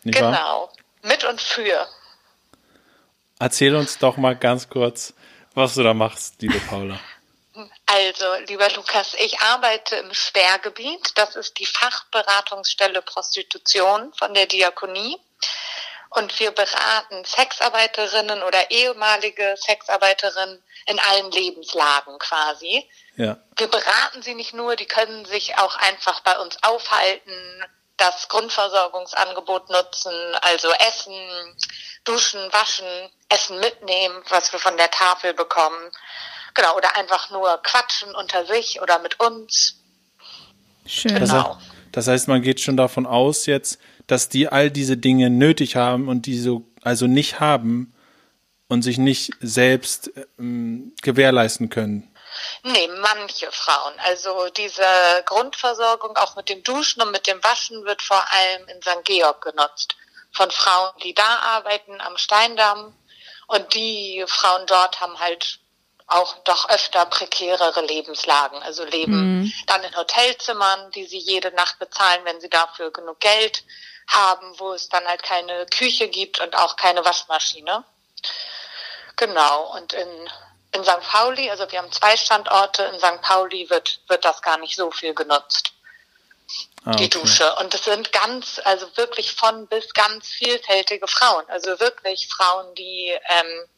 Nicht 0.04 0.20
wahr? 0.20 0.32
Genau. 0.32 0.72
Mit 1.02 1.24
und 1.24 1.40
für. 1.40 1.86
Erzähl 3.38 3.74
uns 3.74 3.98
doch 3.98 4.16
mal 4.16 4.36
ganz 4.36 4.68
kurz, 4.68 5.14
was 5.54 5.74
du 5.74 5.82
da 5.82 5.94
machst, 5.94 6.42
liebe 6.42 6.60
Paula. 6.60 7.00
Also, 7.86 8.24
lieber 8.46 8.68
Lukas, 8.76 9.14
ich 9.14 9.40
arbeite 9.40 9.96
im 9.96 10.14
Sperrgebiet. 10.14 11.12
Das 11.16 11.36
ist 11.36 11.58
die 11.58 11.66
Fachberatungsstelle 11.66 13.02
Prostitution 13.02 14.12
von 14.14 14.32
der 14.34 14.46
Diakonie. 14.46 15.18
Und 16.10 16.38
wir 16.40 16.50
beraten 16.50 17.24
Sexarbeiterinnen 17.24 18.42
oder 18.42 18.70
ehemalige 18.70 19.54
Sexarbeiterinnen 19.56 20.62
in 20.86 20.98
allen 20.98 21.30
Lebenslagen 21.30 22.18
quasi. 22.18 22.88
Ja. 23.16 23.36
Wir 23.56 23.68
beraten 23.68 24.22
sie 24.22 24.34
nicht 24.34 24.52
nur, 24.52 24.74
die 24.76 24.86
können 24.86 25.24
sich 25.24 25.56
auch 25.58 25.76
einfach 25.76 26.20
bei 26.20 26.36
uns 26.38 26.58
aufhalten, 26.62 27.64
das 27.96 28.28
Grundversorgungsangebot 28.28 29.70
nutzen, 29.70 30.12
also 30.40 30.68
Essen, 30.88 31.14
Duschen, 32.04 32.40
Waschen, 32.52 32.86
Essen 33.28 33.60
mitnehmen, 33.60 34.22
was 34.30 34.52
wir 34.52 34.58
von 34.58 34.76
der 34.76 34.90
Tafel 34.90 35.34
bekommen. 35.34 35.90
Genau, 36.54 36.76
oder 36.76 36.96
einfach 36.96 37.30
nur 37.30 37.58
quatschen 37.62 38.14
unter 38.14 38.46
sich 38.46 38.80
oder 38.80 38.98
mit 38.98 39.20
uns. 39.20 39.76
Schön. 40.86 41.20
Das, 41.20 41.30
Genau. 41.30 41.58
das 41.92 42.08
heißt, 42.08 42.26
man 42.26 42.42
geht 42.42 42.60
schon 42.60 42.76
davon 42.76 43.06
aus 43.06 43.46
jetzt, 43.46 43.78
dass 44.10 44.28
die 44.28 44.48
all 44.48 44.70
diese 44.70 44.96
Dinge 44.96 45.30
nötig 45.30 45.76
haben 45.76 46.08
und 46.08 46.26
die 46.26 46.38
so 46.38 46.64
also 46.82 47.06
nicht 47.06 47.38
haben 47.38 47.94
und 48.68 48.82
sich 48.82 48.98
nicht 48.98 49.32
selbst 49.40 50.10
ähm, 50.38 50.94
gewährleisten 51.02 51.70
können. 51.70 52.12
Nee, 52.62 52.88
manche 53.00 53.50
Frauen. 53.52 53.94
Also 53.98 54.48
diese 54.56 54.82
Grundversorgung 55.26 56.16
auch 56.16 56.34
mit 56.36 56.48
dem 56.48 56.62
Duschen 56.62 57.02
und 57.02 57.12
mit 57.12 57.26
dem 57.26 57.42
Waschen 57.44 57.84
wird 57.84 58.02
vor 58.02 58.24
allem 58.32 58.68
in 58.68 58.82
St. 58.82 59.04
Georg 59.04 59.42
genutzt. 59.42 59.96
Von 60.32 60.50
Frauen, 60.50 60.90
die 61.04 61.14
da 61.14 61.36
arbeiten 61.56 62.00
am 62.00 62.16
Steindamm. 62.16 62.94
Und 63.46 63.74
die 63.74 64.24
Frauen 64.26 64.66
dort 64.66 65.00
haben 65.00 65.18
halt 65.18 65.60
auch 66.06 66.38
doch 66.44 66.68
öfter 66.68 67.04
prekärere 67.06 67.84
Lebenslagen. 67.86 68.60
Also 68.62 68.84
leben 68.84 69.52
dann 69.66 69.82
in 69.84 69.96
Hotelzimmern, 69.96 70.90
die 70.92 71.04
sie 71.04 71.18
jede 71.18 71.52
Nacht 71.52 71.78
bezahlen, 71.78 72.20
wenn 72.24 72.40
sie 72.40 72.50
dafür 72.50 72.92
genug 72.92 73.20
Geld 73.20 73.64
haben, 74.10 74.58
wo 74.58 74.72
es 74.72 74.88
dann 74.88 75.06
halt 75.06 75.22
keine 75.22 75.66
Küche 75.66 76.08
gibt 76.08 76.40
und 76.40 76.56
auch 76.56 76.76
keine 76.76 77.04
Waschmaschine. 77.04 77.84
Genau, 79.16 79.74
und 79.76 79.92
in 79.92 80.30
in 80.72 80.84
St. 80.84 81.00
Pauli, 81.00 81.50
also 81.50 81.70
wir 81.70 81.78
haben 81.78 81.92
zwei 81.92 82.16
Standorte, 82.16 82.84
in 82.84 82.98
St. 82.98 83.20
Pauli 83.22 83.68
wird, 83.70 84.00
wird 84.08 84.24
das 84.24 84.40
gar 84.42 84.58
nicht 84.58 84.76
so 84.76 84.90
viel 84.90 85.14
genutzt. 85.14 85.72
Ah, 86.84 86.92
okay. 86.92 87.04
Die 87.04 87.10
Dusche. 87.10 87.54
Und 87.56 87.74
es 87.74 87.84
sind 87.84 88.12
ganz, 88.12 88.60
also 88.64 88.86
wirklich 88.96 89.32
von 89.32 89.66
bis 89.66 89.92
ganz 89.94 90.28
vielfältige 90.28 91.06
Frauen. 91.08 91.44
Also 91.48 91.78
wirklich 91.80 92.28
Frauen, 92.28 92.74
die, 92.74 93.16
ähm, 93.28 93.68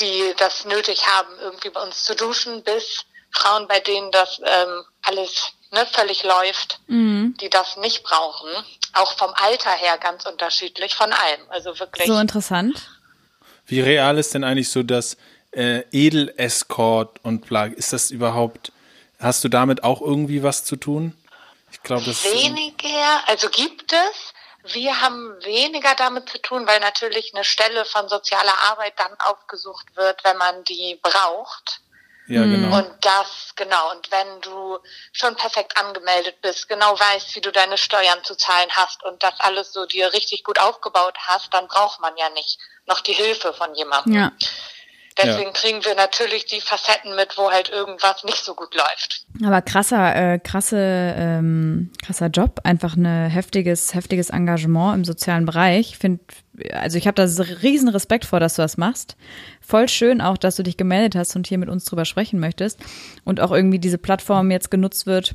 die 0.00 0.34
das 0.36 0.64
nötig 0.64 1.06
haben, 1.06 1.38
irgendwie 1.40 1.70
bei 1.70 1.82
uns 1.82 2.04
zu 2.04 2.14
duschen, 2.14 2.62
bis 2.62 3.04
Frauen, 3.32 3.66
bei 3.66 3.80
denen 3.80 4.10
das 4.12 4.40
ähm, 4.44 4.84
alles 5.02 5.52
ne, 5.72 5.86
völlig 5.86 6.22
läuft, 6.22 6.80
mhm. 6.86 7.36
die 7.40 7.50
das 7.50 7.76
nicht 7.76 8.02
brauchen. 8.04 8.50
Auch 8.92 9.16
vom 9.16 9.32
Alter 9.34 9.70
her 9.70 9.98
ganz 9.98 10.24
unterschiedlich, 10.26 10.94
von 10.94 11.12
allem. 11.12 11.40
Also 11.48 11.78
wirklich. 11.78 12.06
So 12.06 12.18
interessant. 12.18 12.88
Wie 13.66 13.80
real 13.80 14.18
ist 14.18 14.34
denn 14.34 14.44
eigentlich 14.44 14.70
so 14.70 14.82
das 14.82 15.16
äh, 15.52 15.84
Edel-Escort 15.90 17.18
und 17.22 17.46
bla? 17.46 17.66
Ist 17.66 17.92
das 17.92 18.10
überhaupt, 18.10 18.72
hast 19.18 19.42
du 19.44 19.48
damit 19.48 19.84
auch 19.84 20.00
irgendwie 20.00 20.42
was 20.42 20.64
zu 20.64 20.76
tun? 20.76 21.16
Ich 21.72 21.82
glaube, 21.82 22.04
das 22.04 22.24
Weniger, 22.24 23.26
also 23.26 23.48
gibt 23.48 23.92
es. 23.92 24.72
Wir 24.72 25.00
haben 25.00 25.34
weniger 25.44 25.94
damit 25.96 26.28
zu 26.28 26.40
tun, 26.40 26.66
weil 26.66 26.80
natürlich 26.80 27.34
eine 27.34 27.44
Stelle 27.44 27.84
von 27.84 28.08
sozialer 28.08 28.56
Arbeit 28.70 28.94
dann 28.96 29.12
aufgesucht 29.18 29.94
wird, 29.94 30.24
wenn 30.24 30.36
man 30.38 30.64
die 30.64 30.98
braucht. 31.02 31.80
Ja, 32.26 32.40
mhm. 32.42 32.62
genau. 32.62 32.78
Und 32.78 32.90
das, 33.02 33.52
genau. 33.54 33.92
Und 33.92 34.10
wenn 34.10 34.40
du 34.40 34.78
schon 35.12 35.36
perfekt 35.36 35.76
angemeldet 35.76 36.40
bist, 36.40 36.68
genau 36.68 36.98
weißt, 36.98 37.34
wie 37.36 37.40
du 37.40 37.52
deine 37.52 37.76
Steuern 37.76 38.22
zu 38.24 38.34
zahlen 38.34 38.70
hast 38.70 39.04
und 39.04 39.22
das 39.22 39.34
alles 39.40 39.72
so 39.72 39.84
dir 39.86 40.12
richtig 40.12 40.44
gut 40.44 40.58
aufgebaut 40.58 41.16
hast, 41.26 41.52
dann 41.52 41.68
braucht 41.68 42.00
man 42.00 42.16
ja 42.16 42.30
nicht 42.30 42.58
noch 42.86 43.00
die 43.00 43.12
Hilfe 43.12 43.52
von 43.52 43.74
jemandem. 43.74 44.14
Ja. 44.14 44.32
Deswegen 45.16 45.42
ja. 45.42 45.52
kriegen 45.52 45.84
wir 45.84 45.94
natürlich 45.94 46.46
die 46.46 46.60
Facetten 46.60 47.14
mit, 47.14 47.38
wo 47.38 47.50
halt 47.50 47.68
irgendwas 47.68 48.24
nicht 48.24 48.44
so 48.44 48.54
gut 48.54 48.74
läuft. 48.74 49.24
Aber 49.44 49.62
krasser, 49.62 50.16
äh, 50.16 50.38
krasse, 50.40 50.76
ähm, 50.76 51.92
krasser 52.04 52.26
Job, 52.26 52.60
einfach 52.64 52.96
ein 52.96 53.30
heftiges, 53.30 53.94
heftiges 53.94 54.30
Engagement 54.30 54.96
im 54.96 55.04
sozialen 55.04 55.46
Bereich. 55.46 55.90
Ich 55.90 55.98
finde, 55.98 56.24
also 56.72 56.98
ich 56.98 57.06
habe 57.06 57.14
da 57.14 57.44
riesen 57.62 57.88
Respekt 57.88 58.24
vor, 58.24 58.40
dass 58.40 58.56
du 58.56 58.62
das 58.62 58.76
machst. 58.76 59.16
Voll 59.66 59.88
schön 59.88 60.20
auch, 60.20 60.36
dass 60.36 60.56
du 60.56 60.62
dich 60.62 60.76
gemeldet 60.76 61.14
hast 61.14 61.34
und 61.36 61.46
hier 61.46 61.58
mit 61.58 61.68
uns 61.68 61.84
drüber 61.84 62.04
sprechen 62.04 62.38
möchtest 62.38 62.78
und 63.24 63.40
auch 63.40 63.50
irgendwie 63.50 63.78
diese 63.78 63.96
Plattform 63.96 64.50
jetzt 64.50 64.70
genutzt 64.70 65.06
wird, 65.06 65.34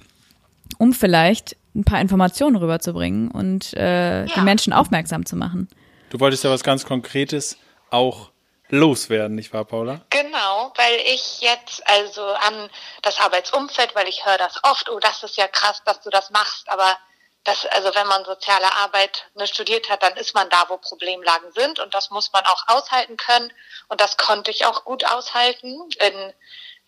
um 0.77 0.93
vielleicht 0.93 1.55
ein 1.75 1.83
paar 1.83 1.99
Informationen 1.99 2.55
rüberzubringen 2.55 3.31
und 3.31 3.73
äh, 3.73 4.25
ja. 4.25 4.33
die 4.35 4.41
Menschen 4.41 4.71
aufmerksam 4.71 5.25
zu 5.25 5.35
machen. 5.35 5.67
Du 6.11 6.19
wolltest 6.19 6.43
ja 6.43 6.51
was 6.51 6.63
ganz 6.63 6.85
Konkretes 6.85 7.57
auch 7.89 8.31
loswerden, 8.69 9.35
nicht 9.35 9.51
wahr, 9.51 9.65
Paula? 9.65 10.01
Genau, 10.11 10.73
weil 10.75 10.95
ich 11.11 11.41
jetzt 11.41 11.81
also 11.87 12.21
an 12.21 12.69
das 13.01 13.19
Arbeitsumfeld, 13.19 13.95
weil 13.95 14.07
ich 14.07 14.25
höre 14.25 14.37
das 14.37 14.59
oft, 14.63 14.89
oh, 14.91 14.99
das 14.99 15.23
ist 15.23 15.37
ja 15.37 15.47
krass, 15.47 15.81
dass 15.85 16.01
du 16.01 16.11
das 16.11 16.29
machst, 16.29 16.69
aber 16.69 16.97
das, 17.43 17.65
also 17.67 17.93
wenn 17.95 18.07
man 18.07 18.25
soziale 18.25 18.71
Arbeit 18.73 19.25
ne, 19.33 19.47
studiert 19.47 19.89
hat, 19.89 20.03
dann 20.03 20.15
ist 20.17 20.35
man 20.35 20.49
da, 20.49 20.65
wo 20.67 20.77
Problemlagen 20.77 21.51
sind. 21.53 21.79
Und 21.79 21.93
das 21.93 22.09
muss 22.09 22.31
man 22.33 22.45
auch 22.45 22.63
aushalten 22.67 23.17
können. 23.17 23.51
Und 23.87 24.01
das 24.01 24.17
konnte 24.17 24.51
ich 24.51 24.65
auch 24.65 24.83
gut 24.83 25.05
aushalten 25.05 25.89
in 25.99 26.33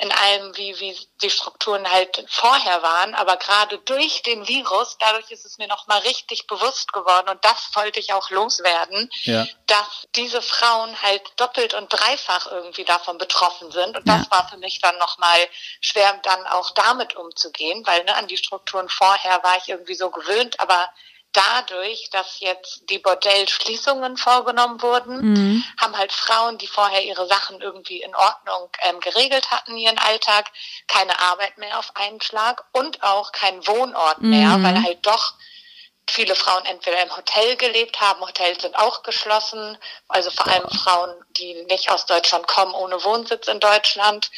in 0.01 0.11
allem, 0.11 0.57
wie, 0.57 0.79
wie 0.79 0.97
die 1.21 1.29
Strukturen 1.29 1.89
halt 1.89 2.25
vorher 2.27 2.81
waren. 2.81 3.13
Aber 3.13 3.37
gerade 3.37 3.77
durch 3.77 4.23
den 4.23 4.47
Virus, 4.47 4.97
dadurch 4.99 5.29
ist 5.29 5.45
es 5.45 5.59
mir 5.59 5.67
nochmal 5.67 5.99
richtig 5.99 6.47
bewusst 6.47 6.91
geworden 6.91 7.29
und 7.29 7.45
das 7.45 7.69
wollte 7.75 7.99
ich 7.99 8.11
auch 8.11 8.31
loswerden, 8.31 9.11
ja. 9.23 9.47
dass 9.67 10.07
diese 10.15 10.41
Frauen 10.41 10.99
halt 11.03 11.21
doppelt 11.35 11.75
und 11.75 11.93
dreifach 11.93 12.47
irgendwie 12.47 12.83
davon 12.83 13.19
betroffen 13.19 13.71
sind. 13.71 13.95
Und 13.95 14.07
das 14.07 14.25
ja. 14.25 14.31
war 14.31 14.49
für 14.49 14.57
mich 14.57 14.79
dann 14.81 14.97
nochmal 14.97 15.37
schwer, 15.81 16.19
dann 16.23 16.47
auch 16.47 16.71
damit 16.71 17.15
umzugehen, 17.15 17.85
weil 17.85 18.03
ne, 18.03 18.15
an 18.15 18.27
die 18.27 18.37
Strukturen 18.37 18.89
vorher 18.89 19.43
war 19.43 19.57
ich 19.57 19.69
irgendwie 19.69 19.95
so 19.95 20.09
gewöhnt, 20.09 20.59
aber 20.59 20.89
dadurch, 21.33 22.09
dass 22.11 22.39
jetzt 22.39 22.89
die 22.89 22.99
Bordellschließungen 22.99 24.17
vorgenommen 24.17 24.81
wurden, 24.81 25.33
mhm. 25.33 25.63
haben 25.79 25.97
halt 25.97 26.11
Frauen, 26.11 26.57
die 26.57 26.67
vorher 26.67 27.03
ihre 27.03 27.27
Sachen 27.27 27.61
irgendwie 27.61 28.01
in 28.01 28.13
Ordnung 28.15 28.69
ähm, 28.83 28.99
geregelt 28.99 29.49
hatten, 29.51 29.77
ihren 29.77 29.97
Alltag, 29.97 30.51
keine 30.87 31.19
Arbeit 31.19 31.57
mehr 31.57 31.79
auf 31.79 31.95
einen 31.95 32.21
Schlag 32.21 32.63
und 32.73 33.01
auch 33.03 33.31
keinen 33.31 33.65
Wohnort 33.67 34.21
mehr, 34.21 34.57
mhm. 34.57 34.63
weil 34.63 34.83
halt 34.83 35.05
doch 35.05 35.33
viele 36.09 36.35
Frauen 36.35 36.65
entweder 36.65 37.01
im 37.01 37.15
Hotel 37.15 37.55
gelebt 37.55 38.01
haben, 38.01 38.21
Hotels 38.21 38.61
sind 38.61 38.77
auch 38.77 39.03
geschlossen, 39.03 39.77
also 40.09 40.29
vor 40.29 40.47
allem 40.47 40.69
Frauen, 40.69 41.15
die 41.37 41.63
nicht 41.69 41.89
aus 41.89 42.05
Deutschland 42.05 42.47
kommen, 42.47 42.73
ohne 42.73 43.01
Wohnsitz 43.03 43.47
in 43.47 43.59
Deutschland 43.59 44.29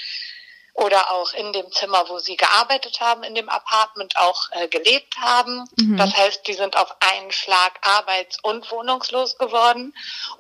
oder 0.74 1.12
auch 1.12 1.34
in 1.34 1.54
dem 1.54 1.72
Zimmer, 1.72 2.10
wo 2.10 2.18
sie 2.18 2.36
gearbeitet 2.36 3.00
haben, 3.00 3.22
in 3.24 3.36
dem 3.36 3.48
Apartment 3.48 4.18
auch 4.18 4.50
äh, 4.52 4.68
gelebt 4.68 5.16
haben. 5.18 5.70
Mhm. 5.78 5.98
Das 5.98 6.18
heißt, 6.18 6.48
die 6.48 6.54
sind 6.54 6.76
auf 6.78 6.96
einen 7.00 7.32
Schlag 7.32 7.74
arbeits- 7.82 8.40
und 8.42 8.72
wohnungslos 8.72 9.38
geworden 9.38 9.94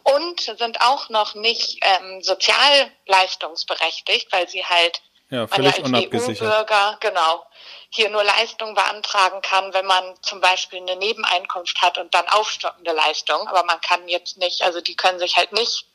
und 0.03 0.41
sind 0.41 0.81
auch 0.81 1.09
noch 1.09 1.35
nicht 1.35 1.77
ähm, 1.81 2.23
sozialleistungsberechtigt, 2.23 4.31
weil 4.31 4.49
sie 4.49 4.65
halt 4.65 5.03
ja, 5.29 5.45
völlig 5.47 5.79
man 5.81 6.01
ja 6.01 6.09
als 6.09 6.27
EU-Bürger 6.27 6.97
genau 6.99 7.45
hier 7.89 8.09
nur 8.09 8.23
Leistungen 8.23 8.73
beantragen 8.73 9.43
kann, 9.43 9.71
wenn 9.73 9.85
man 9.85 10.15
zum 10.23 10.41
Beispiel 10.41 10.79
eine 10.79 10.95
Nebeneinkunft 10.95 11.79
hat 11.81 11.99
und 11.99 12.15
dann 12.15 12.27
aufstockende 12.29 12.91
Leistungen. 12.91 13.47
Aber 13.47 13.63
man 13.65 13.79
kann 13.81 14.07
jetzt 14.07 14.37
nicht, 14.37 14.63
also 14.63 14.81
die 14.81 14.95
können 14.95 15.19
sich 15.19 15.37
halt 15.37 15.51
nicht 15.51 15.85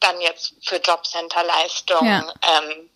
dann 0.00 0.18
jetzt 0.22 0.54
für 0.62 0.76
Jobcenter-Leistungen 0.76 2.06
ja. 2.06 2.32
ähm, 2.58 2.88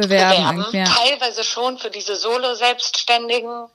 bewerben. 0.00 0.56
bewerben. 0.56 0.76
Ja. 0.76 0.84
Teilweise 0.84 1.44
schon 1.44 1.78
für 1.78 1.90
diese 1.90 2.16
Solo-Selbstständigen 2.16 3.68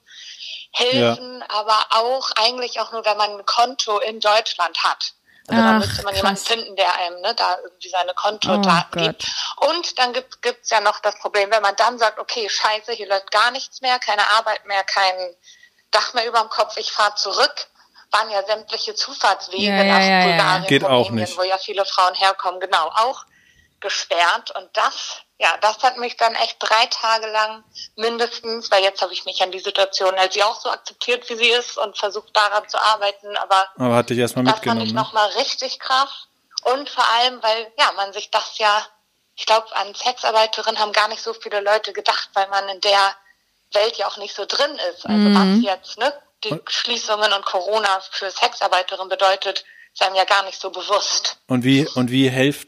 helfen, 0.72 1.40
ja. 1.40 1.46
aber 1.50 1.86
auch 1.92 2.32
eigentlich 2.36 2.80
auch 2.80 2.92
nur, 2.92 3.06
wenn 3.06 3.18
man 3.18 3.32
ein 3.32 3.46
Konto 3.46 4.00
in 4.00 4.20
Deutschland 4.20 4.84
hat. 4.84 5.14
Also 5.48 5.62
Ach, 5.62 5.68
da 5.68 5.74
müsste 5.74 6.04
man 6.04 6.14
krass. 6.14 6.18
jemanden 6.18 6.46
finden, 6.46 6.76
der 6.76 6.96
einem 6.96 7.22
ne, 7.22 7.36
da 7.36 7.58
irgendwie 7.64 7.90
seine 7.90 8.14
Kontodaten 8.16 9.00
oh, 9.00 9.06
gibt. 9.06 9.26
Und 9.58 10.00
dann 10.00 10.14
gibt 10.14 10.64
es 10.64 10.70
ja 10.72 10.82
noch 10.82 11.00
das 11.02 11.20
Problem, 11.20 11.52
wenn 11.52 11.62
man 11.62 11.76
dann 11.76 12.00
sagt, 12.00 12.20
okay, 12.20 12.50
scheiße, 12.50 12.94
hier 12.94 13.08
läuft 13.08 13.32
gar 13.32 13.52
nichts 13.52 13.82
mehr, 13.82 14.00
keine 14.00 14.24
Arbeit 14.32 14.66
mehr, 14.66 14.84
kein 14.84 15.36
Dach 15.92 16.14
mehr 16.14 16.28
über 16.28 16.40
dem 16.40 16.50
Kopf, 16.50 16.76
ich 16.78 16.92
fahre 16.92 17.16
zurück, 17.16 17.68
waren 18.12 18.30
ja 18.32 18.44
sämtliche 18.44 18.96
Zufahrtswege 18.96 19.64
ja, 19.64 19.84
nach 19.84 20.02
ja, 20.02 20.24
Bulgarien, 20.24 20.68
Geht 20.68 20.84
auch 20.84 21.10
nicht. 21.12 21.38
wo 21.38 21.44
ja 21.44 21.58
viele 21.58 21.86
Frauen 21.86 22.16
herkommen, 22.16 22.60
genau, 22.60 22.88
auch 22.96 23.24
gesperrt. 23.80 24.52
Und 24.52 24.70
das 24.74 25.26
ja, 25.38 25.58
das 25.60 25.84
hat 25.84 25.98
mich 25.98 26.16
dann 26.16 26.34
echt 26.36 26.58
drei 26.60 26.86
Tage 26.86 27.28
lang 27.28 27.64
mindestens, 27.98 28.72
weil 28.72 28.84
jetzt 28.84 29.02
habe 29.02 29.12
ich 29.12 29.26
mich 29.26 29.42
an 29.44 29.52
die 29.52 29.60
Situation 29.60 30.16
als 30.16 30.34
sie 30.34 30.44
auch 30.44 30.60
so 30.62 30.70
akzeptiert, 30.70 31.30
wie 31.30 31.36
sie 31.36 31.50
ist 31.50 31.78
und 31.78 31.98
versucht 31.98 32.36
daran 32.36 32.68
zu 32.70 32.82
arbeiten, 32.82 33.36
aber, 33.36 33.68
aber 33.78 33.96
hatte 33.96 34.14
ich 34.14 34.20
erstmal 34.20 34.46
mitgenommen. 34.46 34.80
Das 34.80 34.80
fand 34.80 34.88
ich 34.88 34.94
ne? 34.94 35.02
nochmal 35.02 35.30
richtig 35.32 35.80
krass 35.80 36.28
und 36.64 36.90
vor 36.90 37.04
allem, 37.20 37.44
weil 37.44 37.72
ja, 37.78 37.92
man 37.98 38.14
sich 38.14 38.32
das 38.32 38.58
ja, 38.60 38.86
ich 39.36 39.46
glaube, 39.46 39.68
an 39.76 39.94
Sexarbeiterin 39.94 40.80
haben 40.80 40.94
gar 40.94 41.10
nicht 41.10 41.22
so 41.22 41.34
viele 41.34 41.60
Leute 41.60 41.92
gedacht, 41.92 42.30
weil 42.34 42.48
man 42.48 42.70
in 42.70 42.80
der 42.80 43.16
Welt 43.74 43.98
ja 43.98 44.08
auch 44.08 44.18
nicht 44.18 44.36
so 44.36 44.46
drin 44.46 44.72
ist. 44.94 45.06
Also 45.06 45.30
mhm. 45.30 45.36
was 45.36 45.64
jetzt, 45.64 45.98
ne, 45.98 46.14
die 46.46 46.58
Schließungen 46.68 47.34
und 47.34 47.46
Corona 47.46 48.00
für 48.12 48.32
Sexarbeiterin 48.32 49.10
bedeutet, 49.10 49.66
ist 49.94 50.02
einem 50.02 50.16
ja 50.16 50.24
gar 50.24 50.44
nicht 50.46 50.60
so 50.60 50.70
bewusst. 50.70 51.38
Und 51.48 51.64
wie, 51.66 51.88
und 51.96 52.10
wie 52.10 52.30
hilft 52.30 52.68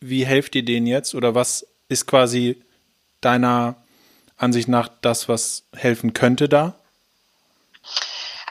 wie 0.00 0.24
helft 0.24 0.54
ihr 0.54 0.64
denen 0.64 0.86
jetzt 0.86 1.14
oder 1.14 1.34
was 1.34 1.66
ist 1.88 2.06
quasi 2.06 2.62
deiner 3.20 3.76
Ansicht 4.36 4.68
nach 4.68 4.88
das, 5.00 5.28
was 5.28 5.64
helfen 5.74 6.12
könnte 6.12 6.48
da? 6.48 6.74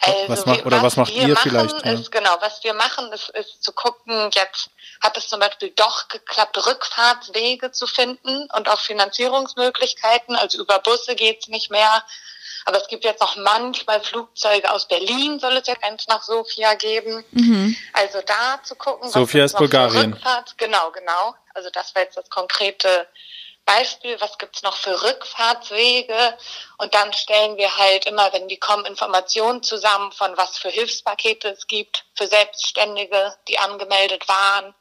Also 0.02 0.30
was 0.30 0.46
macht, 0.46 0.66
oder 0.66 0.78
was, 0.78 0.84
was 0.84 0.96
macht 0.98 1.14
ihr 1.14 1.36
vielleicht? 1.36 1.76
Ist, 1.76 1.86
ja. 1.86 2.20
Genau, 2.20 2.38
was 2.40 2.64
wir 2.64 2.74
machen, 2.74 3.12
ist, 3.12 3.30
ist 3.30 3.64
zu 3.64 3.74
gucken, 3.74 4.30
jetzt 4.34 4.70
hat 5.02 5.18
es 5.18 5.28
zum 5.28 5.40
Beispiel 5.40 5.72
doch 5.76 6.08
geklappt, 6.08 6.58
Rückfahrtswege 6.66 7.72
zu 7.72 7.88
finden 7.88 8.48
und 8.56 8.70
auch 8.70 8.80
Finanzierungsmöglichkeiten. 8.80 10.36
Also 10.36 10.62
über 10.62 10.80
Busse 10.80 11.16
geht's 11.16 11.48
nicht 11.48 11.72
mehr. 11.72 12.04
Aber 12.68 12.82
es 12.82 12.88
gibt 12.90 13.06
jetzt 13.06 13.22
noch 13.22 13.38
manchmal 13.38 14.02
Flugzeuge 14.02 14.70
aus 14.70 14.90
Berlin, 14.90 15.40
soll 15.40 15.56
es 15.56 15.68
jetzt 15.68 15.82
eins 15.86 16.06
nach 16.10 16.22
Sofia 16.22 16.74
geben. 16.74 17.24
Mhm. 17.32 17.78
Also 17.94 18.20
da 18.26 18.62
zu 18.62 18.76
gucken. 18.76 19.10
Sofia 19.10 19.46
ist 19.46 19.56
Bulgarien. 19.56 20.12
Rückfahrt, 20.12 20.58
genau, 20.58 20.92
genau. 20.92 21.34
Also 21.54 21.70
das 21.70 21.96
war 21.96 22.02
jetzt 22.02 22.18
das 22.18 22.30
konkrete 22.30 23.08
Beispiel, 23.64 24.20
was 24.20 24.38
gibt's 24.38 24.64
noch 24.64 24.76
für 24.76 25.02
Rückfahrtswege? 25.02 26.38
Und 26.78 26.94
dann 26.94 27.14
stellen 27.14 27.56
wir 27.56 27.78
halt 27.78 28.06
immer, 28.06 28.34
wenn 28.34 28.50
die 28.50 28.58
kommen, 28.58 28.86
Informationen 28.86 29.64
zusammen 29.64 30.12
von 30.12 30.36
was 30.36 30.58
für 30.58 30.70
Hilfspakete 30.70 31.48
es 31.48 31.68
gibt 31.68 32.04
für 32.16 32.28
Selbstständige, 32.28 33.34
die 33.48 33.58
angemeldet 33.60 34.28
waren. 34.28 34.76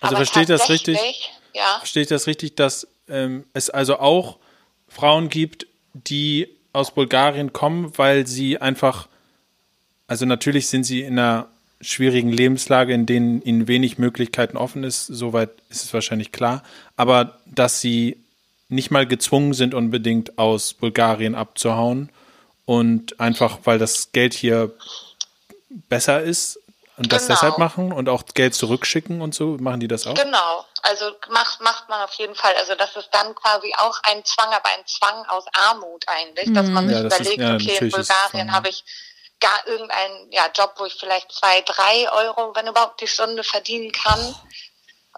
Also 0.00 0.14
Aber 0.14 0.24
versteht 0.24 0.48
das 0.48 0.68
richtig? 0.68 1.32
Ja. 1.54 1.78
Verstehe 1.78 2.04
ich 2.04 2.08
das 2.08 2.28
richtig, 2.28 2.54
dass 2.54 2.86
ähm, 3.08 3.50
es 3.52 3.68
also 3.68 3.98
auch 3.98 4.38
Frauen 4.86 5.28
gibt, 5.28 5.66
die 5.92 6.59
aus 6.72 6.92
Bulgarien 6.92 7.52
kommen, 7.52 7.96
weil 7.96 8.26
sie 8.26 8.58
einfach, 8.58 9.08
also 10.06 10.26
natürlich 10.26 10.68
sind 10.68 10.84
sie 10.84 11.02
in 11.02 11.18
einer 11.18 11.48
schwierigen 11.80 12.30
Lebenslage, 12.30 12.92
in 12.92 13.06
denen 13.06 13.42
ihnen 13.42 13.66
wenig 13.66 13.98
Möglichkeiten 13.98 14.56
offen 14.56 14.84
ist, 14.84 15.06
soweit 15.06 15.50
ist 15.70 15.84
es 15.84 15.94
wahrscheinlich 15.94 16.32
klar, 16.32 16.62
aber 16.96 17.40
dass 17.46 17.80
sie 17.80 18.18
nicht 18.68 18.90
mal 18.90 19.06
gezwungen 19.06 19.54
sind, 19.54 19.74
unbedingt 19.74 20.38
aus 20.38 20.74
Bulgarien 20.74 21.34
abzuhauen 21.34 22.10
und 22.66 23.18
einfach, 23.18 23.60
weil 23.64 23.78
das 23.78 24.12
Geld 24.12 24.34
hier 24.34 24.72
besser 25.88 26.22
ist 26.22 26.60
und 27.00 27.10
das 27.12 27.22
Genau. 27.26 27.34
deshalb 27.34 27.58
machen 27.58 27.92
und 27.92 28.10
auch 28.10 28.22
Geld 28.34 28.54
zurückschicken 28.54 29.22
und 29.22 29.34
so, 29.34 29.56
machen 29.58 29.80
die 29.80 29.88
das 29.88 30.06
auch? 30.06 30.14
Genau, 30.14 30.66
also 30.82 31.10
macht, 31.30 31.60
macht 31.62 31.88
man 31.88 32.02
auf 32.02 32.12
jeden 32.14 32.34
Fall. 32.34 32.54
Also 32.56 32.74
das 32.74 32.94
ist 32.94 33.08
dann 33.12 33.34
quasi 33.34 33.72
auch 33.78 33.98
ein 34.02 34.22
Zwang, 34.26 34.52
aber 34.52 34.68
ein 34.68 34.86
Zwang 34.86 35.24
aus 35.26 35.44
Armut 35.54 36.04
eigentlich, 36.06 36.52
dass 36.52 36.66
man 36.68 36.86
sich 36.88 36.96
Ja, 36.98 37.02
das 37.04 37.20
ist- 37.20 37.32
überlegt, 37.32 37.40
ja, 37.42 37.54
okay, 37.54 37.78
in 37.80 37.86
ist 37.88 37.96
Bulgarien 37.96 38.52
habe 38.52 38.68
ich 38.68 38.84
gar 39.40 39.66
irgendeinen 39.66 40.30
ja, 40.30 40.48
Job, 40.54 40.74
wo 40.76 40.84
ich 40.84 40.92
vielleicht 40.94 41.32
zwei, 41.32 41.62
drei 41.62 42.12
Euro, 42.12 42.54
wenn 42.54 42.66
überhaupt, 42.66 43.00
die 43.00 43.08
Stunde 43.08 43.42
verdienen 43.44 43.90
kann. 43.92 44.34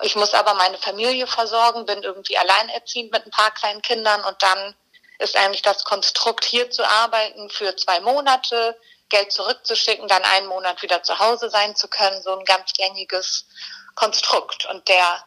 Ich 0.02 0.14
muss 0.14 0.34
aber 0.34 0.54
meine 0.54 0.78
Familie 0.78 1.26
versorgen, 1.26 1.84
bin 1.84 2.04
irgendwie 2.04 2.38
alleinerziehend 2.38 3.10
mit 3.10 3.26
ein 3.26 3.30
paar 3.32 3.50
kleinen 3.50 3.82
Kindern 3.82 4.22
und 4.22 4.40
dann 4.40 4.76
ist 5.18 5.36
eigentlich 5.36 5.62
das 5.62 5.82
Konstrukt, 5.84 6.44
hier 6.44 6.70
zu 6.70 6.84
arbeiten 6.88 7.50
für 7.50 7.74
zwei 7.76 7.98
Monate, 8.00 8.76
Geld 9.12 9.30
zurückzuschicken, 9.30 10.08
dann 10.08 10.24
einen 10.24 10.46
Monat 10.46 10.82
wieder 10.82 11.02
zu 11.02 11.18
Hause 11.18 11.50
sein 11.50 11.76
zu 11.76 11.86
können, 11.86 12.20
so 12.22 12.36
ein 12.36 12.44
ganz 12.44 12.72
gängiges 12.72 13.46
Konstrukt. 13.94 14.66
Und 14.66 14.88
der, 14.88 15.24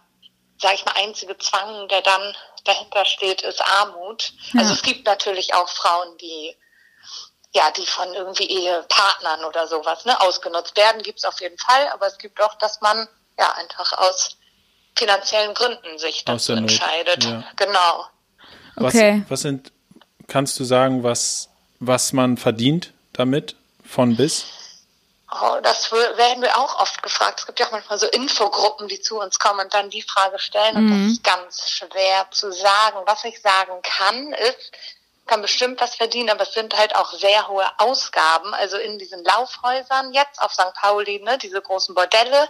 sag 0.60 0.74
ich 0.74 0.84
mal, 0.86 0.96
einzige 0.98 1.38
Zwang, 1.38 1.88
der 1.88 2.02
dann 2.02 2.36
dahinter 2.66 3.06
steht, 3.06 3.44
ist 3.44 3.62
Armut. 3.62 4.34
Also 4.58 4.74
es 4.74 4.82
gibt 4.82 5.06
natürlich 5.06 5.54
auch 5.54 5.70
Frauen, 5.70 6.18
die 6.18 6.58
ja, 7.54 7.72
die 7.72 7.86
von 7.86 8.14
irgendwie 8.14 8.48
Ehepartnern 8.50 9.46
oder 9.46 9.66
sowas 9.68 10.04
ne, 10.04 10.20
ausgenutzt 10.20 10.76
werden, 10.76 11.02
gibt's 11.02 11.24
auf 11.24 11.40
jeden 11.40 11.58
Fall, 11.58 11.88
aber 11.94 12.06
es 12.06 12.18
gibt 12.18 12.42
auch, 12.44 12.56
dass 12.56 12.82
man 12.82 13.08
ja 13.40 13.50
einfach 13.54 13.94
aus 13.94 14.36
finanziellen 14.94 15.54
Gründen 15.54 15.98
sich 15.98 16.26
dazu 16.26 16.52
entscheidet. 16.52 17.24
ja. 17.24 17.46
Genau. 17.56 18.06
Okay. 18.76 19.22
Was, 19.22 19.32
was 19.32 19.42
sind, 19.42 19.72
kannst 20.28 20.60
du 20.60 20.66
sagen, 20.66 21.04
was, 21.04 21.50
was 21.80 22.12
man 22.12 22.36
verdient 22.36 22.92
damit 23.14 23.56
von 23.88 24.16
bis? 24.16 24.46
Oh, 25.32 25.58
das 25.62 25.92
werden 25.92 26.42
wir 26.42 26.58
auch 26.58 26.80
oft 26.80 27.02
gefragt. 27.02 27.40
Es 27.40 27.46
gibt 27.46 27.60
ja 27.60 27.68
auch 27.68 27.72
manchmal 27.72 27.98
so 27.98 28.08
Infogruppen, 28.08 28.88
die 28.88 29.02
zu 29.02 29.20
uns 29.20 29.40
kommen 29.40 29.62
und 29.62 29.74
dann 29.74 29.90
die 29.90 30.04
Frage 30.04 30.40
stellen. 30.40 30.78
Und 30.78 30.90
das 30.90 31.14
ist 31.14 31.24
ganz 31.24 31.70
schwer 31.70 32.28
zu 32.32 32.52
sagen. 32.52 33.00
Was 33.06 33.24
ich 33.26 33.42
sagen 33.42 33.82
kann, 33.82 34.34
ist, 34.34 34.72
kann 35.26 35.42
bestimmt 35.42 35.82
was 35.82 35.96
verdienen, 35.96 36.30
aber 36.30 36.44
es 36.44 36.54
sind 36.54 36.78
halt 36.78 36.96
auch 36.96 37.12
sehr 37.14 37.48
hohe 37.48 37.68
Ausgaben. 37.80 38.54
Also 38.54 38.78
in 38.78 39.00
diesen 39.00 39.24
Laufhäusern 39.24 40.14
jetzt 40.14 40.42
auf 40.42 40.54
St. 40.54 40.74
Pauli, 40.76 41.20
ne, 41.24 41.38
diese 41.40 41.62
großen 41.62 41.96
Bordelle, 41.96 42.50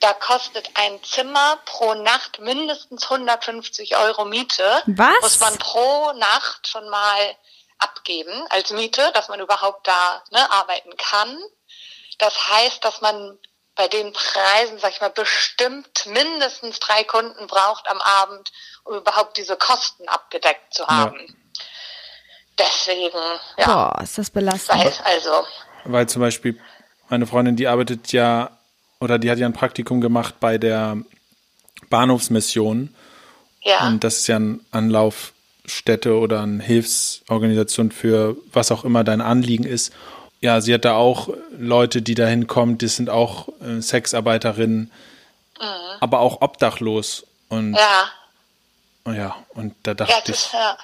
da 0.00 0.12
kostet 0.12 0.68
ein 0.74 1.02
Zimmer 1.02 1.58
pro 1.64 1.94
Nacht 1.94 2.40
mindestens 2.40 3.04
150 3.04 3.96
Euro 3.96 4.24
Miete. 4.24 4.82
Was? 4.86 5.20
Muss 5.22 5.40
man 5.40 5.56
pro 5.58 6.12
Nacht 6.12 6.68
schon 6.68 6.88
mal 6.90 7.36
abgeben 7.84 8.32
als 8.50 8.70
Miete, 8.70 9.10
dass 9.14 9.28
man 9.28 9.40
überhaupt 9.40 9.86
da 9.86 10.22
ne, 10.30 10.50
arbeiten 10.50 10.96
kann. 10.96 11.38
Das 12.18 12.34
heißt, 12.50 12.84
dass 12.84 13.00
man 13.00 13.38
bei 13.76 13.88
den 13.88 14.12
Preisen, 14.12 14.78
sag 14.78 14.92
ich 14.92 15.00
mal, 15.00 15.10
bestimmt 15.10 16.06
mindestens 16.06 16.78
drei 16.80 17.04
Kunden 17.04 17.46
braucht 17.46 17.88
am 17.88 18.00
Abend, 18.00 18.52
um 18.84 18.96
überhaupt 18.96 19.36
diese 19.36 19.56
Kosten 19.56 20.08
abgedeckt 20.08 20.72
zu 20.72 20.86
haben. 20.86 21.18
Deswegen, 22.58 23.18
ja, 23.58 23.66
Boah, 23.66 24.02
ist 24.02 24.16
das 24.16 24.30
belastend. 24.30 24.78
weiß 24.78 25.00
also, 25.04 25.44
Weil 25.84 26.08
zum 26.08 26.22
Beispiel 26.22 26.60
meine 27.08 27.26
Freundin, 27.26 27.56
die 27.56 27.66
arbeitet 27.66 28.12
ja, 28.12 28.56
oder 29.00 29.18
die 29.18 29.30
hat 29.30 29.38
ja 29.38 29.46
ein 29.46 29.52
Praktikum 29.52 30.00
gemacht 30.00 30.36
bei 30.38 30.56
der 30.56 30.98
Bahnhofsmission. 31.90 32.94
ja, 33.62 33.86
Und 33.88 34.04
das 34.04 34.18
ist 34.18 34.28
ja 34.28 34.36
eine 34.36 34.60
Anlaufstätte 35.64 36.18
oder 36.18 36.42
eine 36.42 36.62
Hilfsorganisation 36.62 37.90
für 37.90 38.36
was 38.52 38.70
auch 38.70 38.84
immer 38.84 39.04
dein 39.04 39.20
Anliegen 39.20 39.64
ist. 39.64 39.92
Ja, 40.40 40.60
sie 40.60 40.74
hat 40.74 40.84
da 40.84 40.94
auch 40.94 41.30
Leute, 41.58 42.02
die 42.02 42.14
da 42.14 42.26
hinkommen, 42.26 42.76
die 42.76 42.88
sind 42.88 43.08
auch 43.08 43.48
äh, 43.62 43.80
Sexarbeiterinnen, 43.80 44.90
aber 46.00 46.20
auch 46.20 46.42
obdachlos. 46.42 47.26
Und 47.48 47.74
ja, 47.74 48.10
ja, 49.12 49.36
und 49.54 49.74
da 49.84 49.92
ja, 49.92 49.94
dachte 49.94 50.32
ist, 50.32 50.46
ich, 50.48 50.52
ja. 50.52 50.76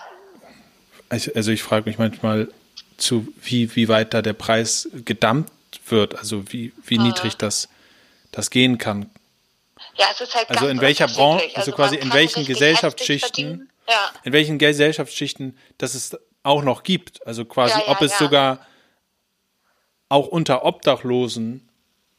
also, 1.10 1.32
also 1.34 1.50
ich 1.50 1.62
frage 1.62 1.88
mich 1.88 1.98
manchmal 1.98 2.48
zu, 2.96 3.28
wie, 3.42 3.74
wie 3.76 3.88
weit 3.88 4.14
da 4.14 4.22
der 4.22 4.32
Preis 4.32 4.88
gedammt 5.04 5.50
wird, 5.86 6.16
also 6.16 6.50
wie, 6.52 6.72
wie 6.86 6.98
niedrig 6.98 7.36
das, 7.36 7.68
das 8.32 8.50
gehen 8.50 8.78
kann. 8.78 9.10
Ja, 9.96 10.06
es 10.12 10.20
ist 10.20 10.34
halt 10.34 10.48
Also 10.50 10.68
in 10.68 10.80
welcher. 10.80 11.06
Branche, 11.08 11.44
also 11.54 11.72
quasi 11.72 11.96
man 11.96 12.06
in 12.06 12.12
welchen 12.14 12.44
Gesellschaftsschichten. 12.46 13.69
Ja, 13.90 14.10
in 14.22 14.32
welchen 14.32 14.58
Gesellschaftsschichten 14.58 15.58
das 15.78 15.94
es 15.94 16.16
auch 16.42 16.62
noch 16.62 16.82
gibt. 16.84 17.26
Also 17.26 17.44
quasi, 17.44 17.78
Ja, 17.78 17.86
ja, 17.86 17.92
ob 17.92 18.02
es 18.02 18.12
ja. 18.12 18.18
sogar 18.18 18.66
auch 20.08 20.28
unter 20.28 20.64
Obdachlosen 20.64 21.68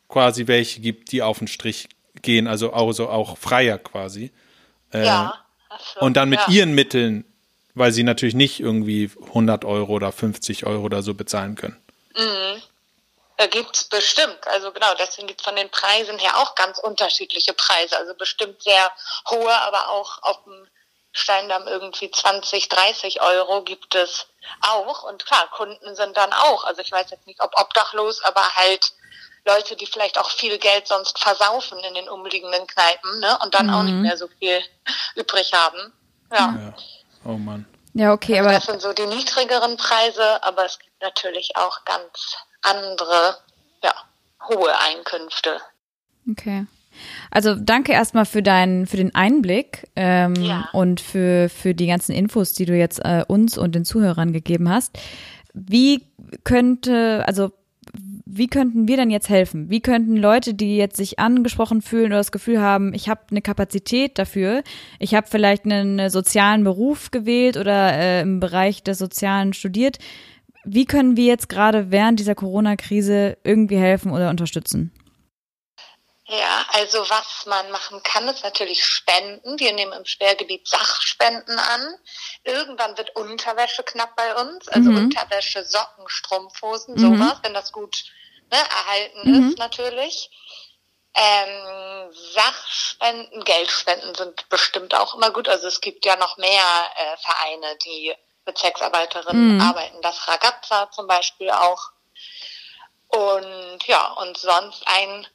quasi 0.07 0.47
welche 0.47 0.81
gibt, 0.81 1.11
die 1.11 1.21
auf 1.21 1.39
den 1.39 1.47
Strich 1.47 1.87
gehen, 2.21 2.47
also 2.47 2.73
auch, 2.73 2.91
so 2.91 3.09
auch 3.09 3.37
freier 3.37 3.77
quasi. 3.77 4.31
ja. 4.93 5.33
Ach 5.69 5.79
so, 5.79 6.01
Und 6.01 6.17
dann 6.17 6.27
mit 6.27 6.41
ja. 6.41 6.49
ihren 6.49 6.73
Mitteln, 6.75 7.23
weil 7.75 7.93
sie 7.93 8.03
natürlich 8.03 8.35
nicht 8.35 8.59
irgendwie 8.59 9.09
100 9.27 9.63
Euro 9.63 9.93
oder 9.93 10.11
50 10.11 10.65
Euro 10.65 10.83
oder 10.83 11.01
so 11.01 11.13
bezahlen 11.13 11.55
können. 11.55 11.81
Da 13.37 13.47
gibt's 13.47 13.85
bestimmt, 13.85 14.47
also 14.47 14.71
genau, 14.71 14.93
deswegen 14.99 15.27
gibt's 15.27 15.43
von 15.43 15.55
den 15.55 15.69
Preisen 15.71 16.19
her 16.19 16.37
auch 16.37 16.53
ganz 16.53 16.77
unterschiedliche 16.77 17.53
Preise. 17.53 17.97
Also 17.97 18.13
bestimmt 18.13 18.61
sehr 18.61 18.91
hohe, 19.31 19.51
aber 19.61 19.89
auch 19.89 20.21
auf 20.21 20.43
dem 20.43 20.67
Steindamm 21.13 21.67
irgendwie 21.67 22.09
20, 22.09 22.69
30 22.69 23.21
Euro 23.21 23.63
gibt 23.63 23.95
es 23.95 24.27
auch. 24.61 25.03
Und 25.03 25.25
klar, 25.25 25.47
Kunden 25.51 25.95
sind 25.95 26.15
dann 26.17 26.33
auch, 26.33 26.63
also 26.63 26.81
ich 26.81 26.91
weiß 26.91 27.09
jetzt 27.11 27.27
nicht, 27.27 27.41
ob 27.41 27.51
obdachlos, 27.59 28.23
aber 28.23 28.55
halt 28.55 28.93
Leute, 29.45 29.75
die 29.75 29.87
vielleicht 29.87 30.19
auch 30.19 30.29
viel 30.29 30.57
Geld 30.59 30.87
sonst 30.87 31.17
versaufen 31.19 31.79
in 31.79 31.93
den 31.95 32.09
umliegenden 32.09 32.67
Kneipen, 32.67 33.19
ne? 33.19 33.39
Und 33.43 33.55
dann 33.55 33.69
auch 33.71 33.83
nicht 33.83 33.95
mehr 33.95 34.15
so 34.15 34.27
viel 34.39 34.63
übrig 35.15 35.51
haben. 35.53 35.93
Ja. 36.31 36.37
Ja. 36.37 36.73
Oh 37.25 37.37
Mann. 37.37 37.65
Ja, 37.93 38.13
okay, 38.13 38.39
aber 38.39 38.51
Das 38.51 38.65
sind 38.65 38.81
so 38.81 38.93
die 38.93 39.05
niedrigeren 39.05 39.77
Preise, 39.77 40.41
aber 40.43 40.65
es 40.65 40.79
gibt 40.79 41.01
natürlich 41.01 41.55
auch 41.57 41.83
ganz 41.83 42.37
andere, 42.61 43.37
ja, 43.83 43.93
hohe 44.47 44.77
Einkünfte. 44.79 45.59
Okay. 46.29 46.65
Also 47.31 47.55
danke 47.55 47.91
erstmal 47.91 48.25
für 48.25 48.43
deinen, 48.43 48.85
für 48.85 48.97
den 48.97 49.15
Einblick 49.15 49.87
ähm, 49.95 50.33
Ja. 50.35 50.69
und 50.73 51.01
für, 51.01 51.49
für 51.49 51.73
die 51.73 51.87
ganzen 51.87 52.13
Infos, 52.13 52.53
die 52.53 52.65
du 52.65 52.77
jetzt 52.77 52.99
äh, 53.03 53.23
uns 53.27 53.57
und 53.57 53.75
den 53.75 53.85
Zuhörern 53.85 54.33
gegeben 54.33 54.69
hast. 54.69 54.97
Wie 55.53 56.03
könnte, 56.43 57.23
also 57.27 57.51
wie 58.25 58.47
könnten 58.47 58.87
wir 58.87 58.95
denn 58.95 59.09
jetzt 59.09 59.27
helfen? 59.27 59.69
Wie 59.69 59.81
könnten 59.81 60.15
Leute, 60.15 60.53
die 60.53 60.77
jetzt 60.77 60.95
sich 60.95 61.19
angesprochen 61.19 61.81
fühlen 61.81 62.07
oder 62.07 62.17
das 62.17 62.31
Gefühl 62.31 62.61
haben, 62.61 62.93
ich 62.93 63.09
habe 63.09 63.21
eine 63.31 63.41
Kapazität 63.41 64.17
dafür, 64.17 64.63
ich 64.99 65.13
habe 65.15 65.27
vielleicht 65.29 65.65
einen 65.65 65.99
äh, 65.99 66.09
sozialen 66.09 66.63
Beruf 66.63 67.11
gewählt 67.11 67.57
oder 67.57 67.93
äh, 67.93 68.21
im 68.21 68.39
Bereich 68.39 68.83
des 68.83 68.97
Sozialen 68.99 69.51
studiert, 69.53 69.97
wie 70.63 70.85
können 70.85 71.17
wir 71.17 71.25
jetzt 71.25 71.49
gerade 71.49 71.91
während 71.91 72.19
dieser 72.19 72.35
Corona-Krise 72.35 73.37
irgendwie 73.43 73.77
helfen 73.77 74.11
oder 74.11 74.29
unterstützen? 74.29 74.91
Ja, 76.31 76.65
also 76.69 77.09
was 77.09 77.45
man 77.45 77.71
machen 77.71 78.01
kann, 78.03 78.25
ist 78.29 78.45
natürlich 78.45 78.85
Spenden. 78.85 79.59
Wir 79.59 79.73
nehmen 79.73 79.91
im 79.91 80.05
Sperrgebiet 80.05 80.65
Sachspenden 80.65 81.59
an. 81.59 81.95
Irgendwann 82.45 82.97
wird 82.97 83.13
Unterwäsche 83.17 83.83
knapp 83.83 84.15
bei 84.15 84.33
uns, 84.35 84.69
also 84.69 84.91
Unterwäsche, 84.91 85.65
Socken, 85.65 86.07
Strumpfhosen, 86.07 86.97
sowas, 86.97 87.39
wenn 87.43 87.53
das 87.53 87.73
gut 87.73 88.05
ne, 88.49 88.57
erhalten 88.57 89.49
ist 89.49 89.57
natürlich. 89.57 90.31
Ähm, 91.13 92.13
Sachspenden, 92.33 93.43
Geldspenden 93.43 94.15
sind 94.15 94.47
bestimmt 94.47 94.95
auch 94.95 95.15
immer 95.15 95.31
gut. 95.31 95.49
Also 95.49 95.67
es 95.67 95.81
gibt 95.81 96.05
ja 96.05 96.15
noch 96.15 96.37
mehr 96.37 96.63
äh, 96.95 97.17
Vereine, 97.17 97.75
die 97.83 98.15
mit 98.45 98.57
Sexarbeiterinnen 98.57 99.59
arbeiten. 99.59 100.01
Das 100.01 100.29
Ragazza 100.29 100.89
zum 100.91 101.07
Beispiel 101.07 101.49
auch. 101.49 101.91
Und 103.09 103.79
ja, 103.85 104.13
und 104.13 104.37
sonst 104.37 104.87
ein 104.87 105.27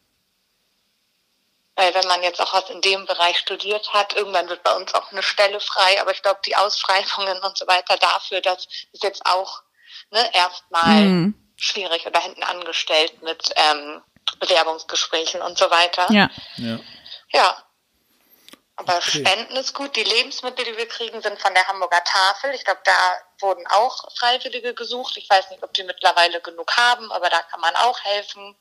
weil 1.77 1.95
wenn 1.95 2.07
man 2.09 2.22
jetzt 2.22 2.41
auch 2.41 2.53
was 2.55 2.68
in 2.70 2.81
dem 2.81 3.07
Bereich 3.07 3.39
studiert 3.39 3.93
hat, 3.93 4.14
irgendwann 4.14 4.49
wird 4.49 4.62
bei 4.62 4.74
uns 4.74 4.95
auch 4.95 5.12
eine 5.12 5.22
Stelle 5.22 5.61
frei. 5.61 6.01
Aber 6.01 6.11
ich 6.11 6.22
glaube, 6.22 6.41
die 6.45 6.57
Ausschreibungen 6.57 7.39
und 7.41 7.57
so 7.57 7.66
weiter 7.66 7.97
dafür, 7.99 8.41
das 8.41 8.66
ist 8.93 9.03
jetzt 9.03 9.24
auch 9.27 9.62
ne, 10.11 10.31
erstmal 10.35 11.03
Mhm. 11.05 11.35
schwierig 11.57 12.07
oder 12.07 12.20
hinten 12.20 12.43
angestellt 12.43 13.22
mit 13.22 13.51
ähm, 13.57 14.03
Bewerbungsgesprächen 14.41 15.43
und 15.43 15.59
so 15.59 15.70
weiter. 15.70 16.07
Ja. 16.11 16.31
Ja. 16.57 16.79
Ja. 17.33 17.62
Aber 18.77 18.97
Okay. 18.99 19.20
Spenden 19.20 19.57
ist 19.57 19.72
gut. 19.72 19.97
Die 19.97 20.05
Lebensmittel, 20.05 20.64
die 20.64 20.77
wir 20.77 20.87
kriegen, 20.89 21.22
sind 21.22 21.41
von 21.41 21.55
der 21.55 21.66
Hamburger 21.66 22.03
Tafel. 22.05 22.53
Ich 22.55 22.64
glaube, 22.64 22.81
da 22.85 23.20
wurden 23.41 23.66
auch 23.68 24.05
Freiwillige 24.18 24.74
gesucht. 24.74 25.16
Ich 25.16 25.29
weiß 25.31 25.51
nicht, 25.51 25.62
ob 25.62 25.72
die 25.72 25.85
mittlerweile 25.85 26.41
genug 26.43 26.70
haben, 26.77 27.11
aber 27.11 27.31
da 27.31 27.41
kann 27.43 27.61
man 27.61 27.74
auch 27.77 27.99
helfen. 28.01 28.57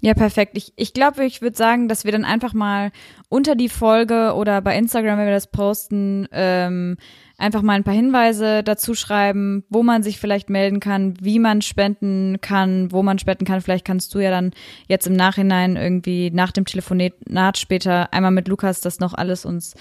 Ja, 0.00 0.14
perfekt. 0.14 0.56
Ich, 0.56 0.72
ich 0.76 0.92
glaube, 0.92 1.24
ich 1.24 1.42
würde 1.42 1.56
sagen, 1.56 1.88
dass 1.88 2.04
wir 2.04 2.12
dann 2.12 2.24
einfach 2.24 2.54
mal 2.54 2.92
unter 3.28 3.56
die 3.56 3.68
Folge 3.68 4.34
oder 4.34 4.60
bei 4.62 4.78
Instagram, 4.78 5.18
wenn 5.18 5.26
wir 5.26 5.32
das 5.32 5.48
posten, 5.48 6.28
ähm, 6.30 6.96
einfach 7.36 7.62
mal 7.62 7.74
ein 7.74 7.84
paar 7.84 7.94
Hinweise 7.94 8.62
dazu 8.62 8.94
schreiben, 8.94 9.64
wo 9.68 9.82
man 9.82 10.04
sich 10.04 10.18
vielleicht 10.18 10.50
melden 10.50 10.78
kann, 10.78 11.14
wie 11.20 11.40
man 11.40 11.62
spenden 11.62 12.40
kann, 12.40 12.92
wo 12.92 13.02
man 13.02 13.18
spenden 13.18 13.44
kann. 13.44 13.60
Vielleicht 13.60 13.84
kannst 13.84 14.14
du 14.14 14.20
ja 14.20 14.30
dann 14.30 14.52
jetzt 14.86 15.08
im 15.08 15.14
Nachhinein 15.14 15.76
irgendwie 15.76 16.30
nach 16.30 16.52
dem 16.52 16.64
Telefonat 16.64 17.58
später 17.58 18.12
einmal 18.12 18.32
mit 18.32 18.46
Lukas 18.46 18.80
das 18.80 19.00
noch 19.00 19.14
alles 19.14 19.44
uns 19.44 19.74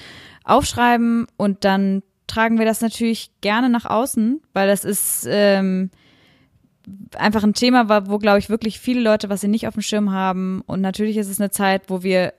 aufschreiben 0.44 1.28
und 1.38 1.64
dann 1.64 2.02
tragen 2.26 2.58
wir 2.58 2.66
das 2.66 2.82
natürlich 2.82 3.32
gerne 3.42 3.70
nach 3.70 3.86
außen, 3.86 4.42
weil 4.54 4.68
das 4.68 4.84
ist 4.84 5.28
ähm, 5.30 5.92
einfach 7.16 7.44
ein 7.44 7.54
Thema 7.54 7.90
war, 7.90 8.10
wo, 8.10 8.18
glaube 8.18 8.40
ich, 8.40 8.50
wirklich 8.50 8.80
viele 8.80 9.02
Leute, 9.02 9.30
was 9.30 9.42
sie 9.42 9.48
nicht 9.48 9.68
auf 9.68 9.74
dem 9.74 9.82
Schirm 9.84 10.12
haben. 10.12 10.62
Und 10.66 10.82
natürlich 10.82 11.18
ist 11.18 11.30
es 11.30 11.40
eine 11.40 11.52
Zeit, 11.52 11.84
wo 11.90 12.04
wir 12.04 12.34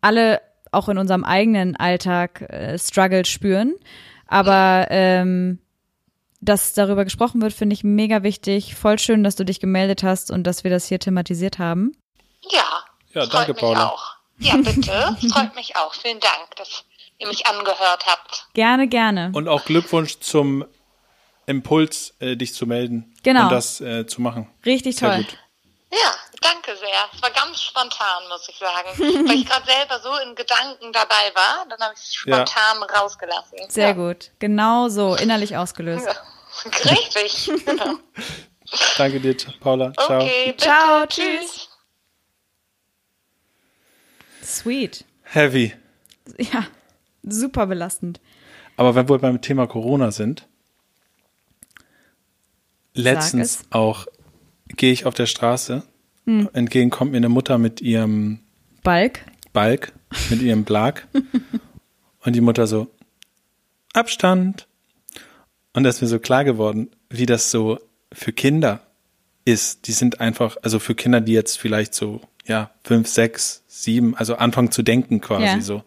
alle 0.00 0.40
auch 0.70 0.88
in 0.88 0.98
unserem 0.98 1.24
eigenen 1.24 1.76
Alltag 1.76 2.42
äh, 2.42 2.78
Struggle 2.78 3.24
spüren. 3.24 3.74
Aber 4.26 4.86
ähm, 4.90 5.58
dass 6.40 6.72
darüber 6.72 7.04
gesprochen 7.04 7.40
wird, 7.42 7.52
finde 7.52 7.74
ich 7.74 7.84
mega 7.84 8.22
wichtig. 8.22 8.74
Voll 8.74 8.98
schön, 8.98 9.22
dass 9.22 9.36
du 9.36 9.44
dich 9.44 9.60
gemeldet 9.60 10.02
hast 10.02 10.30
und 10.30 10.44
dass 10.44 10.64
wir 10.64 10.70
das 10.70 10.86
hier 10.86 10.98
thematisiert 10.98 11.58
haben. 11.58 11.92
Ja, 12.50 12.64
Ja, 13.12 13.22
freut 13.22 13.34
danke, 13.34 13.52
mich 13.52 13.60
Paula. 13.60 13.86
auch. 13.88 14.16
Ja, 14.38 14.56
bitte. 14.56 15.16
freut 15.30 15.54
mich 15.54 15.76
auch. 15.76 15.94
Vielen 15.94 16.18
Dank, 16.18 16.56
dass 16.56 16.84
ihr 17.18 17.28
mich 17.28 17.46
angehört 17.46 18.06
habt. 18.06 18.48
Gerne, 18.54 18.88
gerne. 18.88 19.30
Und 19.34 19.46
auch 19.48 19.64
Glückwunsch 19.64 20.18
zum 20.18 20.64
Impuls, 21.46 22.14
äh, 22.20 22.36
dich 22.36 22.54
zu 22.54 22.66
melden. 22.66 23.14
Genau. 23.22 23.44
Und 23.44 23.52
das 23.52 23.80
äh, 23.80 24.06
zu 24.06 24.20
machen. 24.22 24.48
Richtig 24.64 24.96
Sehr 24.96 25.08
toll. 25.10 25.24
gut. 25.24 25.38
Ja, 25.92 26.14
danke 26.40 26.74
sehr. 26.76 26.88
Es 27.14 27.20
war 27.22 27.30
ganz 27.30 27.60
spontan, 27.60 28.22
muss 28.30 28.48
ich 28.48 28.56
sagen. 28.56 28.88
Weil 29.28 29.36
ich 29.36 29.46
gerade 29.46 29.66
selber 29.66 30.00
so 30.00 30.10
in 30.26 30.34
Gedanken 30.34 30.92
dabei 30.92 31.30
war, 31.34 31.66
dann 31.68 31.78
habe 31.80 31.94
ich 31.94 32.00
es 32.00 32.24
Ja. 32.24 32.46
spontan 32.46 32.82
rausgelassen. 32.84 33.58
Sehr 33.68 33.88
ja. 33.88 33.92
gut. 33.92 34.30
Genau 34.38 34.88
so, 34.88 35.14
innerlich 35.16 35.56
ausgelöst. 35.56 36.06
Ja. 36.06 36.90
Richtig. 36.90 37.50
Genau. 37.66 37.94
Danke 38.96 39.20
dir, 39.20 39.36
Paula. 39.60 39.92
Ciao. 39.92 40.22
Okay, 40.22 40.46
bitte. 40.46 40.64
Ciao, 40.64 41.04
tschüss. 41.06 41.68
Sweet. 44.42 45.04
Heavy. 45.24 45.74
Ja, 46.38 46.66
super 47.22 47.66
belastend. 47.66 48.20
Aber 48.76 48.94
wenn 48.94 49.08
wir 49.08 49.18
beim 49.18 49.40
Thema 49.42 49.66
Corona 49.66 50.10
sind, 50.10 50.46
letztens 52.94 53.64
auch 53.70 54.06
gehe 54.68 54.92
ich 54.92 55.04
auf 55.06 55.14
der 55.14 55.26
Straße, 55.26 55.82
entgegen 56.52 56.90
kommt 56.90 57.10
mir 57.12 57.16
eine 57.18 57.28
Mutter 57.28 57.58
mit 57.58 57.80
ihrem 57.80 58.40
Balk. 58.82 59.20
Balk, 59.52 59.92
mit 60.30 60.40
ihrem 60.40 60.64
Blag 60.64 61.06
und 62.24 62.34
die 62.36 62.40
Mutter 62.40 62.66
so, 62.66 62.88
Abstand. 63.92 64.66
Und 65.74 65.82
da 65.84 65.90
ist 65.90 66.00
mir 66.00 66.08
so 66.08 66.18
klar 66.18 66.44
geworden, 66.44 66.90
wie 67.10 67.26
das 67.26 67.50
so 67.50 67.78
für 68.12 68.32
Kinder 68.32 68.80
ist. 69.44 69.86
Die 69.86 69.92
sind 69.92 70.20
einfach, 70.20 70.56
also 70.62 70.78
für 70.78 70.94
Kinder, 70.94 71.20
die 71.20 71.32
jetzt 71.32 71.58
vielleicht 71.58 71.94
so, 71.94 72.20
ja, 72.46 72.70
fünf, 72.84 73.08
sechs, 73.08 73.62
sieben, 73.68 74.14
also 74.16 74.36
anfangen 74.36 74.70
zu 74.70 74.82
denken 74.82 75.20
quasi 75.20 75.44
Ja. 75.44 75.60
so. 75.60 75.82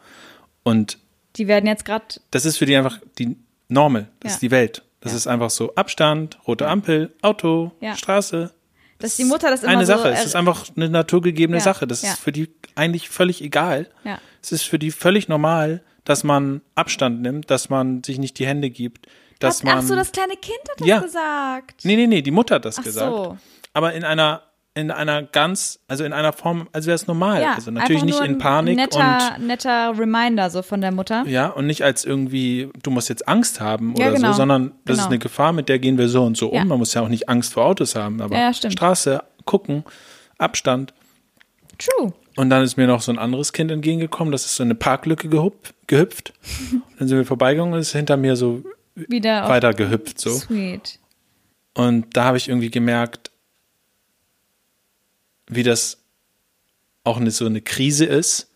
Und 0.64 0.98
Die 1.38 1.48
werden 1.48 1.68
jetzt 1.68 1.86
gerade. 1.86 2.06
das 2.32 2.46
ist 2.46 2.58
für 2.58 2.66
die 2.66 2.76
einfach 2.76 3.00
die 3.18 3.36
Normal, 3.68 4.08
das 4.20 4.32
Ja. 4.32 4.36
ist 4.36 4.42
die 4.42 4.52
Welt. 4.52 4.84
Das 5.06 5.14
Ja. 5.14 5.18
ist 5.18 5.28
einfach 5.28 5.52
so 5.52 5.74
Abstand, 5.76 6.40
rote 6.48 6.68
Ampel, 6.68 7.14
Auto, 7.22 7.72
Ja. 7.80 7.96
Straße. 7.96 8.52
Dass 8.98 9.16
die 9.18 9.24
Mutter 9.26 9.52
das 9.52 9.62
immer 9.62 9.72
Eine 9.74 9.86
so. 9.86 9.94
Sache, 9.94 10.10
es 10.10 10.26
ist 10.26 10.36
einfach 10.36 10.66
eine 10.76 10.90
naturgegebene 10.90 11.60
Ja. 11.60 11.64
Sache. 11.64 11.86
Das 11.86 12.02
ist 12.04 12.18
für 12.20 12.32
die 12.32 12.50
eigentlich 12.74 13.08
völlig 13.10 13.42
egal. 13.44 13.88
Ja. 14.04 14.18
Es 14.42 14.52
ist 14.52 14.64
für 14.64 14.80
die 14.80 14.90
völlig 14.90 15.28
normal, 15.28 15.84
dass 16.06 16.24
man 16.24 16.62
Abstand 16.74 17.22
nimmt, 17.22 17.52
dass 17.52 17.70
man 17.70 18.04
sich 18.04 18.18
nicht 18.18 18.40
die 18.40 18.48
Hände 18.48 18.70
gibt, 18.72 19.06
dass 19.38 19.58
Hat, 19.60 19.64
man 19.66 19.78
ach 19.78 19.82
so, 19.84 19.96
das 19.96 20.12
kleine 20.12 20.38
Kind 20.38 20.58
hat 20.72 20.82
das 20.82 21.04
gesagt. 21.04 21.86
Nee, 21.86 21.98
nee, 21.98 22.08
nee, 22.08 22.22
die 22.24 22.32
Mutter 22.32 22.56
hat 22.56 22.66
das 22.66 22.80
Ach 22.80 22.84
gesagt. 22.84 23.12
so. 23.12 23.38
Aber 23.74 23.94
in 23.94 24.04
einer 24.04 24.42
in 24.78 24.92
einer 24.92 25.24
ganz, 25.24 25.80
also 25.88 26.04
in 26.04 26.12
einer 26.12 26.34
Form, 26.34 26.68
als 26.74 26.86
wäre 26.86 26.96
es 26.96 27.08
normal. 27.08 27.42
Ja, 27.42 27.54
also 27.54 27.72
natürlich 27.72 28.04
nicht 28.04 28.20
in 28.22 28.38
Panik 28.38 28.76
netter, 28.76 29.38
netter 29.40 29.98
Reminder 29.98 30.50
so 30.50 30.62
von 30.62 30.82
der 30.82 30.92
Mutter. 30.92 31.22
und 31.22 31.30
ja, 31.30 31.48
und 31.48 31.66
nicht 31.66 31.82
als 31.84 32.04
irgendwie, 32.04 32.70
du 32.84 32.92
musst 32.92 33.08
jetzt 33.08 33.26
Angst 33.28 33.62
haben 33.62 33.96
Ja, 33.96 34.08
oder 34.08 34.16
genau. 34.18 34.32
so, 34.34 34.38
sondern 34.38 34.74
das 34.84 34.98
ist 34.98 35.04
Genau. 35.04 35.12
eine 35.12 35.20
Gefahr, 35.20 35.54
mit 35.54 35.70
der 35.70 35.80
gehen 35.80 35.98
wir 35.98 36.10
so 36.10 36.24
und 36.26 36.36
so 36.36 36.54
Ja. 36.54 36.64
um. 36.64 36.68
Man 36.68 36.78
muss 36.78 36.94
ja 36.94 37.02
auch 37.02 37.08
nicht 37.08 37.30
Angst 37.30 37.54
vor 37.54 37.66
Autos 37.66 37.96
haben, 37.96 38.22
aber. 38.22 38.54
Straße, 38.54 39.24
gucken, 39.46 39.86
Abstand. 40.38 40.94
True. 41.78 42.14
Und 42.36 42.50
dann 42.50 42.62
ist 42.64 42.76
mir 42.76 42.86
noch 42.88 43.02
so 43.02 43.14
ein 43.14 43.18
anderes 43.18 43.54
Kind 43.54 43.72
entgegengekommen, 43.72 44.34
das 44.34 44.46
ist 44.46 44.56
so 44.58 44.64
eine 44.64 44.76
Parklücke 44.76 45.30
gehüpft. 45.30 45.74
gehüpft. 45.88 46.34
dann 47.00 47.08
sind 47.08 47.18
wir 47.18 47.26
vorbeigegangen 47.26 47.74
und 47.74 47.80
ist 47.80 47.94
hinter 47.94 48.18
mir 48.18 48.36
so 48.36 48.62
Wieder 48.96 49.48
weiter 49.48 49.74
gehüpft 49.74 50.20
so. 50.20 50.32
Sweet. 50.32 51.00
Und 51.76 52.16
da 52.18 52.26
habe 52.26 52.38
ich 52.38 52.50
irgendwie 52.50 52.72
gemerkt, 52.72 53.25
wie 55.48 55.64
das 55.64 56.00
auch 57.04 57.18
eine, 57.18 57.32
so 57.32 57.46
eine 57.46 57.62
Krise 57.62 58.06
ist, 58.06 58.50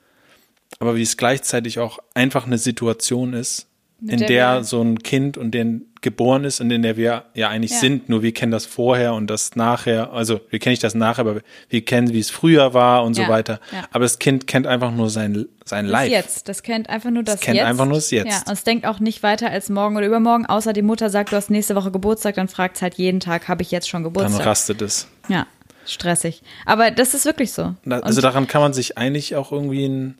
aber 0.79 0.95
wie 0.95 1.01
es 1.03 1.17
gleichzeitig 1.17 1.79
auch 1.79 1.99
einfach 2.13 2.45
eine 2.45 2.57
Situation 2.57 3.33
ist, 3.33 3.67
in 4.01 4.19
der 4.19 4.27
der, 4.27 4.63
so 4.63 4.81
ein 4.81 4.99
Kind 5.03 5.37
und 5.37 5.51
den 5.51 5.85
geboren 6.01 6.45
ist 6.45 6.61
und 6.61 6.71
in 6.71 6.81
der 6.83 6.95
wir 6.95 7.25
ja 7.33 7.49
eigentlich 7.49 7.71
Ja. 7.71 7.79
sind, 7.79 8.07
nur 8.07 8.23
wir 8.23 8.33
kennen 8.33 8.53
das 8.53 8.65
vorher 8.65 9.13
und 9.13 9.27
das 9.27 9.57
nachher, 9.57 10.13
also 10.13 10.39
wir 10.49 10.59
kennen 10.59 10.71
nicht 10.71 10.83
das 10.85 10.95
nachher, 10.95 11.19
aber 11.21 11.41
wir 11.67 11.83
kennen, 11.83 12.13
wie 12.13 12.19
es 12.19 12.29
früher 12.29 12.73
war 12.73 13.03
und 13.03 13.15
so 13.15 13.23
Ja, 13.23 13.27
weiter. 13.27 13.59
ja. 13.73 13.83
Aber 13.91 14.05
das 14.05 14.17
Kind 14.17 14.47
kennt 14.47 14.65
einfach 14.67 14.91
nur 14.93 15.09
sein, 15.09 15.45
sein 15.65 15.85
Das 15.87 15.91
Life. 15.91 16.11
Jetzt. 16.11 16.47
Das 16.47 16.63
kennt 16.63 16.87
einfach 16.89 17.09
nur 17.09 17.23
das, 17.23 17.41
kennt 17.41 17.57
Jetzt. 17.57 17.65
einfach 17.65 17.83
nur 17.85 17.95
das 17.95 18.09
Jetzt. 18.11 18.27
Ja, 18.31 18.41
und 18.47 18.53
es 18.53 18.63
denkt 18.63 18.85
auch 18.85 19.01
nicht 19.01 19.21
weiter 19.21 19.49
als 19.49 19.67
morgen 19.67 19.97
oder 19.97 20.07
übermorgen, 20.07 20.45
außer 20.45 20.71
die 20.71 20.81
Mutter 20.81 21.09
sagt, 21.09 21.33
du 21.33 21.35
hast 21.35 21.49
nächste 21.49 21.75
Woche 21.75 21.91
Geburtstag, 21.91 22.35
dann 22.35 22.47
fragt 22.47 22.77
es 22.77 22.81
halt 22.81 22.93
jeden 22.93 23.19
Tag, 23.19 23.49
habe 23.49 23.61
ich 23.63 23.71
jetzt 23.71 23.89
schon 23.89 24.03
Dann 24.03 24.13
Geburtstag? 24.13 24.45
rastet 24.45 24.81
es. 24.81 25.09
Ja, 25.27 25.45
stressig. 25.85 26.41
Aber 26.65 26.91
das 26.91 27.13
ist 27.13 27.25
wirklich 27.25 27.51
so. 27.51 27.75
Da- 27.85 27.99
Also 27.99 28.21
daran 28.21 28.47
kann 28.47 28.61
man 28.61 28.73
sich 28.73 28.97
eigentlich 28.97 29.35
auch 29.35 29.51
irgendwie 29.51 29.85
ein 29.87 30.17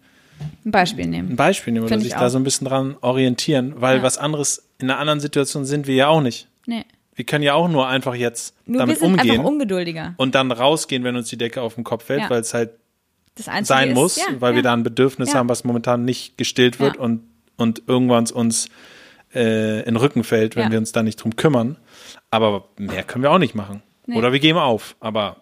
ein 0.66 0.72
Beispiel 0.72 1.05
nehmen. 1.05 1.32
ein 1.32 1.36
Beispiel 1.36 1.74
nehmen 1.74 1.86
oder 1.86 1.97
sich 1.99 2.07
ich 2.10 2.14
da 2.14 2.30
so 2.30 2.39
ein 2.39 2.43
bisschen 2.45 2.66
dran 2.66 2.95
orientieren, 3.01 3.74
weil 3.78 3.97
Ja. 3.97 4.03
was 4.03 4.18
anderes 4.18 4.70
in 4.80 4.89
einer 4.89 4.97
anderen 4.99 5.20
Situation 5.20 5.66
sind 5.66 5.86
wir 5.86 5.95
ja 5.95 6.07
auch 6.07 6.22
nicht. 6.22 6.47
Nee. 6.66 6.86
Wir 7.14 7.26
können 7.26 7.43
ja 7.43 7.55
auch 7.55 7.68
nur 7.68 7.88
einfach 7.89 8.16
jetzt 8.16 8.55
Nur 8.66 8.76
wir 8.76 8.80
damit 8.80 8.99
sind 8.99 9.07
umgehen 9.07 9.32
einfach 9.32 9.43
ungeduldiger. 9.43 10.14
und 10.16 10.36
dann 10.36 10.51
rausgehen, 10.53 11.03
wenn 11.03 11.18
uns 11.18 11.28
die 11.28 11.38
Decke 11.38 11.62
auf 11.62 11.76
den 11.76 11.84
Kopf 11.84 12.05
fällt, 12.05 12.22
Ja. 12.22 12.30
weil 12.30 12.39
es 12.39 12.53
halt 12.53 12.70
sein 13.36 13.89
ist, 13.89 13.95
muss, 13.95 14.16
ja, 14.18 14.24
weil 14.39 14.55
wir 14.55 14.62
da 14.64 14.72
ein 14.74 14.84
Bedürfnis 14.84 15.34
haben, 15.36 15.49
was 15.49 15.66
momentan 15.66 16.05
nicht 16.05 16.38
gestillt 16.38 16.80
wird 16.80 16.95
und, 16.97 17.22
und 17.57 17.82
irgendwann 17.88 18.26
uns 18.32 18.70
äh, 19.36 19.80
in 19.80 19.86
den 19.86 19.95
Rücken 19.97 20.24
fällt, 20.24 20.55
wenn 20.55 20.72
wir 20.72 20.78
uns 20.78 20.91
da 20.93 21.03
nicht 21.03 21.18
drum 21.18 21.36
kümmern. 21.36 21.76
Aber 22.32 22.70
mehr 22.78 23.03
können 23.03 23.24
wir 23.24 23.32
auch 23.32 23.38
nicht 23.39 23.55
machen. 23.55 23.82
Nee. 24.07 24.16
Oder 24.18 24.32
wir 24.34 24.39
geben 24.39 24.57
auf. 24.60 24.95
Aber 25.01 25.38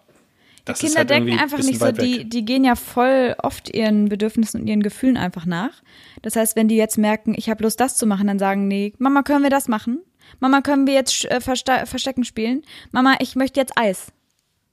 das 0.68 0.78
Kinder 0.80 0.98
halt 0.98 1.10
denken 1.10 1.30
ein 1.32 1.38
einfach 1.38 1.58
nicht 1.58 1.78
so, 1.80 1.90
die, 1.92 2.28
die 2.28 2.44
gehen 2.44 2.64
ja 2.64 2.74
voll 2.76 3.34
oft 3.42 3.74
ihren 3.74 4.08
Bedürfnissen 4.08 4.60
und 4.60 4.66
ihren 4.66 4.82
Gefühlen 4.82 5.16
einfach 5.16 5.46
nach. 5.46 5.82
Das 6.22 6.36
heißt, 6.36 6.56
wenn 6.56 6.68
die 6.68 6.76
jetzt 6.76 6.98
merken, 6.98 7.34
ich 7.36 7.50
habe 7.50 7.62
Lust, 7.62 7.80
das 7.80 7.96
zu 7.96 8.06
machen, 8.06 8.26
dann 8.26 8.38
sagen 8.38 8.68
die, 8.70 8.94
Mama, 8.98 9.22
können 9.22 9.42
wir 9.42 9.50
das 9.50 9.68
machen? 9.68 10.00
Mama, 10.40 10.60
können 10.60 10.86
wir 10.86 10.94
jetzt 10.94 11.24
äh, 11.26 11.40
Verste 11.40 11.86
Verstecken 11.86 12.24
spielen? 12.24 12.62
Mama, 12.92 13.16
ich 13.20 13.34
möchte 13.36 13.58
jetzt 13.60 13.72
Eis. 13.76 14.12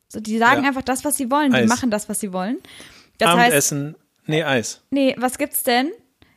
So, 0.07 0.19
die 0.19 0.37
sagen 0.37 0.61
Ja. 0.63 0.69
einfach 0.69 0.81
das, 0.83 1.03
was 1.05 1.17
sie 1.17 1.31
wollen. 1.31 1.51
Die 1.51 1.57
Eis. 1.59 1.69
machen 1.69 1.89
das, 1.91 2.09
was 2.09 2.19
sie 2.19 2.31
wollen. 2.33 2.57
Das 3.17 3.29
heißt, 3.29 3.39
Abendessen, 3.39 3.95
nee, 4.25 4.43
Eis. 4.43 4.81
nee, 4.91 5.15
was 5.17 5.37
gibt's 5.37 5.63
denn? 5.63 5.91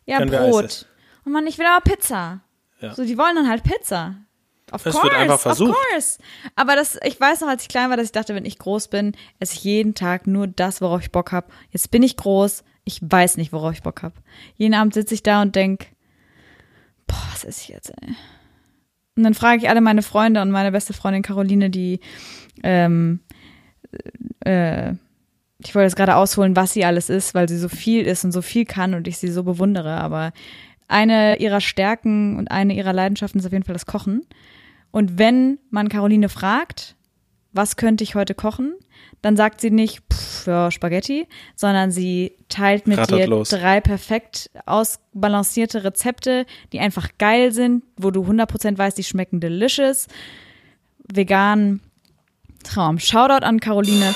Ja, 0.06 0.18
Können 0.18 0.30
Brot. 0.30 0.86
Und 1.24 1.32
man, 1.32 1.46
ich 1.46 1.58
will 1.58 1.66
aber 1.66 1.82
Pizza. 1.82 2.40
Ja. 2.80 2.94
So, 2.94 3.04
die 3.04 3.18
wollen 3.18 3.34
dann 3.34 3.48
halt 3.48 3.62
Pizza. 3.64 4.14
Of 4.72 4.84
Es 4.86 4.92
course, 4.94 5.04
wird 5.04 5.14
einfach 5.14 5.40
versucht. 5.40 5.70
of 5.70 5.76
course. 5.90 6.18
Aber 6.56 6.76
das, 6.76 6.98
ich 7.04 7.20
weiß 7.20 7.40
noch, 7.40 7.48
als 7.48 7.62
ich 7.62 7.68
klein 7.68 7.90
war, 7.90 7.96
dass 7.96 8.06
ich 8.06 8.12
dachte, 8.12 8.34
wenn 8.34 8.44
ich 8.44 8.58
groß 8.58 8.88
bin, 8.88 9.12
esse 9.40 9.54
ich 9.54 9.64
jeden 9.64 9.94
Tag 9.94 10.26
nur 10.26 10.46
das, 10.46 10.80
worauf 10.80 11.00
ich 11.00 11.10
Bock 11.12 11.32
habe. 11.32 11.48
Jetzt 11.70 11.90
bin 11.90 12.02
ich 12.02 12.16
groß, 12.16 12.64
ich 12.84 13.00
weiß 13.02 13.36
nicht, 13.36 13.52
worauf 13.52 13.72
ich 13.72 13.82
Bock 13.82 14.02
habe. 14.02 14.14
Jeden 14.56 14.74
Abend 14.74 14.94
sitze 14.94 15.14
ich 15.14 15.22
da 15.22 15.42
und 15.42 15.54
denk, 15.56 15.86
boah, 17.06 17.22
was 17.32 17.44
esse 17.44 17.62
ich 17.62 17.68
jetzt, 17.68 17.90
ey? 18.02 18.14
Und 19.16 19.24
dann 19.24 19.34
frage 19.34 19.58
ich 19.62 19.68
alle 19.68 19.80
meine 19.80 20.02
Freunde 20.02 20.40
und 20.42 20.50
meine 20.52 20.70
beste 20.70 20.92
Freundin 20.92 21.22
Caroline, 21.22 21.70
die, 21.70 21.98
ähm, 22.62 23.18
äh, 24.44 24.90
ich 25.60 25.74
wollte 25.74 25.86
jetzt 25.86 25.96
gerade 25.96 26.14
ausholen, 26.14 26.54
was 26.54 26.72
sie 26.72 26.84
alles 26.84 27.10
ist, 27.10 27.34
weil 27.34 27.48
sie 27.48 27.58
so 27.58 27.68
viel 27.68 28.06
ist 28.06 28.24
und 28.24 28.30
so 28.30 28.42
viel 28.42 28.64
kann 28.64 28.94
und 28.94 29.08
ich 29.08 29.18
sie 29.18 29.28
so 29.28 29.42
bewundere. 29.42 29.96
Aber 29.96 30.32
eine 30.86 31.38
ihrer 31.40 31.60
Stärken 31.60 32.36
und 32.38 32.50
eine 32.52 32.74
ihrer 32.74 32.92
Leidenschaften 32.92 33.40
ist 33.40 33.46
auf 33.46 33.52
jeden 33.52 33.64
Fall 33.64 33.72
das 33.72 33.86
Kochen. 33.86 34.24
Und 34.90 35.18
wenn 35.18 35.58
man 35.70 35.88
Caroline 35.88 36.28
fragt, 36.28 36.96
was 37.52 37.76
könnte 37.76 38.04
ich 38.04 38.14
heute 38.14 38.34
kochen, 38.34 38.74
dann 39.22 39.36
sagt 39.36 39.60
sie 39.60 39.70
nicht, 39.70 40.00
pff, 40.12 40.46
ja, 40.46 40.70
Spaghetti, 40.70 41.26
sondern 41.56 41.90
sie 41.90 42.36
teilt 42.48 42.86
mit 42.86 42.98
Rattert 42.98 43.18
dir 43.18 43.26
los. 43.26 43.48
drei 43.48 43.80
perfekt 43.80 44.50
ausbalancierte 44.66 45.82
Rezepte, 45.84 46.46
die 46.72 46.80
einfach 46.80 47.08
geil 47.18 47.52
sind, 47.52 47.82
wo 47.96 48.10
du 48.10 48.22
100% 48.22 48.78
weißt, 48.78 48.96
die 48.96 49.04
schmecken 49.04 49.40
delicious. 49.40 50.06
Vegan, 51.12 51.80
Traum. 52.64 52.98
Shoutout 52.98 53.44
an 53.44 53.60
Caroline. 53.60 54.14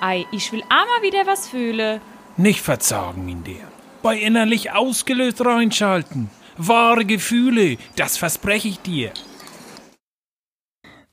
Ei, 0.00 0.26
ich 0.32 0.52
will 0.52 0.62
einmal 0.62 1.02
wieder 1.02 1.26
was 1.26 1.48
fühlen. 1.48 2.00
Nicht 2.36 2.60
verzagen 2.60 3.28
in 3.28 3.44
dir. 3.44 3.60
Bei 4.02 4.16
innerlich 4.18 4.72
ausgelöst 4.72 5.44
reinschalten. 5.44 6.30
Wahre 6.56 7.04
Gefühle, 7.04 7.76
das 7.96 8.16
verspreche 8.16 8.68
ich 8.68 8.80
dir. 8.80 9.12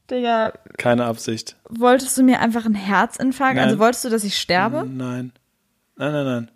Digga, 0.10 0.54
Keine 0.78 1.06
Absicht. 1.06 1.56
wolltest 1.70 2.18
du 2.18 2.24
mir 2.24 2.40
einfach 2.40 2.66
einen 2.66 2.76
Herzinfarkt? 2.76 3.56
Nein. 3.56 3.66
Also 3.66 3.80
wolltest 3.80 4.06
du, 4.06 4.10
dass 4.10 4.24
ich 4.24 4.38
sterbe? 4.38 4.86
Nein. 4.90 5.32
Nein, 5.98 6.12
nein, 6.12 6.26
nein. 6.26 6.52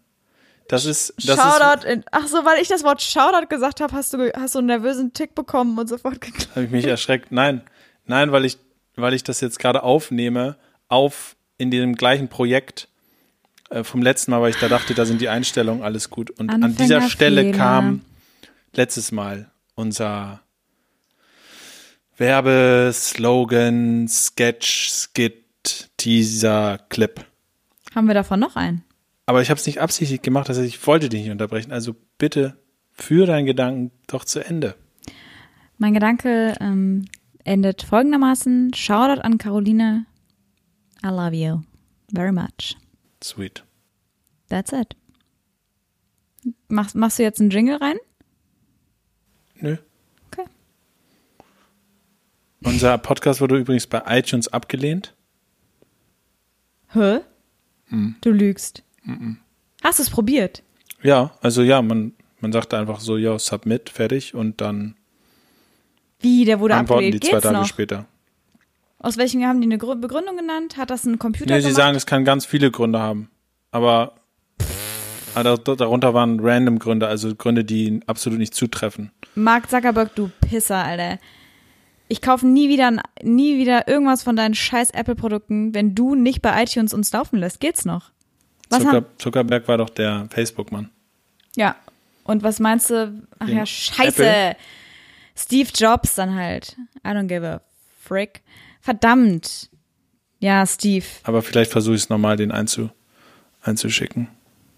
Das 0.68 0.86
ist. 0.86 1.14
Das 1.18 1.38
Shoutout. 1.38 1.86
In, 1.86 2.04
ach 2.12 2.28
so, 2.28 2.45
weil 2.45 2.62
ich 2.62 2.70
das 2.70 2.84
Wort 2.84 3.02
Shoutout 3.02 3.47
gesagt 3.47 3.82
habe, 3.82 3.93
hast 3.93 4.14
du, 4.14 4.32
hast 4.34 4.56
du 4.56 4.60
einen 4.60 4.68
nervösen 4.68 5.12
Tick 5.14 5.36
bekommen 5.36 5.78
und 5.78 5.88
sofort 5.88 6.22
geklappt. 6.22 6.49
Habe 6.56 6.66
ich 6.66 6.72
mich 6.72 6.86
erschreckt. 6.86 7.32
Nein. 7.32 7.62
Nein, 8.06 8.32
weil 8.32 8.45
ich, 8.45 8.58
weil 8.95 9.14
ich 9.14 9.24
das 9.24 9.41
jetzt 9.41 9.60
gerade 9.60 9.84
aufnehme, 9.84 10.56
auf 10.88 11.36
in 11.58 11.72
dem 11.72 11.95
gleichen 11.95 12.30
Projekt 12.30 12.88
äh, 13.70 13.84
vom 13.84 14.02
letzten 14.02 14.32
Mal, 14.32 14.41
weil 14.41 14.52
ich 14.52 14.60
da 14.60 14.68
dachte, 14.70 14.93
da 14.93 15.06
sind 15.06 15.22
die 15.22 15.30
Einstellungen 15.30 15.84
alles 15.84 16.10
gut. 16.10 16.30
Und 16.32 16.49
an 16.49 16.76
dieser 16.76 17.02
Stelle 17.02 17.41
Anfängerfehler. 17.41 17.58
kam 17.58 18.02
letztes 18.74 19.12
Mal 19.12 19.52
unser 19.76 20.41
Werbeslogan, 22.22 24.07
Sketch, 24.07 24.89
Skit, 24.91 25.89
Teaser, 25.97 26.78
Clip. 26.89 27.26
Haben 27.95 28.05
wir 28.05 28.13
davon 28.13 28.39
noch 28.39 28.55
einen? 28.55 28.84
Aber 29.26 29.41
ich 29.41 29.49
habe 29.49 29.59
es 29.59 29.65
nicht 29.65 29.82
absichtlich 29.82 30.22
gemacht, 30.22 30.47
also 30.47 30.61
ich 30.61 30.86
wollte 30.86 31.09
dich 31.09 31.24
nicht 31.24 31.32
unterbrechen. 31.32 31.72
Also 31.72 31.95
bitte 32.19 32.59
führ 32.91 33.26
deinen 33.26 33.47
Gedanken 33.47 33.89
doch 34.05 34.24
zu 34.24 34.39
Ende. 34.39 34.76
Mein 35.80 35.95
Gedanke 35.95 36.53
ähm, 36.61 37.05
endet 37.43 37.82
folgendermaßen. 37.82 38.76
Shoutout 38.76 39.22
an 39.22 39.39
Caroline. 39.39 40.05
I 41.03 41.07
love 41.07 41.36
you 41.36 41.61
very 42.13 42.32
much. 42.32 42.78
Sweet. 43.24 43.63
That's 44.47 44.72
it. 44.72 44.95
Machst, 46.67 46.93
machst 46.93 47.17
du 47.17 47.24
jetzt 47.24 47.41
einen 47.41 47.49
Jingle 47.49 47.78
rein? 47.78 47.97
Nö. 49.55 49.78
Unser 52.64 52.97
Podcast 52.97 53.41
wurde 53.41 53.57
übrigens 53.57 53.88
bei 53.88 54.01
iTunes 54.07 54.47
abgelehnt. 54.47 55.14
Hä? 56.89 57.20
Hm. 57.88 58.16
Du 58.22 58.32
lügst. 58.32 58.84
Hast 59.84 59.99
du 59.99 60.03
es 60.03 60.09
probiert? 60.09 60.62
Ja, 61.01 61.32
also 61.41 61.64
ja, 61.64 61.82
man, 61.82 62.14
man 62.39 62.51
sagte 62.51 62.78
einfach 62.78 62.99
so, 62.99 63.18
ja, 63.18 63.39
submit, 63.39 63.89
fertig 63.89 64.36
und 64.36 64.62
dann 64.62 64.95
Wie, 66.20 66.45
der 66.45 66.59
wurde 66.59 66.76
antworten 66.76 67.01
die 67.12 67.16
abgelehnt. 67.18 67.24
zwei 67.24 67.32
Geht's 67.38 67.43
Tage 67.43 67.57
noch? 67.57 67.66
später. 67.66 68.05
Aus 68.99 69.18
welchen 69.18 69.43
haben 69.43 69.59
die 69.62 69.66
eine 69.66 69.78
Grü- 69.78 69.99
Begründung 69.99 70.38
genannt? 70.38 70.78
Hat 70.78 70.91
das 70.91 71.05
ein 71.05 71.18
Computer 71.18 71.55
Nee, 71.55 71.62
sie 71.62 71.70
gemacht? 71.70 71.78
sagen, 71.78 71.97
es 71.97 72.05
kann 72.05 72.24
ganz 72.24 72.45
viele 72.45 72.70
Gründe 72.70 72.99
haben. 72.99 73.32
Aber 73.72 74.14
da- 75.34 75.57
darunter 75.57 76.14
waren 76.14 76.39
random 76.39 76.78
Gründe, 76.78 77.07
also 77.07 77.34
Gründe, 77.36 77.64
die 77.66 78.01
absolut 78.05 78.38
nicht 78.38 78.53
zutreffen. 78.53 79.12
Mark 79.34 79.68
Zuckerberg, 79.72 80.14
du 80.14 80.30
Pisser, 80.41 80.84
Alter. 80.84 81.18
Ich 82.12 82.22
kaufe 82.22 82.45
nie 82.45 82.68
wieder, 82.68 82.91
nie 83.24 83.57
wieder 83.57 83.88
irgendwas 83.88 84.22
von 84.22 84.36
deinen 84.36 84.53
scheiß 84.53 84.91
Apple-Produkten, 84.91 85.74
wenn 85.74 85.95
du 85.95 86.14
nicht 86.14 86.41
bei 86.41 86.62
iTunes 86.62 86.93
uns 86.93 87.09
laufen 87.14 87.39
lässt. 87.39 87.62
Geht's 87.62 87.86
noch? 87.86 88.12
Was 88.70 88.84
Zucker, 88.84 89.05
Zuckerberg 89.18 89.66
war 89.70 89.78
doch 89.78 89.89
der 89.89 90.28
Facebook-Mann. 90.30 90.89
ja. 91.55 91.78
Und 92.26 92.43
was 92.43 92.59
meinst 92.59 92.89
du? 92.89 93.26
Ach 93.39 93.47
Den 93.47 93.57
ja, 93.57 93.66
scheiße. 93.66 94.26
Apple? 94.26 94.57
Steve 95.36 95.70
Jobs 95.74 96.16
dann 96.16 96.36
halt. 96.36 96.76
I 96.97 97.09
don't 97.12 97.28
give 97.28 97.47
a 97.47 97.62
frick. 97.99 98.41
Verdammt. 98.82 99.70
Ja, 100.39 100.66
Steve. 100.68 101.05
Aber 101.24 101.41
vielleicht 101.41 101.72
versuche 101.72 101.95
ich 101.95 102.03
es 102.03 102.09
nochmal, 102.09 102.36
den 102.36 102.51
einzu, 102.51 102.89
einzuschicken. 103.62 104.28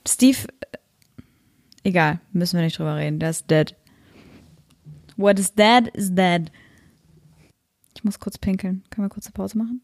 Steve, 0.08 0.38
egal, 1.84 2.20
müssen 2.32 2.58
wir 2.58 2.64
nicht 2.64 2.78
drüber 2.78 2.96
reden. 2.96 3.18
Der 3.20 3.32
ist 3.32 3.50
dead. 3.50 3.76
What 5.18 5.40
is 5.40 5.54
dead 5.54 5.88
is 5.96 6.14
dead. 6.14 6.52
Ich 8.04 8.06
muss 8.06 8.20
kurz 8.20 8.38
pinkeln. 8.38 8.84
Können 8.90 9.06
wir 9.06 9.10
kurz 9.10 9.28
eine 9.28 9.32
Pause 9.32 9.58
machen? 9.58 9.82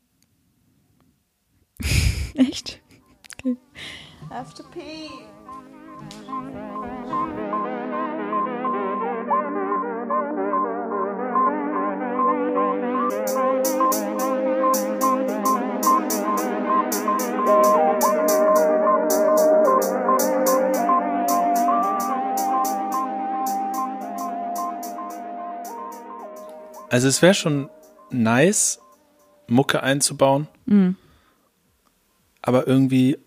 Echt? 2.33 2.81
Okay. 3.37 3.55
I 4.29 4.33
have 4.33 4.53
to 4.55 4.63
pee. 4.63 5.09
Also 26.89 27.07
es 27.07 27.21
wäre 27.21 27.33
schon 27.33 27.69
nice, 28.11 28.79
Mucke 29.47 29.81
einzubauen. 29.83 30.47
Mhm. 30.65 30.95
Aber 32.41 32.67
irgendwie 32.67 33.17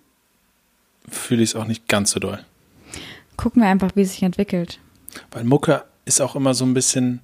fühle 1.08 1.42
ich 1.42 1.50
es 1.50 1.56
auch 1.56 1.66
nicht 1.66 1.88
ganz 1.88 2.12
so 2.12 2.20
doll. 2.20 2.44
Gucken 3.36 3.62
wir 3.62 3.68
einfach, 3.68 3.90
wie 3.96 4.02
es 4.02 4.12
sich 4.12 4.22
entwickelt. 4.22 4.78
Weil 5.30 5.44
Mucke 5.44 5.84
ist 6.04 6.20
auch 6.20 6.36
immer 6.36 6.54
so 6.54 6.64
ein 6.64 6.74
bisschen, 6.74 7.20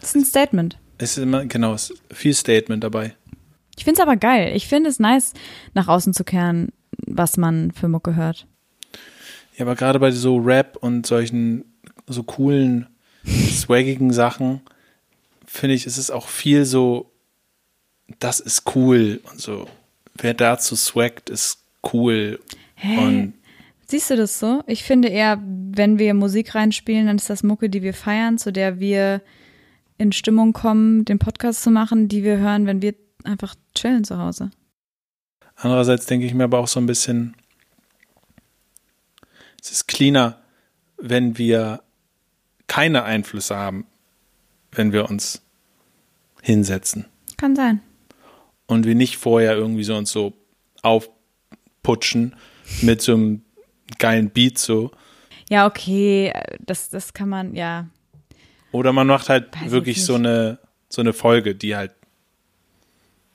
Das 0.00 0.10
ist 0.10 0.16
ein 0.16 0.24
Statement. 0.24 0.78
es 0.98 1.16
ist 1.16 1.22
immer, 1.22 1.44
genau, 1.46 1.74
es 1.74 1.90
ist 1.90 2.02
viel 2.12 2.34
Statement 2.34 2.82
dabei. 2.82 3.14
Ich 3.76 3.84
finde 3.84 4.00
es 4.00 4.02
aber 4.02 4.16
geil. 4.16 4.56
Ich 4.56 4.66
finde 4.66 4.90
es 4.90 4.98
nice, 4.98 5.34
nach 5.74 5.86
außen 5.88 6.12
zu 6.14 6.24
kehren, 6.24 6.72
was 7.06 7.36
man 7.36 7.70
für 7.70 7.88
Mucke 7.88 8.16
hört. 8.16 8.46
Ja, 9.56 9.64
aber 9.64 9.76
gerade 9.76 9.98
bei 10.00 10.10
so 10.10 10.36
Rap 10.38 10.76
und 10.80 11.06
solchen 11.06 11.64
so 12.06 12.22
coolen, 12.24 12.88
swaggigen 13.26 14.12
Sachen, 14.12 14.62
finde 15.48 15.74
ich, 15.74 15.86
ist 15.86 15.96
es 15.96 16.10
auch 16.10 16.28
viel 16.28 16.64
so, 16.64 17.10
das 18.18 18.38
ist 18.40 18.74
cool 18.74 19.20
und 19.30 19.40
so. 19.40 19.68
Wer 20.14 20.34
dazu 20.34 20.76
swaggt, 20.76 21.30
ist 21.30 21.58
cool. 21.92 22.40
Und 22.82 23.34
Siehst 23.90 24.10
du 24.10 24.16
das 24.16 24.38
so? 24.38 24.62
Ich 24.66 24.84
finde 24.84 25.08
eher, 25.08 25.42
wenn 25.42 25.98
wir 25.98 26.12
Musik 26.12 26.54
reinspielen, 26.54 27.06
dann 27.06 27.16
ist 27.16 27.30
das 27.30 27.42
Mucke, 27.42 27.70
die 27.70 27.82
wir 27.82 27.94
feiern, 27.94 28.36
zu 28.36 28.52
der 28.52 28.80
wir 28.80 29.22
in 29.96 30.12
Stimmung 30.12 30.52
kommen, 30.52 31.06
den 31.06 31.18
Podcast 31.18 31.62
zu 31.62 31.70
machen, 31.70 32.08
die 32.08 32.22
wir 32.22 32.36
hören, 32.36 32.66
wenn 32.66 32.82
wir 32.82 32.94
einfach 33.24 33.54
chillen 33.74 34.04
zu 34.04 34.18
Hause. 34.18 34.50
andererseits 35.56 36.04
denke 36.04 36.26
ich 36.26 36.34
mir 36.34 36.44
aber 36.44 36.58
auch 36.58 36.68
so 36.68 36.78
ein 36.78 36.86
bisschen, 36.86 37.34
es 39.60 39.72
ist 39.72 39.88
cleaner, 39.88 40.38
wenn 40.98 41.38
wir 41.38 41.82
keine 42.66 43.04
Einflüsse 43.04 43.56
haben, 43.56 43.86
wenn 44.72 44.92
wir 44.92 45.08
uns 45.10 45.42
hinsetzen. 46.42 47.06
Kann 47.36 47.54
sein. 47.54 47.80
und 48.68 48.86
wir 48.86 48.94
nicht 48.94 49.16
vorher 49.16 49.56
irgendwie 49.56 49.82
so 49.82 49.96
uns 49.96 50.12
so 50.12 50.34
aufputschen 50.82 52.36
mit 52.82 53.02
so 53.02 53.14
einem 53.14 53.42
geilen 53.98 54.30
Beat 54.30 54.58
so. 54.58 54.92
Ja, 55.48 55.66
okay, 55.66 56.32
das, 56.64 56.90
das 56.90 57.14
kann 57.14 57.28
man, 57.28 57.54
ja. 57.54 57.88
Oder 58.70 58.92
man 58.92 59.06
macht 59.06 59.30
halt 59.30 59.60
Weiß 59.60 59.70
wirklich 59.70 60.04
so 60.04 60.14
eine, 60.14 60.58
so 60.90 61.00
eine 61.00 61.14
Folge, 61.14 61.54
die 61.54 61.74
halt 61.74 61.92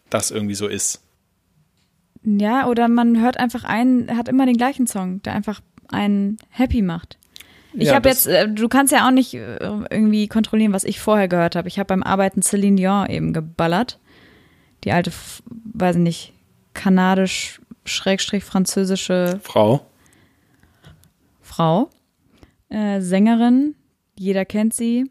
das 0.09 0.29
irgendwie 0.29 0.55
so 0.55 0.67
ist. 0.67 1.01
Ja, 2.23 2.67
oder 2.67 2.87
man 2.87 3.19
hört 3.19 3.37
einfach 3.37 3.63
einen, 3.63 4.15
hat 4.15 4.29
immer 4.29 4.45
den 4.45 4.57
gleichen 4.57 4.85
Song, 4.85 5.21
der 5.23 5.33
einfach 5.33 5.61
einen 5.89 6.37
happy 6.49 6.83
macht. 6.83 7.17
Ich 7.75 7.87
Ja, 7.87 7.95
habe 7.95 8.09
jetzt, 8.09 8.27
äh, 8.27 8.47
du 8.47 8.67
kannst 8.69 8.93
ja 8.93 9.07
auch 9.07 9.11
nicht 9.11 9.33
äh, 9.33 9.57
irgendwie 9.89 10.27
kontrollieren, 10.27 10.73
was 10.73 10.83
ich 10.83 10.99
vorher 10.99 11.27
gehört 11.27 11.55
habe. 11.55 11.67
Ich 11.67 11.79
habe 11.79 11.87
beim 11.87 12.03
Arbeiten 12.03 12.41
Celine 12.41 12.75
Dion 12.77 13.09
eben 13.09 13.33
geballert. 13.33 13.99
Die 14.83 14.91
alte, 14.91 15.11
weiß 15.73 15.95
ich 15.95 16.01
nicht, 16.01 16.33
kanadisch, 16.73 17.59
schrägstrich 17.85 18.43
französische 18.43 19.39
Frau. 19.43 19.85
Frau, 21.41 21.89
äh, 22.69 22.99
Sängerin, 23.01 23.75
jeder 24.17 24.45
kennt 24.45 24.73
sie. 24.73 25.09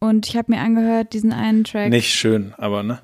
Und 0.00 0.28
ich 0.28 0.36
habe 0.36 0.52
mir 0.52 0.60
angehört, 0.60 1.12
diesen 1.12 1.32
einen 1.32 1.64
Track. 1.64 1.90
Nicht 1.90 2.12
schön, 2.14 2.54
aber 2.56 2.82
ne? 2.82 3.00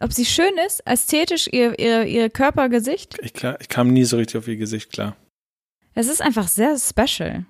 Ob 0.00 0.12
sie 0.12 0.24
schön 0.24 0.50
ist, 0.66 0.84
ästhetisch, 0.86 1.48
ihr, 1.52 1.78
ihr, 1.78 2.04
ihr 2.04 2.28
Körpergesicht. 2.28 3.16
Ich, 3.22 3.32
klar- 3.32 3.56
ich 3.60 3.68
kam 3.68 3.88
nie 3.92 4.04
so 4.04 4.16
richtig 4.16 4.38
auf 4.38 4.48
ihr 4.48 4.56
Gesicht 4.56 4.92
klar. 4.92 5.14
Es 5.94 6.08
ist 6.08 6.20
einfach 6.20 6.48
sehr 6.48 6.76
special. 6.76 7.44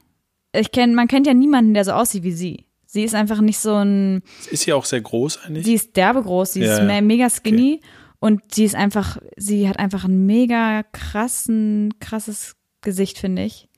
Ich 0.54 0.70
kenn, 0.72 0.94
man 0.94 1.08
kennt 1.08 1.26
ja 1.26 1.34
niemanden, 1.34 1.74
der 1.74 1.84
so 1.84 1.92
aussieht 1.92 2.22
wie 2.22 2.32
sie. 2.32 2.66
Sie 2.86 3.02
ist 3.02 3.14
einfach 3.14 3.40
nicht 3.40 3.58
so 3.58 3.74
ein, 3.74 4.22
Ist 4.50 4.62
sie 4.64 4.72
auch 4.72 4.84
sehr 4.84 5.00
groß 5.00 5.40
eigentlich? 5.44 5.64
sie 5.66 5.74
ist 5.74 5.96
derbe 5.96 6.22
groß, 6.22 6.52
sie 6.52 6.60
Ja, 6.62 6.72
ist 6.74 6.78
ja. 6.78 6.84
me 6.84 7.02
mega 7.02 7.28
skinny 7.28 7.80
und 8.20 8.40
sie 8.54 8.64
ist 8.64 8.76
einfach, 8.76 9.18
sie 9.36 9.68
hat 9.68 9.78
einfach 9.80 10.04
ein 10.04 10.26
mega 10.26 10.84
krassen, 10.92 11.94
krasses 12.00 12.54
Gesicht, 12.82 13.18
finde 13.18 13.42
ich. 13.42 13.68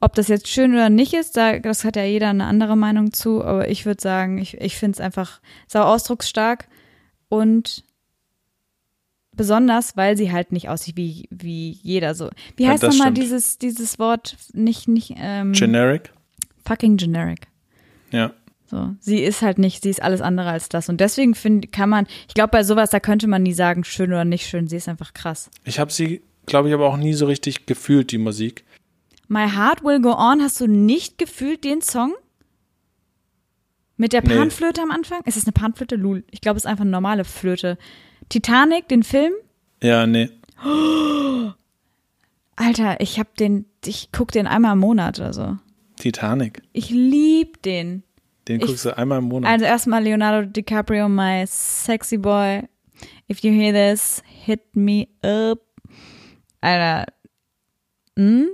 Ob 0.00 0.14
das 0.14 0.28
jetzt 0.28 0.48
schön 0.48 0.72
oder 0.72 0.88
nicht 0.90 1.12
ist, 1.14 1.36
da, 1.36 1.58
das 1.58 1.84
hat 1.84 1.96
ja 1.96 2.04
jeder 2.04 2.28
eine 2.30 2.44
andere 2.46 2.76
Meinung 2.76 3.12
zu, 3.12 3.42
aber 3.44 3.68
ich 3.68 3.84
würde 3.86 4.02
sagen, 4.02 4.38
ich, 4.38 4.54
ich 4.60 4.76
finde 4.76 4.96
es 4.96 5.00
einfach 5.00 5.40
sau 5.66 5.82
ausdrucksstark 5.82 6.68
und 7.28 7.84
besonders, 9.36 9.96
weil 9.96 10.16
sie 10.16 10.32
halt 10.32 10.52
nicht 10.52 10.68
aussieht 10.68 10.96
wie, 10.96 11.28
wie 11.30 11.70
jeder 11.82 12.14
so. 12.14 12.30
Wie 12.56 12.64
Ja, 12.64 12.70
heißt 12.70 12.82
das 12.82 12.96
nochmal 12.96 13.12
dieses, 13.12 13.58
dieses 13.58 13.98
Wort? 13.98 14.36
Nicht, 14.52 14.88
nicht, 14.88 15.14
ähm, 15.16 15.52
Generic? 15.52 16.12
fucking 16.66 16.96
generic. 16.96 17.46
Ja. 18.10 18.32
So, 18.66 18.94
sie 18.98 19.22
ist 19.22 19.42
halt 19.42 19.58
nicht, 19.58 19.82
sie 19.82 19.90
ist 19.90 20.02
alles 20.02 20.20
andere 20.22 20.48
als 20.50 20.68
das. 20.70 20.88
Und 20.88 21.00
deswegen 21.00 21.34
finde, 21.34 21.68
kann 21.68 21.90
man, 21.90 22.06
ich 22.28 22.34
glaube, 22.34 22.50
bei 22.50 22.64
sowas, 22.64 22.90
da 22.90 22.98
könnte 23.00 23.26
man 23.26 23.42
nie 23.42 23.52
sagen, 23.52 23.84
schön 23.84 24.10
oder 24.10 24.24
nicht 24.24 24.46
schön. 24.46 24.66
Sie 24.68 24.76
ist 24.76 24.88
einfach 24.88 25.12
krass. 25.12 25.50
Ich 25.64 25.78
habe 25.78 25.92
sie, 25.92 26.22
glaube 26.46 26.68
ich, 26.68 26.74
aber 26.74 26.86
auch 26.88 26.96
nie 26.96 27.12
so 27.12 27.26
richtig 27.26 27.66
gefühlt, 27.66 28.10
die 28.10 28.18
Musik. 28.18 28.64
My 29.28 29.48
Heart 29.50 29.84
Will 29.84 30.00
Go 30.00 30.12
On, 30.16 30.40
hast 30.42 30.60
du 30.60 30.66
nicht 30.66 31.18
gefühlt 31.18 31.64
den 31.64 31.82
Song? 31.82 32.14
Mit 33.96 34.12
der 34.12 34.22
Nee. 34.26 34.34
Panflöte 34.36 34.82
am 34.82 34.90
Anfang? 34.90 35.20
Ist 35.24 35.36
es 35.36 35.44
eine 35.44 35.52
Panflöte? 35.52 35.96
Lul. 35.96 36.24
Ich 36.30 36.40
glaube, 36.40 36.56
es 36.56 36.64
ist 36.64 36.70
einfach 36.70 36.82
eine 36.82 36.90
normale 36.90 37.24
Flöte. 37.24 37.78
Titanic, 38.28 38.88
den 38.88 39.02
Film? 39.02 39.32
Ja, 39.82 40.06
nee. 40.06 40.28
Alter, 42.56 43.00
ich 43.00 43.18
hab 43.18 43.36
den, 43.36 43.66
ich 43.84 44.10
guck 44.12 44.30
den 44.32 44.46
einmal 44.46 44.72
im 44.74 44.78
Monat 44.78 45.18
oder 45.18 45.32
so. 45.32 45.56
Titanic. 45.98 46.62
Ich 46.72 46.90
lieb 46.90 47.62
den. 47.62 48.02
Den 48.48 48.60
Ich- 48.60 48.66
guckst 48.66 48.84
du 48.84 48.96
einmal 48.96 49.18
im 49.18 49.24
Monat. 49.24 49.50
Also 49.50 49.64
erstmal 49.64 50.02
Leonardo 50.02 50.48
DiCaprio, 50.48 51.08
my 51.08 51.44
sexy 51.46 52.16
boy. 52.18 52.62
If 53.30 53.40
you 53.42 53.50
hear 53.52 53.72
this, 53.72 54.22
hit 54.26 54.60
me 54.74 55.08
up. 55.22 55.60
Alter. 56.60 57.06
Hm? 58.16 58.48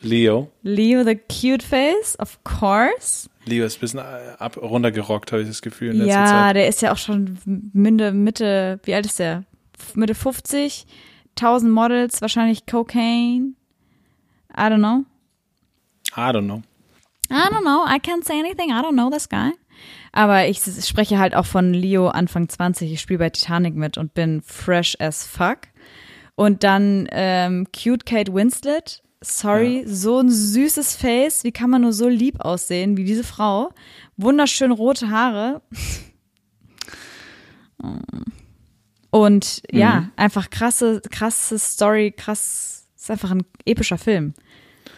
Leo. 0.00 0.50
Leo 0.62 1.04
the 1.04 1.14
cute 1.14 1.62
face, 1.62 2.16
of 2.18 2.38
course. 2.44 3.28
Leo 3.46 3.64
ist 3.64 3.76
ein 3.76 3.80
bisschen 3.80 4.00
äh, 4.00 4.32
ab, 4.38 4.56
runtergerockt, 4.56 5.32
habe 5.32 5.42
ich 5.42 5.48
das 5.48 5.62
Gefühl 5.62 5.90
in 5.92 5.98
letzter 5.98 6.12
Ja, 6.20 6.26
Zeit. 6.26 6.56
der 6.56 6.68
ist 6.68 6.82
ja 6.82 6.92
auch 6.92 6.96
schon 6.98 7.38
Mitte, 7.72 8.12
Mitte, 8.12 8.80
wie 8.84 8.94
alt 8.94 9.06
ist 9.06 9.18
der? 9.18 9.44
Mitte 9.94 10.14
50, 10.14 10.86
1000 11.38 11.70
Models, 11.72 12.20
wahrscheinlich 12.22 12.66
Cocaine. 12.66 13.54
I 14.56 14.60
don't 14.62 14.78
know. 14.78 15.04
I 16.16 16.30
don't 16.30 16.44
know. 16.46 16.62
I 17.30 17.48
don't 17.50 17.62
know, 17.62 17.84
I 17.86 17.98
can't 17.98 18.24
say 18.24 18.38
anything, 18.38 18.70
I 18.70 18.80
don't 18.82 18.92
know 18.94 19.10
this 19.10 19.28
guy. 19.28 19.50
Aber 20.12 20.46
ich 20.46 20.60
spreche 20.60 21.18
halt 21.18 21.34
auch 21.34 21.46
von 21.46 21.74
Leo 21.74 22.08
Anfang 22.08 22.48
20. 22.48 22.92
Ich 22.92 23.00
spiele 23.00 23.18
bei 23.18 23.30
Titanic 23.30 23.74
mit 23.74 23.98
und 23.98 24.14
bin 24.14 24.42
fresh 24.42 24.96
as 25.00 25.24
fuck. 25.26 25.58
Und 26.36 26.62
dann 26.62 27.08
ähm, 27.10 27.66
Cute 27.72 28.06
Kate 28.06 28.32
Winslet. 28.32 29.02
Sorry, 29.24 29.84
so 29.86 30.18
ein 30.18 30.30
süßes 30.30 30.96
Face. 30.96 31.44
Wie 31.44 31.52
kann 31.52 31.70
man 31.70 31.82
nur 31.82 31.92
so 31.92 32.08
lieb 32.08 32.40
aussehen 32.40 32.96
wie 32.96 33.04
diese 33.04 33.24
Frau? 33.24 33.72
Wunderschön 34.16 34.70
rote 34.70 35.10
Haare. 35.10 35.62
Und 39.10 39.62
ja, 39.70 40.10
einfach 40.16 40.50
krasse, 40.50 41.00
krasse 41.10 41.58
Story, 41.58 42.12
krass. 42.16 42.86
Ist 42.96 43.10
einfach 43.10 43.30
ein 43.30 43.44
epischer 43.64 43.98
Film. 43.98 44.34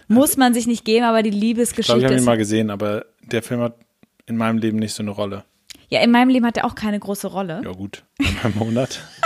Muss 0.08 0.36
man 0.36 0.54
sich 0.54 0.66
nicht 0.66 0.84
geben, 0.84 1.04
aber 1.04 1.22
die 1.22 1.28
Ich 1.28 1.34
glaube, 1.34 1.46
Liebesgeschichte 1.46 1.98
ich 1.98 2.04
habe 2.04 2.14
ihn 2.16 2.24
mal 2.24 2.36
gesehen, 2.36 2.70
aber 2.70 3.06
der 3.22 3.42
Film 3.42 3.60
hat 3.60 3.78
in 4.26 4.36
meinem 4.36 4.58
Leben 4.58 4.78
nicht 4.78 4.94
so 4.94 5.02
eine 5.02 5.10
Rolle. 5.10 5.44
Ja, 5.88 6.00
in 6.00 6.10
meinem 6.10 6.28
Leben 6.30 6.46
hat 6.46 6.56
er 6.56 6.64
auch 6.64 6.74
keine 6.74 6.98
große 6.98 7.28
Rolle. 7.28 7.62
Ja 7.64 7.72
gut, 7.72 8.04
einmal 8.18 8.52
im 8.52 8.58
Monat. 8.58 9.00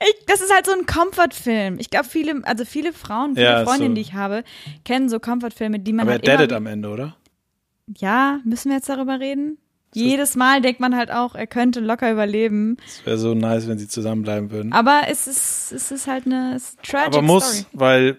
Ich, 0.00 0.26
das 0.26 0.40
ist 0.40 0.52
halt 0.52 0.66
so 0.66 0.72
ein 0.72 0.86
Comfort-Film. 0.86 1.78
Ich 1.78 1.90
glaube, 1.90 2.06
viele, 2.08 2.40
also 2.44 2.64
viele 2.64 2.92
Frauen, 2.92 3.34
viele 3.34 3.46
Ja, 3.46 3.64
Freundinnen, 3.64 3.90
so. 3.92 3.94
die 3.94 4.00
ich 4.02 4.14
habe, 4.14 4.44
kennen 4.84 5.08
so 5.08 5.18
Comfort-Filme, 5.20 5.78
die 5.80 5.92
man 5.92 6.02
Aber 6.02 6.10
er 6.10 6.14
halt 6.16 6.24
immer. 6.24 6.36
daddet 6.36 6.52
am 6.52 6.66
Ende, 6.66 6.88
oder? 6.90 7.16
Ja, 7.96 8.40
müssen 8.44 8.68
wir 8.70 8.76
jetzt 8.76 8.88
darüber 8.88 9.20
reden? 9.20 9.58
Jedes 9.94 10.34
Mal 10.36 10.60
denkt 10.60 10.78
man 10.80 10.94
halt 10.94 11.10
auch, 11.10 11.34
er 11.34 11.46
könnte 11.46 11.80
locker 11.80 12.12
überleben. 12.12 12.76
Es 12.86 13.06
wäre 13.06 13.16
so 13.16 13.34
nice, 13.34 13.66
wenn 13.66 13.78
sie 13.78 13.88
zusammenbleiben 13.88 14.50
würden. 14.50 14.72
Aber 14.74 15.02
es 15.08 15.26
ist, 15.26 15.72
es 15.72 15.90
ist 15.90 16.06
halt 16.06 16.26
eine 16.26 16.54
es 16.56 16.70
ist 16.70 16.82
tragic 16.82 17.06
Aber 17.14 17.22
muss, 17.22 17.60
Story. 17.60 17.66
weil 17.72 18.18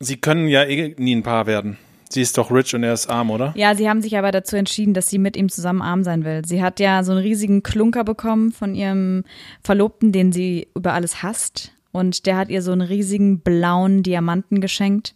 sie 0.00 0.16
können 0.16 0.48
ja 0.48 0.64
eh 0.64 0.94
nie 0.96 1.14
ein 1.14 1.22
Paar 1.22 1.46
werden. 1.46 1.76
Sie 2.14 2.22
ist 2.22 2.38
doch 2.38 2.50
rich 2.52 2.74
und 2.74 2.84
er 2.84 2.92
ist 2.92 3.08
arm, 3.08 3.30
oder? 3.30 3.52
Ja, 3.56 3.74
sie 3.74 3.88
haben 3.88 4.00
sich 4.00 4.16
aber 4.16 4.30
dazu 4.30 4.56
entschieden, 4.56 4.94
dass 4.94 5.08
sie 5.08 5.18
mit 5.18 5.36
ihm 5.36 5.48
zusammen 5.48 5.82
arm 5.82 6.04
sein 6.04 6.24
will. 6.24 6.42
Sie 6.46 6.62
hat 6.62 6.78
ja 6.78 7.02
so 7.02 7.12
einen 7.12 7.20
riesigen 7.20 7.62
Klunker 7.64 8.04
bekommen 8.04 8.52
von 8.52 8.74
ihrem 8.74 9.24
Verlobten, 9.62 10.12
den 10.12 10.30
sie 10.30 10.68
über 10.76 10.92
alles 10.92 11.22
hasst. 11.22 11.72
Und 11.90 12.26
der 12.26 12.36
hat 12.36 12.50
ihr 12.50 12.62
so 12.62 12.72
einen 12.72 12.82
riesigen 12.82 13.40
blauen 13.40 14.02
Diamanten 14.02 14.60
geschenkt. 14.60 15.14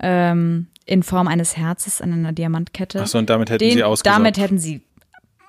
Ähm, 0.00 0.68
in 0.84 1.02
Form 1.02 1.28
eines 1.28 1.56
Herzes 1.56 2.00
an 2.00 2.12
einer 2.12 2.32
Diamantkette. 2.32 3.00
Achso, 3.00 3.18
und 3.18 3.28
damit 3.28 3.50
hätten 3.50 3.64
Den, 3.64 3.72
sie 3.72 3.84
ausgesorgt. 3.84 4.18
damit 4.18 4.38
hätten 4.38 4.58
sie 4.58 4.82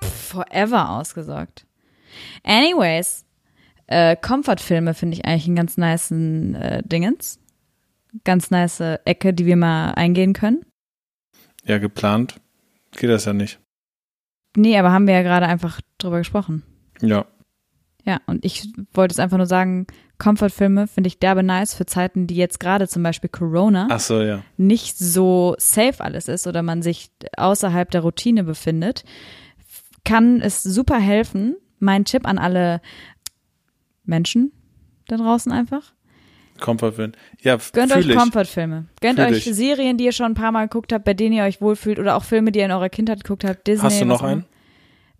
forever 0.02 0.90
ausgesorgt. 0.90 1.66
Anyways, 2.42 3.24
äh, 3.86 4.16
Comfort-Filme 4.16 4.94
finde 4.94 5.16
ich 5.16 5.24
eigentlich 5.24 5.46
einen 5.46 5.56
ganz 5.56 5.76
niceen 5.76 6.54
äh, 6.54 6.82
Dingens. 6.84 7.38
Ganz 8.24 8.50
nice 8.50 8.80
Ecke, 9.04 9.32
die 9.32 9.46
wir 9.46 9.56
mal 9.56 9.92
eingehen 9.92 10.32
können. 10.32 10.64
Ja, 11.64 11.78
geplant 11.78 12.40
geht 12.92 13.10
das 13.10 13.24
ja 13.24 13.32
nicht. 13.32 13.60
Nee, 14.56 14.76
aber 14.78 14.92
haben 14.92 15.06
wir 15.06 15.14
ja 15.14 15.22
gerade 15.22 15.46
einfach 15.46 15.80
drüber 15.98 16.18
gesprochen. 16.18 16.62
Ja. 17.00 17.26
Ja, 18.04 18.18
und 18.26 18.44
ich 18.44 18.66
wollte 18.94 19.12
es 19.12 19.18
einfach 19.18 19.36
nur 19.36 19.46
sagen, 19.46 19.86
Comfort-Filme 20.18 20.86
finde 20.86 21.08
ich 21.08 21.18
derbe 21.18 21.42
nice 21.42 21.74
für 21.74 21.86
Zeiten, 21.86 22.26
die 22.26 22.34
jetzt 22.34 22.58
gerade 22.58 22.88
zum 22.88 23.02
Beispiel 23.02 23.30
Corona 23.30 23.88
Ach 23.90 24.00
so, 24.00 24.22
ja. 24.22 24.42
nicht 24.56 24.98
so 24.98 25.54
safe 25.58 26.02
alles 26.02 26.26
ist 26.26 26.46
oder 26.46 26.62
man 26.62 26.82
sich 26.82 27.10
außerhalb 27.36 27.90
der 27.90 28.00
Routine 28.00 28.42
befindet, 28.44 29.04
kann 30.04 30.40
es 30.40 30.62
super 30.62 30.98
helfen. 30.98 31.56
Mein 31.78 32.04
Tipp 32.04 32.26
an 32.26 32.38
alle 32.38 32.80
Menschen 34.04 34.52
da 35.06 35.16
draußen 35.16 35.52
einfach. 35.52 35.92
Comfortfilm. 36.60 37.12
Ja, 37.42 37.58
Gönnt 37.72 37.94
euch. 37.94 38.08
Comfort-Filme. 38.08 38.86
Gönnt 39.00 39.18
Fühl 39.18 39.28
euch 39.28 39.46
ich. 39.46 39.54
Serien, 39.54 39.96
die 39.96 40.04
ihr 40.04 40.12
schon 40.12 40.26
ein 40.26 40.34
paar 40.34 40.52
Mal 40.52 40.68
geguckt 40.68 40.92
habt, 40.92 41.04
bei 41.04 41.14
denen 41.14 41.34
ihr 41.34 41.44
euch 41.44 41.60
wohlfühlt 41.60 41.98
oder 41.98 42.16
auch 42.16 42.24
Filme, 42.24 42.52
die 42.52 42.60
ihr 42.60 42.66
in 42.66 42.72
eurer 42.72 42.88
Kindheit 42.88 43.24
geguckt 43.24 43.44
habt. 43.44 43.66
Disney. 43.66 43.84
Hast 43.84 44.00
du 44.00 44.04
noch 44.04 44.22
einen? 44.22 44.44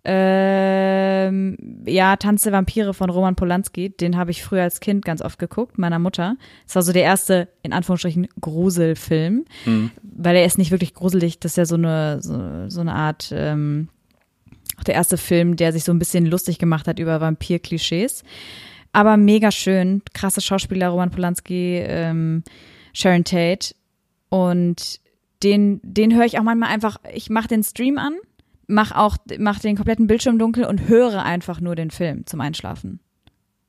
Ähm, 0.03 1.57
ja, 1.85 2.15
Tanz 2.15 2.43
der 2.43 2.53
Vampire 2.53 2.93
von 2.93 3.09
Roman 3.09 3.35
Polanski. 3.35 3.89
Den 3.89 4.17
habe 4.17 4.31
ich 4.31 4.43
früher 4.43 4.63
als 4.63 4.79
Kind 4.79 5.05
ganz 5.05 5.21
oft 5.21 5.37
geguckt, 5.37 5.77
meiner 5.77 5.99
Mutter. 5.99 6.37
Das 6.65 6.75
war 6.75 6.81
so 6.81 6.91
der 6.91 7.03
erste, 7.03 7.49
in 7.61 7.71
Anführungsstrichen, 7.71 8.27
Gruselfilm. 8.39 9.45
Mhm. 9.65 9.91
Weil 10.01 10.37
er 10.37 10.45
ist 10.45 10.57
nicht 10.57 10.71
wirklich 10.71 10.95
gruselig. 10.95 11.39
Das 11.39 11.51
ist 11.51 11.57
ja 11.57 11.65
so 11.65 11.75
eine, 11.75 12.17
so, 12.21 12.67
so 12.67 12.81
eine 12.81 12.93
Art, 12.93 13.31
ähm, 13.35 13.89
auch 14.79 14.83
der 14.83 14.95
erste 14.95 15.17
Film, 15.17 15.55
der 15.55 15.71
sich 15.71 15.83
so 15.83 15.91
ein 15.91 15.99
bisschen 15.99 16.25
lustig 16.25 16.57
gemacht 16.57 16.87
hat 16.87 16.97
über 16.97 17.21
Vampir-Klischees. 17.21 18.23
Aber 18.93 19.17
mega 19.17 19.51
schön. 19.51 20.01
Krasse 20.13 20.41
Schauspieler, 20.41 20.89
Roman 20.89 21.11
Polanski, 21.11 21.77
ähm, 21.77 22.43
Sharon 22.93 23.23
Tate. 23.23 23.73
Und 24.29 24.99
den, 25.43 25.79
den 25.83 26.15
höre 26.15 26.25
ich 26.25 26.37
auch 26.37 26.43
manchmal 26.43 26.69
einfach, 26.69 26.97
ich 27.13 27.29
mache 27.29 27.47
den 27.47 27.63
Stream 27.63 27.97
an, 27.97 28.15
mach 28.67 28.91
auch, 28.91 29.17
mach 29.37 29.59
den 29.59 29.75
kompletten 29.75 30.07
Bildschirm 30.07 30.39
dunkel 30.39 30.65
und 30.65 30.87
höre 30.87 31.23
einfach 31.23 31.61
nur 31.61 31.75
den 31.75 31.91
Film 31.91 32.25
zum 32.25 32.41
Einschlafen. 32.41 32.99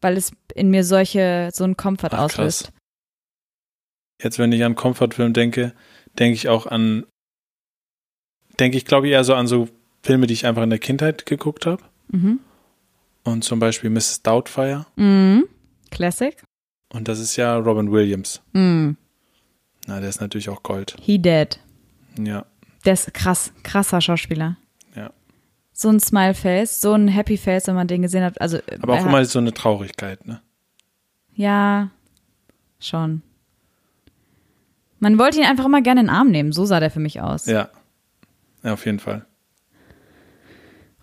Weil 0.00 0.16
es 0.16 0.32
in 0.54 0.70
mir 0.70 0.84
solche, 0.84 1.50
so 1.52 1.64
einen 1.64 1.76
Komfort 1.76 2.10
Ach, 2.12 2.18
krass. 2.18 2.32
auslöst. 2.32 2.72
Jetzt, 4.20 4.38
wenn 4.38 4.52
ich 4.52 4.64
an 4.64 4.74
Comfortfilm 4.74 5.32
denke, 5.32 5.72
denke 6.18 6.34
ich 6.34 6.48
auch 6.48 6.66
an, 6.66 7.06
denke 8.60 8.76
ich, 8.76 8.84
glaube 8.84 9.06
ich, 9.06 9.12
eher 9.12 9.24
so 9.24 9.34
an 9.34 9.46
so 9.46 9.68
Filme, 10.02 10.26
die 10.26 10.34
ich 10.34 10.46
einfach 10.46 10.62
in 10.62 10.70
der 10.70 10.78
Kindheit 10.78 11.26
geguckt 11.26 11.66
habe. 11.66 11.82
Mhm. 12.08 12.40
Und 13.24 13.44
zum 13.44 13.58
Beispiel 13.60 13.90
Mrs. 13.90 14.22
Doubtfire. 14.22 14.86
Mhm. 14.96 15.44
Classic. 15.90 16.42
Und 16.92 17.08
das 17.08 17.18
ist 17.20 17.36
ja 17.36 17.56
Robin 17.56 17.90
Williams. 17.92 18.42
Mhm. 18.52 18.96
Na, 19.86 20.00
der 20.00 20.08
ist 20.08 20.20
natürlich 20.20 20.48
auch 20.48 20.62
Gold. 20.62 20.96
He 21.00 21.18
dead. 21.18 21.58
Ja. 22.18 22.44
Der 22.84 22.92
ist 22.94 23.12
krass, 23.14 23.52
krasser 23.62 24.00
Schauspieler. 24.00 24.56
Ja. 24.94 25.10
So 25.72 25.88
ein 25.88 26.00
Smile-Face, 26.00 26.80
so 26.80 26.92
ein 26.92 27.08
Happy-Face, 27.08 27.66
wenn 27.68 27.74
man 27.74 27.88
den 27.88 28.02
gesehen 28.02 28.24
hat. 28.24 28.40
Also, 28.40 28.58
Aber 28.80 28.94
auch 28.94 28.98
er- 28.98 29.06
immer 29.06 29.24
so 29.24 29.38
eine 29.38 29.52
Traurigkeit, 29.54 30.26
ne? 30.26 30.40
Ja, 31.34 31.90
schon. 32.78 33.22
Man 34.98 35.18
wollte 35.18 35.38
ihn 35.38 35.46
einfach 35.46 35.64
immer 35.64 35.80
gerne 35.82 36.00
in 36.02 36.06
den 36.08 36.14
Arm 36.14 36.30
nehmen. 36.30 36.52
So 36.52 36.64
sah 36.64 36.78
der 36.80 36.90
für 36.90 37.00
mich 37.00 37.20
aus. 37.20 37.46
Ja. 37.46 37.70
Ja, 38.62 38.72
auf 38.74 38.84
jeden 38.86 38.98
Fall. 39.00 39.24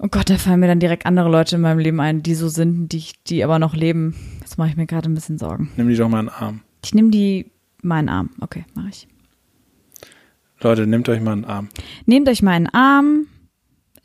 Oh 0.02 0.08
Gott, 0.10 0.30
da 0.30 0.38
fallen 0.38 0.62
mir 0.62 0.68
dann 0.68 0.80
direkt 0.80 1.06
andere 1.06 1.30
Leute 1.30 1.58
in 1.58 1.62
meinem 1.62 1.80
Leben 1.80 2.00
ein, 2.00 2.24
die 2.24 2.34
so 2.34 2.48
sind, 2.48 2.90
die, 2.90 3.04
die 3.28 3.44
aber 3.44 3.60
noch 3.60 3.76
leben. 3.76 4.16
Jetzt 4.40 4.58
mache 4.58 4.70
ich 4.70 4.78
mir 4.78 4.86
gerade 4.86 5.10
ein 5.10 5.14
bisschen 5.14 5.38
Sorgen. 5.38 5.70
Nimm 5.76 5.90
die 5.90 5.96
doch 5.96 6.08
mal 6.08 6.22
in 6.22 6.28
den 6.28 6.34
Arm. 6.34 6.62
Ich 6.86 6.94
nehme 6.94 7.10
die 7.12 7.52
meinen 7.82 8.08
Arm. 8.08 8.30
Okay, 8.40 8.66
mache 8.76 8.90
ich. 8.90 9.08
Leute, 10.62 10.88
nehmt 10.88 11.10
euch 11.10 11.22
mal 11.22 11.34
in 11.34 11.42
den 11.42 11.50
Arm. 11.50 11.70
Nehmt 12.06 12.30
euch 12.30 12.42
meinen 12.42 12.68
Arm. 12.68 13.28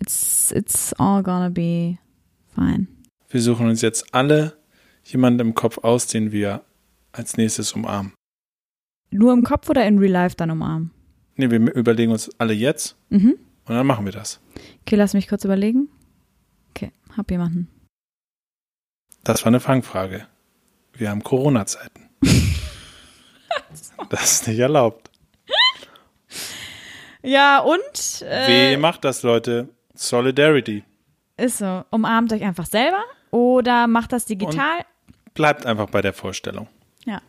It's, 0.00 0.50
it's 0.50 0.92
all 0.94 1.22
gonna 1.22 1.48
be 1.48 1.98
fine. 2.54 2.88
Wir 3.28 3.40
suchen 3.40 3.68
uns 3.68 3.80
jetzt 3.80 4.12
alle 4.12 4.56
jemanden 5.04 5.40
im 5.40 5.54
Kopf 5.54 5.78
aus, 5.78 6.08
den 6.08 6.32
wir 6.32 6.62
als 7.12 7.36
nächstes 7.36 7.72
umarmen. 7.72 8.12
Nur 9.10 9.32
im 9.32 9.44
Kopf 9.44 9.68
oder 9.68 9.86
in 9.86 9.98
Real 9.98 10.10
Life 10.10 10.34
dann 10.36 10.50
umarmen? 10.50 10.90
Nee, 11.36 11.50
wir 11.50 11.72
überlegen 11.74 12.10
uns 12.10 12.30
alle 12.38 12.52
jetzt 12.52 12.96
Mhm. 13.10 13.34
Und 13.66 13.74
dann 13.74 13.86
machen 13.86 14.04
wir 14.04 14.12
das. 14.12 14.40
Okay, 14.82 14.96
lass 14.96 15.14
mich 15.14 15.28
kurz 15.28 15.44
überlegen. 15.44 15.88
Okay, 16.70 16.92
hab 17.16 17.30
jemanden. 17.30 17.68
Das 19.22 19.42
war 19.42 19.48
eine 19.48 19.60
Fangfrage. 19.60 20.26
Wir 20.92 21.10
haben 21.10 21.22
Corona-Zeiten. 21.22 22.08
das 24.10 24.32
ist 24.32 24.48
nicht 24.48 24.58
erlaubt. 24.58 25.10
Ja, 27.22 27.60
und 27.60 28.22
äh, 28.22 28.70
Wer 28.72 28.78
macht 28.78 29.04
das, 29.04 29.22
Leute? 29.22 29.68
Solidarity. 29.94 30.84
ist 31.38 31.58
so. 31.58 31.84
Umarmt 31.90 32.32
euch 32.32 32.42
einfach 32.42 32.66
selber 32.66 33.02
oder 33.30 33.86
macht 33.86 34.12
das 34.12 34.26
digital. 34.26 34.84
Bleibt 35.32 35.64
einfach 35.66 35.88
bei 35.88 36.02
der 36.02 36.12
Vorstellung. 36.12 36.68
ja. 37.06 37.20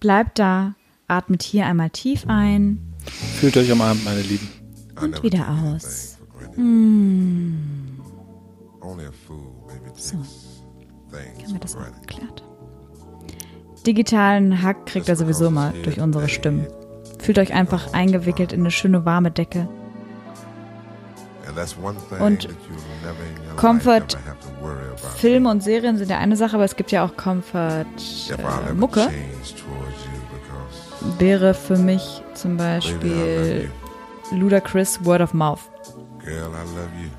Bleibt 0.00 0.38
da, 0.38 0.74
atmet 1.08 1.42
hier 1.42 1.64
einmal 1.64 1.88
tief 1.88 2.24
ein 2.26 2.92
Fühlt 3.40 3.56
euch 3.56 3.70
umarmt, 3.72 4.04
meine 4.04 4.20
Lieben. 4.20 4.50
Und 5.00 5.22
wieder 5.22 5.48
aus. 5.48 6.18
Takes 9.84 10.08
So. 10.08 10.16
Haben 10.18 11.52
wir 11.52 11.60
das 11.60 11.76
granted. 11.76 12.06
geklärt? 12.06 12.42
Digitalen 13.86 14.62
Hack 14.62 14.86
kriegt 14.86 15.08
er 15.08 15.16
sowieso 15.16 15.50
mal 15.50 15.72
durch 15.82 16.00
unsere 16.00 16.28
Stimmen. 16.28 16.66
Fühlt 17.18 17.38
euch 17.38 17.52
einfach 17.52 17.92
eingewickelt 17.92 18.52
in 18.52 18.60
eine 18.60 18.70
schöne 18.70 19.04
warme 19.04 19.30
Decke. 19.30 19.68
Und 22.18 22.48
Comfort. 23.56 24.18
Filme 25.16 25.50
und 25.50 25.62
Serien 25.62 25.98
sind 25.98 26.10
ja 26.10 26.18
eine 26.18 26.36
Sache, 26.36 26.56
aber 26.56 26.64
es 26.64 26.76
gibt 26.76 26.90
ja 26.90 27.04
auch 27.04 27.16
Comfort 27.16 27.84
äh, 28.30 28.72
Mucke. 28.72 29.10
Wäre 31.18 31.54
für 31.54 31.76
mich 31.76 32.22
zum 32.34 32.56
Beispiel 32.56 33.70
Ludacris 34.32 35.04
Word 35.04 35.20
of 35.20 35.34
Mouth. 35.34 35.60
Girl, 36.24 36.50
I 36.52 36.64
love 36.76 36.90
you. 37.02 37.10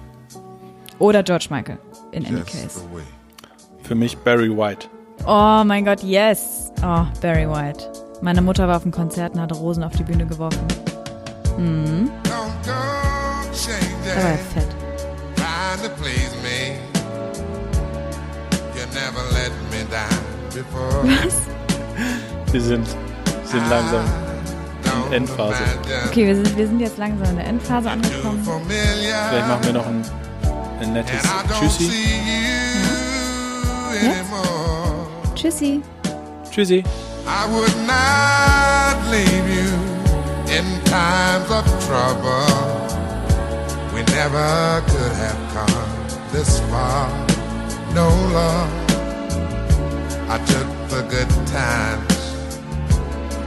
oder 0.99 1.22
George 1.24 1.47
Michael 1.49 1.78
in 2.12 2.26
any 2.26 2.38
Just 2.39 2.51
case. 2.51 2.80
the 2.82 2.95
way. 2.95 3.03
Für 3.84 3.95
mich 3.95 4.18
Barry 4.18 4.49
White. 4.49 4.88
Oh 5.28 5.64
mein 5.66 5.86
Gott, 5.86 6.01
yes. 6.03 6.72
Oh, 6.82 7.06
Barry 7.22 7.47
White. 7.47 7.84
Meine 8.22 8.41
Mutter 8.41 8.68
war 8.68 8.78
auf 8.78 8.84
dem 8.84 8.91
Konzert 8.91 9.34
und 9.36 9.41
hat 9.41 9.53
Rosen 9.53 9.84
auf 9.84 9.93
die 9.95 10.03
Bühne 10.03 10.26
geworfen. 10.26 10.60
Don't 11.58 12.10
go 12.66 12.72
Da 14.06 14.16
war 14.16 14.32
er 14.32 14.38
fett. 14.38 14.68
trying 15.36 15.82
to 15.84 15.89
please 16.01 16.34
me. 16.43 16.78
You 18.76 18.86
never 18.93 19.22
let 19.34 19.51
me 19.72 19.84
down 19.91 20.20
before. 20.53 21.03
Wir 22.51 22.62
sind, 22.62 22.88
sind 23.43 23.70
langsam. 23.70 24.06
Endphase. 25.12 25.64
Okay, 26.10 26.28
wir 26.28 26.36
sind, 26.36 26.58
wir 26.58 26.68
sind 26.68 26.80
jetzt 26.80 26.97
langsam 26.97 27.30
in 27.30 27.36
der 27.38 27.47
Endphase 27.47 27.89
angekommen. 27.89 28.47
Vielleicht 28.68 29.47
machen 29.47 29.64
wir 29.64 29.74
noch 29.74 29.88
ein, 29.88 30.06
ein 30.82 30.93
nettes 30.93 31.22
Tschüssi. 31.60 31.91
anymore. 33.95 35.08
Tschüssi. 35.36 35.82
Tschüssi. 36.51 36.84
I 37.28 37.45
would 37.51 37.76
not 37.88 38.97
leave 39.12 39.47
you 39.49 39.70
in 40.56 40.66
times 40.86 41.49
of 41.49 41.66
trouble. 41.88 42.45
We 43.93 44.03
never 44.14 44.84
could 44.88 45.14
have 45.24 45.39
come 45.53 46.32
this 46.32 46.60
far. 46.72 47.10
No 47.93 48.10
love. 48.34 48.70
I 50.30 50.38
took 50.45 50.68
the 50.89 51.01
good 51.10 51.30
times. 51.47 52.14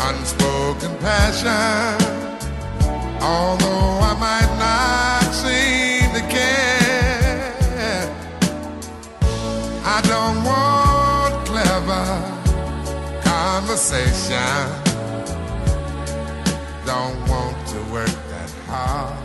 unspoken 0.00 0.96
passion. 0.98 1.96
Although 3.20 3.98
I 4.10 4.14
might 4.26 4.52
not 4.58 5.32
seem 5.34 6.12
to 6.14 6.22
care, 6.28 8.04
I 9.84 10.00
don't 10.12 10.44
want 10.44 11.46
clever 11.46 12.06
conversation. 13.22 14.38
Don't 16.86 17.18
want 17.28 17.56
to 17.68 17.78
work 17.92 18.14
that 18.30 18.50
hard. 18.66 19.17